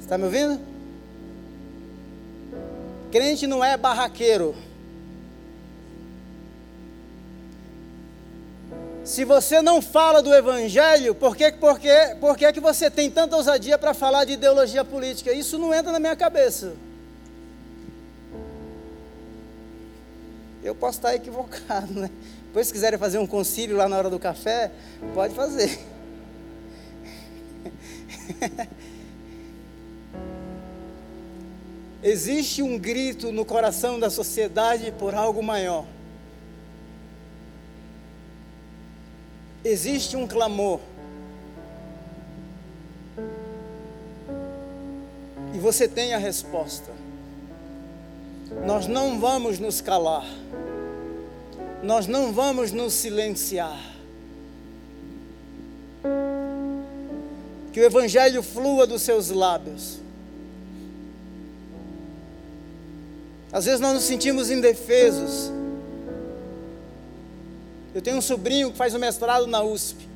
Está 0.00 0.16
me 0.16 0.22
ouvindo? 0.22 0.60
Crente 3.10 3.48
não 3.48 3.64
é 3.64 3.76
barraqueiro. 3.76 4.54
Se 9.04 9.24
você 9.24 9.60
não 9.60 9.82
fala 9.82 10.22
do 10.22 10.32
Evangelho, 10.32 11.16
por 11.16 11.34
que, 11.34 11.50
por 11.50 11.80
que, 11.80 12.14
por 12.20 12.36
que, 12.36 12.52
que 12.52 12.60
você 12.60 12.88
tem 12.88 13.10
tanta 13.10 13.34
ousadia 13.34 13.76
para 13.76 13.92
falar 13.92 14.24
de 14.24 14.34
ideologia 14.34 14.84
política? 14.84 15.32
Isso 15.32 15.58
não 15.58 15.74
entra 15.74 15.90
na 15.90 15.98
minha 15.98 16.14
cabeça. 16.14 16.74
Eu 20.62 20.74
posso 20.74 20.98
estar 20.98 21.14
equivocado, 21.14 21.92
né? 21.92 22.10
Depois, 22.46 22.66
se 22.66 22.72
quiserem 22.72 22.98
fazer 22.98 23.18
um 23.18 23.26
concílio 23.26 23.76
lá 23.76 23.88
na 23.88 23.96
hora 23.96 24.10
do 24.10 24.18
café, 24.18 24.70
pode 25.14 25.34
fazer. 25.34 25.78
Existe 32.02 32.62
um 32.62 32.78
grito 32.78 33.30
no 33.30 33.44
coração 33.44 33.98
da 33.98 34.10
sociedade 34.10 34.92
por 34.98 35.14
algo 35.14 35.42
maior. 35.42 35.86
existe 39.64 40.16
um 40.16 40.26
clamor. 40.26 40.80
E 45.54 45.58
você 45.58 45.86
tem 45.86 46.14
a 46.14 46.18
resposta. 46.18 46.90
Nós 48.64 48.86
não 48.86 49.18
vamos 49.18 49.58
nos 49.58 49.80
calar. 49.80 50.26
Nós 51.82 52.06
não 52.06 52.32
vamos 52.32 52.72
nos 52.72 52.92
silenciar. 52.92 53.80
Que 57.72 57.80
o 57.80 57.84
Evangelho 57.84 58.42
flua 58.42 58.86
dos 58.86 59.02
seus 59.02 59.30
lábios. 59.30 59.98
Às 63.52 63.64
vezes 63.64 63.80
nós 63.80 63.94
nos 63.94 64.04
sentimos 64.04 64.50
indefesos 64.50 65.50
eu 67.94 68.00
tenho 68.00 68.16
um 68.16 68.22
sobrinho 68.22 68.70
que 68.70 68.76
faz 68.76 68.94
o 68.94 68.96
um 68.96 69.00
mestrado 69.00 69.46
na 69.46 69.62
USP. 69.62 70.08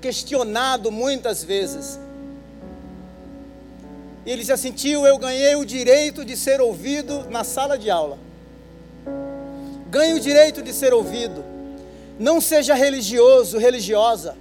Questionado 0.00 0.92
muitas 0.92 1.42
vezes. 1.42 1.98
E 4.26 4.30
ele 4.30 4.42
já 4.42 4.56
sentiu, 4.56 5.06
eu 5.06 5.18
ganhei 5.18 5.54
o 5.54 5.64
direito 5.64 6.24
de 6.24 6.36
ser 6.36 6.60
ouvido 6.60 7.28
na 7.28 7.44
sala 7.44 7.76
de 7.76 7.90
aula. 7.90 8.18
Ganhe 9.90 10.14
o 10.14 10.20
direito 10.20 10.62
de 10.62 10.72
ser 10.72 10.94
ouvido. 10.94 11.44
Não 12.18 12.40
seja 12.40 12.74
religioso, 12.74 13.58
religiosa. 13.58 14.36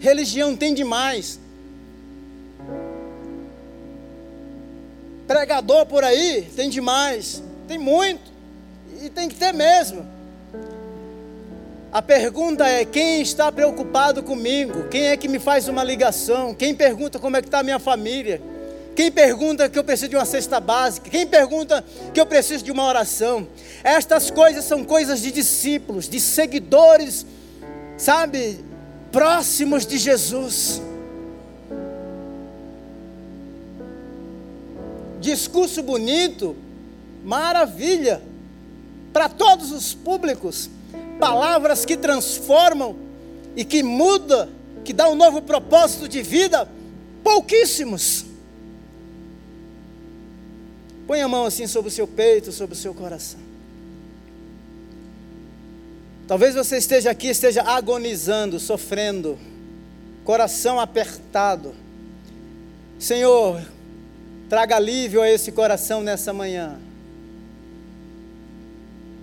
Religião 0.00 0.56
tem 0.56 0.72
demais. 0.72 1.38
Pregador 5.26 5.86
por 5.86 6.02
aí 6.02 6.48
tem 6.56 6.70
demais. 6.70 7.42
Tem 7.68 7.78
muito. 7.78 8.32
E 9.02 9.10
tem 9.10 9.28
que 9.28 9.34
ter 9.34 9.52
mesmo. 9.52 10.06
A 11.92 12.00
pergunta 12.00 12.66
é: 12.66 12.84
quem 12.84 13.20
está 13.20 13.52
preocupado 13.52 14.22
comigo? 14.22 14.88
Quem 14.88 15.08
é 15.08 15.16
que 15.16 15.28
me 15.28 15.38
faz 15.38 15.68
uma 15.68 15.84
ligação? 15.84 16.54
Quem 16.54 16.74
pergunta 16.74 17.18
como 17.18 17.36
é 17.36 17.42
que 17.42 17.48
está 17.48 17.60
a 17.60 17.62
minha 17.62 17.78
família? 17.78 18.40
Quem 18.94 19.10
pergunta 19.10 19.68
que 19.68 19.78
eu 19.78 19.84
preciso 19.84 20.10
de 20.10 20.16
uma 20.16 20.24
cesta 20.24 20.60
básica? 20.60 21.08
Quem 21.08 21.26
pergunta 21.26 21.82
que 22.12 22.20
eu 22.20 22.26
preciso 22.26 22.62
de 22.62 22.70
uma 22.70 22.86
oração? 22.86 23.48
Estas 23.82 24.30
coisas 24.30 24.64
são 24.64 24.84
coisas 24.84 25.20
de 25.20 25.32
discípulos, 25.32 26.08
de 26.08 26.20
seguidores, 26.20 27.24
sabe, 27.96 28.58
próximos 29.10 29.86
de 29.86 29.96
Jesus. 29.96 30.82
Discurso 35.20 35.82
bonito, 35.82 36.54
maravilha, 37.24 38.20
para 39.12 39.28
todos 39.28 39.72
os 39.72 39.94
públicos 39.94 40.68
palavras 41.18 41.84
que 41.84 41.96
transformam 41.96 42.96
e 43.54 43.64
que 43.64 43.82
muda, 43.82 44.48
que 44.84 44.92
dá 44.92 45.08
um 45.08 45.14
novo 45.14 45.40
propósito 45.40 46.08
de 46.08 46.20
vida, 46.20 46.68
pouquíssimos. 47.22 48.31
Põe 51.12 51.20
a 51.20 51.28
mão 51.28 51.44
assim 51.44 51.66
sobre 51.66 51.90
o 51.90 51.92
seu 51.92 52.08
peito, 52.08 52.50
sobre 52.50 52.74
o 52.74 52.78
seu 52.78 52.94
coração. 52.94 53.38
Talvez 56.26 56.54
você 56.54 56.78
esteja 56.78 57.10
aqui, 57.10 57.26
esteja 57.26 57.62
agonizando, 57.64 58.58
sofrendo, 58.58 59.38
coração 60.24 60.80
apertado. 60.80 61.74
Senhor, 62.98 63.62
traga 64.48 64.76
alívio 64.76 65.20
a 65.20 65.28
esse 65.28 65.52
coração 65.52 66.00
nessa 66.02 66.32
manhã. 66.32 66.78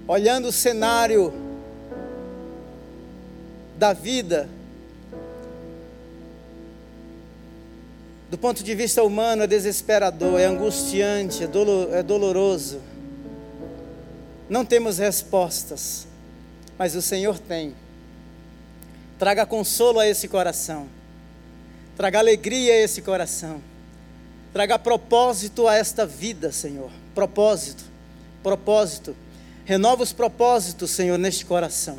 Olhando 0.07 0.49
o 0.49 0.51
cenário 0.51 1.33
da 3.79 3.93
vida, 3.93 4.47
do 8.29 8.37
ponto 8.37 8.63
de 8.63 8.75
vista 8.75 9.03
humano, 9.03 9.43
é 9.43 9.47
desesperador, 9.47 10.39
é 10.39 10.45
angustiante, 10.45 11.43
é, 11.43 11.47
dolor, 11.47 11.93
é 11.93 12.03
doloroso. 12.03 12.79
Não 14.49 14.63
temos 14.65 14.97
respostas, 14.97 16.07
mas 16.77 16.95
o 16.95 17.01
Senhor 17.01 17.39
tem. 17.39 17.75
Traga 19.17 19.45
consolo 19.45 19.99
a 19.99 20.07
esse 20.07 20.27
coração, 20.27 20.87
traga 21.97 22.19
alegria 22.19 22.73
a 22.73 22.77
esse 22.77 23.01
coração, 23.01 23.61
traga 24.53 24.79
propósito 24.79 25.67
a 25.67 25.75
esta 25.75 26.05
vida, 26.05 26.51
Senhor. 26.51 26.89
Propósito, 27.13 27.83
propósito. 28.41 29.15
Renova 29.65 30.03
os 30.03 30.13
propósitos, 30.13 30.89
Senhor, 30.91 31.17
neste 31.17 31.45
coração 31.45 31.97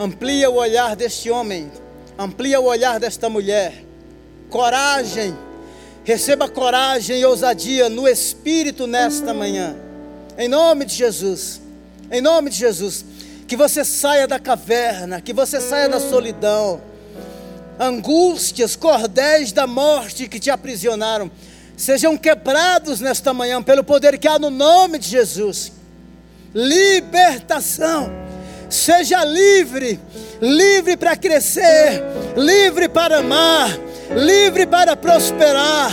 Amplia 0.00 0.48
o 0.48 0.54
olhar 0.54 0.94
deste 0.94 1.28
homem, 1.28 1.72
amplia 2.16 2.60
o 2.60 2.66
olhar 2.66 3.00
desta 3.00 3.28
mulher. 3.28 3.84
Coragem, 4.50 5.36
receba 6.04 6.48
coragem 6.48 7.20
e 7.20 7.24
ousadia 7.24 7.88
no 7.88 8.08
Espírito 8.08 8.86
nesta 8.86 9.34
manhã. 9.34 9.76
Em 10.38 10.48
nome 10.48 10.84
de 10.84 10.94
Jesus, 10.94 11.60
em 12.10 12.20
nome 12.20 12.50
de 12.50 12.56
Jesus. 12.56 13.04
Que 13.46 13.56
você 13.56 13.84
saia 13.84 14.26
da 14.26 14.38
caverna, 14.38 15.20
que 15.20 15.32
você 15.32 15.60
saia 15.60 15.88
da 15.88 15.98
solidão, 15.98 16.80
angústias, 17.78 18.76
cordéis 18.76 19.52
da 19.52 19.66
morte 19.66 20.28
que 20.28 20.40
te 20.40 20.50
aprisionaram, 20.50 21.30
sejam 21.76 22.16
quebrados 22.16 23.00
nesta 23.00 23.32
manhã 23.32 23.62
pelo 23.62 23.84
poder 23.84 24.18
que 24.18 24.28
há 24.28 24.38
no 24.38 24.50
nome 24.50 24.98
de 24.98 25.08
Jesus. 25.08 25.72
Libertação, 26.54 28.10
seja 28.68 29.24
livre, 29.24 30.00
livre 30.40 30.96
para 30.96 31.16
crescer, 31.16 32.02
livre 32.36 32.88
para 32.88 33.18
amar, 33.18 33.70
livre 34.14 34.66
para 34.66 34.96
prosperar, 34.96 35.92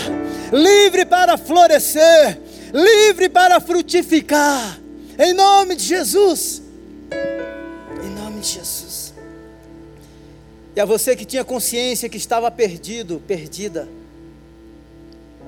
livre 0.52 1.06
para 1.06 1.38
florescer, 1.38 2.40
livre 2.74 3.30
para 3.30 3.60
frutificar, 3.60 4.80
em 5.18 5.34
nome 5.34 5.76
de 5.76 5.84
Jesus. 5.84 6.66
Jesus. 8.46 9.14
E 10.76 10.80
a 10.80 10.86
você 10.86 11.16
que 11.16 11.26
tinha 11.26 11.44
consciência 11.44 12.10
que 12.10 12.18
estava 12.18 12.52
perdido, 12.52 13.22
perdida, 13.26 13.88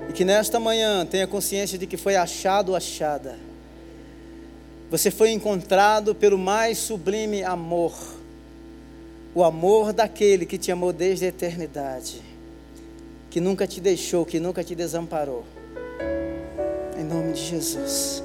e 0.09 0.13
que 0.13 0.25
nesta 0.25 0.59
manhã 0.59 1.05
tenha 1.05 1.27
consciência 1.27 1.77
de 1.77 1.85
que 1.85 1.97
foi 1.97 2.15
achado, 2.15 2.75
achada. 2.75 3.37
Você 4.89 5.11
foi 5.11 5.31
encontrado 5.31 6.15
pelo 6.15 6.37
mais 6.37 6.77
sublime 6.77 7.43
amor, 7.43 7.93
o 9.35 9.43
amor 9.43 9.91
daquele 9.91 10.45
que 10.45 10.57
te 10.57 10.71
amou 10.71 10.93
desde 10.93 11.25
a 11.25 11.27
eternidade, 11.27 12.21
que 13.29 13.39
nunca 13.39 13.67
te 13.67 13.81
deixou, 13.81 14.25
que 14.25 14.39
nunca 14.39 14.63
te 14.63 14.75
desamparou. 14.75 15.43
Em 16.99 17.03
nome 17.03 17.33
de 17.33 17.41
Jesus. 17.41 18.23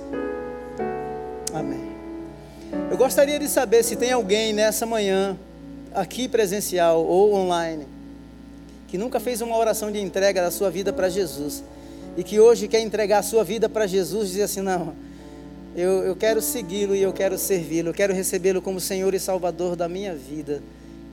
Amém. 1.53 1.93
Eu 2.91 2.97
gostaria 2.97 3.39
de 3.39 3.49
saber 3.49 3.83
se 3.83 3.97
tem 3.97 4.13
alguém 4.13 4.53
nessa 4.53 4.87
manhã, 4.87 5.37
aqui 5.95 6.29
presencial 6.29 7.05
ou 7.05 7.35
online, 7.35 7.87
que 8.89 8.97
nunca 8.97 9.21
fez 9.21 9.41
uma 9.41 9.57
oração 9.57 9.91
de 9.91 10.01
entrega 10.01 10.41
da 10.41 10.51
sua 10.51 10.71
vida 10.71 10.93
para 10.93 11.09
Jesus 11.09 11.63
e 12.17 12.23
que 12.23 12.41
hoje 12.41 12.69
quer 12.69 12.81
entregar 12.81 13.19
a 13.19 13.23
sua 13.23 13.45
vida 13.45 13.69
para 13.69 13.87
Jesus 13.87 14.29
e 14.29 14.31
dizer 14.33 14.43
assim: 14.45 14.61
não, 14.61 14.95
eu, 15.75 16.05
eu 16.05 16.17
quero 16.17 16.41
segui-lo 16.41 16.95
e 16.95 17.03
eu 17.03 17.13
quero 17.13 17.39
servi-lo, 17.39 17.91
eu 17.91 17.95
quero 17.95 18.13
recebê-lo 18.13 18.61
como 18.61 18.81
Senhor 18.81 19.15
e 19.15 19.19
Salvador 19.19 19.77
da 19.77 19.89
minha 19.89 20.15
vida. 20.15 20.63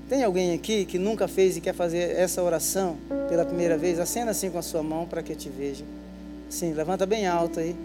Tem 0.09 0.23
alguém 0.23 0.55
aqui 0.55 0.85
que 0.85 0.97
nunca 0.97 1.27
fez 1.27 1.55
e 1.55 1.61
quer 1.61 1.75
fazer 1.75 2.17
essa 2.17 2.41
oração 2.41 2.97
pela 3.29 3.45
primeira 3.45 3.77
vez? 3.77 3.99
Acena 3.99 4.31
assim 4.31 4.49
com 4.49 4.57
a 4.57 4.61
sua 4.63 4.81
mão 4.81 5.05
para 5.05 5.21
que 5.21 5.33
eu 5.33 5.35
te 5.35 5.49
veja. 5.49 5.85
Sim, 6.49 6.73
levanta 6.73 7.05
bem 7.05 7.27
alto 7.27 7.59
aí. 7.59 7.75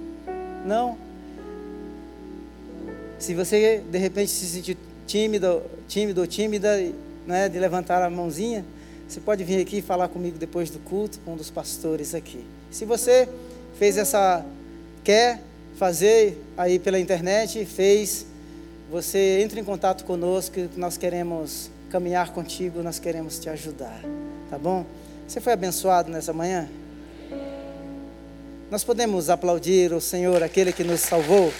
Não? 0.64 0.96
Se 3.18 3.34
você 3.34 3.82
de 3.90 3.98
repente 3.98 4.30
se 4.30 4.46
sentir 4.46 4.78
tímido, 5.06 5.62
tímido 5.86 6.22
ou 6.22 6.26
tímida, 6.26 6.90
né, 7.26 7.46
de 7.46 7.58
levantar 7.58 8.02
a 8.02 8.08
mãozinha, 8.08 8.64
você 9.06 9.20
pode 9.20 9.44
vir 9.44 9.60
aqui 9.60 9.78
e 9.78 9.82
falar 9.82 10.08
comigo 10.08 10.38
depois 10.38 10.70
do 10.70 10.78
culto 10.78 11.20
com 11.26 11.34
um 11.34 11.36
dos 11.36 11.50
pastores 11.50 12.14
aqui. 12.14 12.42
Se 12.70 12.86
você 12.86 13.28
fez 13.78 13.98
essa 13.98 14.42
quer 15.04 15.42
fazer 15.76 16.42
aí 16.56 16.78
pela 16.78 16.98
internet, 16.98 17.66
fez, 17.66 18.24
você 18.90 19.42
entre 19.42 19.60
em 19.60 19.64
contato 19.64 20.06
conosco, 20.06 20.54
nós 20.74 20.96
queremos 20.96 21.70
caminhar 21.94 22.30
contigo, 22.30 22.82
nós 22.82 22.98
queremos 22.98 23.38
te 23.38 23.48
ajudar, 23.48 24.00
tá 24.50 24.58
bom? 24.58 24.84
Você 25.28 25.40
foi 25.40 25.52
abençoado 25.52 26.10
nessa 26.10 26.32
manhã? 26.32 26.68
Nós 28.68 28.82
podemos 28.82 29.30
aplaudir 29.30 29.92
o 29.92 30.00
Senhor, 30.00 30.42
aquele 30.42 30.72
que 30.72 30.82
nos 30.82 30.98
salvou? 30.98 31.54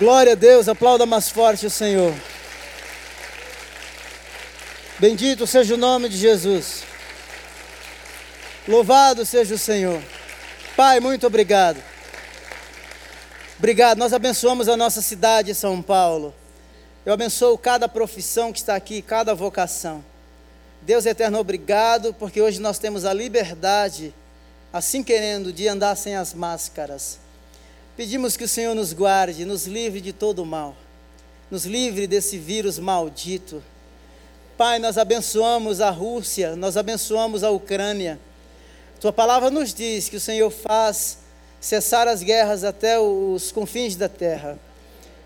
Glória 0.00 0.32
a 0.32 0.34
Deus, 0.34 0.68
aplauda 0.68 1.06
mais 1.06 1.28
forte 1.28 1.64
o 1.64 1.70
Senhor. 1.70 2.12
Bendito 4.98 5.46
seja 5.46 5.74
o 5.74 5.78
nome 5.78 6.08
de 6.08 6.16
Jesus. 6.16 6.82
Louvado 8.66 9.24
seja 9.24 9.54
o 9.54 9.58
Senhor. 9.58 10.02
Pai, 10.76 10.98
muito 10.98 11.24
obrigado. 11.24 11.80
Obrigado. 13.56 13.98
Nós 13.98 14.12
abençoamos 14.12 14.68
a 14.68 14.76
nossa 14.76 15.00
cidade, 15.00 15.54
São 15.54 15.80
Paulo. 15.80 16.34
Eu 17.04 17.12
abençoo 17.12 17.58
cada 17.58 17.88
profissão 17.88 18.52
que 18.52 18.58
está 18.58 18.74
aqui, 18.74 19.02
cada 19.02 19.34
vocação. 19.34 20.04
Deus 20.82 21.06
eterno, 21.06 21.38
obrigado, 21.38 22.14
porque 22.14 22.40
hoje 22.40 22.60
nós 22.60 22.78
temos 22.78 23.04
a 23.04 23.12
liberdade, 23.12 24.14
assim 24.72 25.02
querendo, 25.02 25.52
de 25.52 25.66
andar 25.68 25.96
sem 25.96 26.16
as 26.16 26.34
máscaras 26.34 27.24
Pedimos 27.96 28.36
que 28.36 28.42
o 28.42 28.48
Senhor 28.48 28.74
nos 28.74 28.92
guarde, 28.92 29.44
nos 29.44 29.68
livre 29.68 30.00
de 30.00 30.12
todo 30.12 30.42
o 30.42 30.46
mal, 30.46 30.74
nos 31.48 31.64
livre 31.64 32.08
desse 32.08 32.36
vírus 32.36 32.76
maldito. 32.76 33.62
Pai, 34.58 34.80
nós 34.80 34.98
abençoamos 34.98 35.80
a 35.80 35.90
Rússia, 35.90 36.56
nós 36.56 36.76
abençoamos 36.76 37.44
a 37.44 37.50
Ucrânia. 37.50 38.18
Tua 39.00 39.12
palavra 39.12 39.48
nos 39.48 39.72
diz 39.72 40.08
que 40.08 40.16
o 40.16 40.20
Senhor 40.20 40.50
faz 40.50 41.18
cessar 41.60 42.08
as 42.08 42.20
guerras 42.20 42.64
até 42.64 42.98
os 42.98 43.52
confins 43.52 43.94
da 43.94 44.08
terra. 44.08 44.58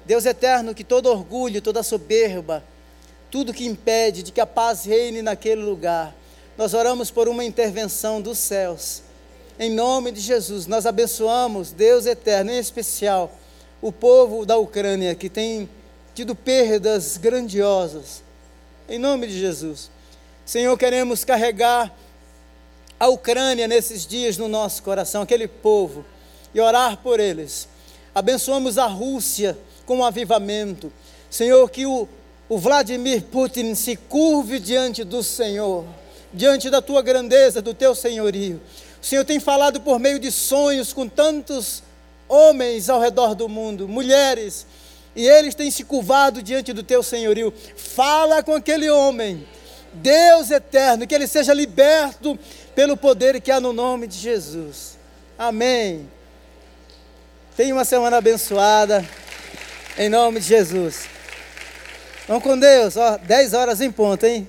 Deus 0.09 0.26
eterno, 0.26 0.74
que 0.74 0.82
todo 0.82 1.06
orgulho, 1.06 1.62
toda 1.62 1.84
soberba, 1.84 2.64
tudo 3.30 3.54
que 3.54 3.64
impede 3.64 4.24
de 4.24 4.32
que 4.32 4.40
a 4.40 4.46
paz 4.46 4.84
reine 4.84 5.22
naquele 5.22 5.62
lugar, 5.62 6.12
nós 6.56 6.74
oramos 6.74 7.12
por 7.12 7.28
uma 7.28 7.44
intervenção 7.44 8.20
dos 8.20 8.38
céus 8.38 9.02
em 9.61 9.70
nome 9.70 10.12
de 10.12 10.20
Jesus, 10.20 10.68
nós 10.68 10.86
abençoamos, 10.86 11.72
Deus 11.72 12.06
eterno, 12.06 12.52
em 12.52 12.59
especial, 12.59 13.32
o 13.82 13.90
povo 13.90 14.46
da 14.46 14.56
Ucrânia 14.56 15.16
que 15.16 15.28
tem 15.28 15.68
tido 16.14 16.32
perdas 16.32 17.16
grandiosas. 17.16 18.22
Em 18.88 19.00
nome 19.00 19.26
de 19.26 19.36
Jesus. 19.36 19.90
Senhor, 20.46 20.78
queremos 20.78 21.24
carregar 21.24 21.92
a 23.00 23.09
Ucrânia 23.09 23.66
nesses 23.66 24.06
dias 24.06 24.38
no 24.38 24.46
nosso 24.46 24.80
coração, 24.80 25.22
aquele 25.22 25.48
povo, 25.48 26.04
e 26.54 26.61
orar 26.61 26.98
por 26.98 27.18
eles. 27.18 27.68
Abençoamos 28.14 28.78
a 28.78 28.86
Rússia 28.86 29.59
com 29.89 29.97
um 29.97 30.05
avivamento. 30.05 30.93
Senhor, 31.30 31.68
que 31.70 31.86
o, 31.86 32.07
o 32.47 32.59
Vladimir 32.59 33.22
Putin 33.22 33.74
se 33.74 33.97
curve 33.97 34.61
diante 34.61 35.03
do 35.03 35.22
Senhor, 35.22 35.86
diante 36.30 36.68
da 36.68 36.82
tua 36.82 37.01
grandeza, 37.01 37.62
do 37.62 37.72
teu 37.72 37.95
senhorio. 37.95 38.61
O 39.03 39.07
Senhor 39.07 39.24
tem 39.24 39.41
falado 39.41 39.80
por 39.80 39.99
meio 39.99 40.18
de 40.18 40.30
sonhos 40.30 40.93
com 40.93 41.09
tantos 41.09 41.82
homens 42.28 42.91
ao 42.91 43.01
redor 43.01 43.34
do 43.34 43.49
mundo, 43.49 43.89
mulheres, 43.89 44.66
e 45.16 45.26
eles 45.26 45.55
têm 45.55 45.70
se 45.70 45.82
curvado 45.84 46.43
diante 46.43 46.74
do 46.74 46.82
teu 46.82 47.03
senhorio. 47.03 47.51
Fala 47.74 48.43
com 48.43 48.53
aquele 48.53 48.91
homem, 48.91 49.49
Deus 49.95 50.51
eterno, 50.51 51.07
que 51.07 51.14
ele 51.14 51.26
seja 51.26 51.55
liberto 51.55 52.39
pelo 52.74 52.95
poder 52.95 53.41
que 53.41 53.51
há 53.51 53.59
no 53.59 53.72
nome 53.72 54.07
de 54.07 54.18
Jesus. 54.18 54.99
Amém. 55.39 56.07
Tenha 57.57 57.74
uma 57.74 57.86
semana 57.86 58.18
abençoada, 58.18 59.03
em 59.99 60.09
nome 60.09 60.40
de 60.40 60.46
Jesus. 60.46 61.07
Vamos 62.26 62.42
com 62.42 62.59
Deus, 62.59 62.96
ó, 62.96 63.18
10 63.18 63.53
horas 63.53 63.80
em 63.80 63.90
ponto, 63.90 64.24
hein? 64.24 64.49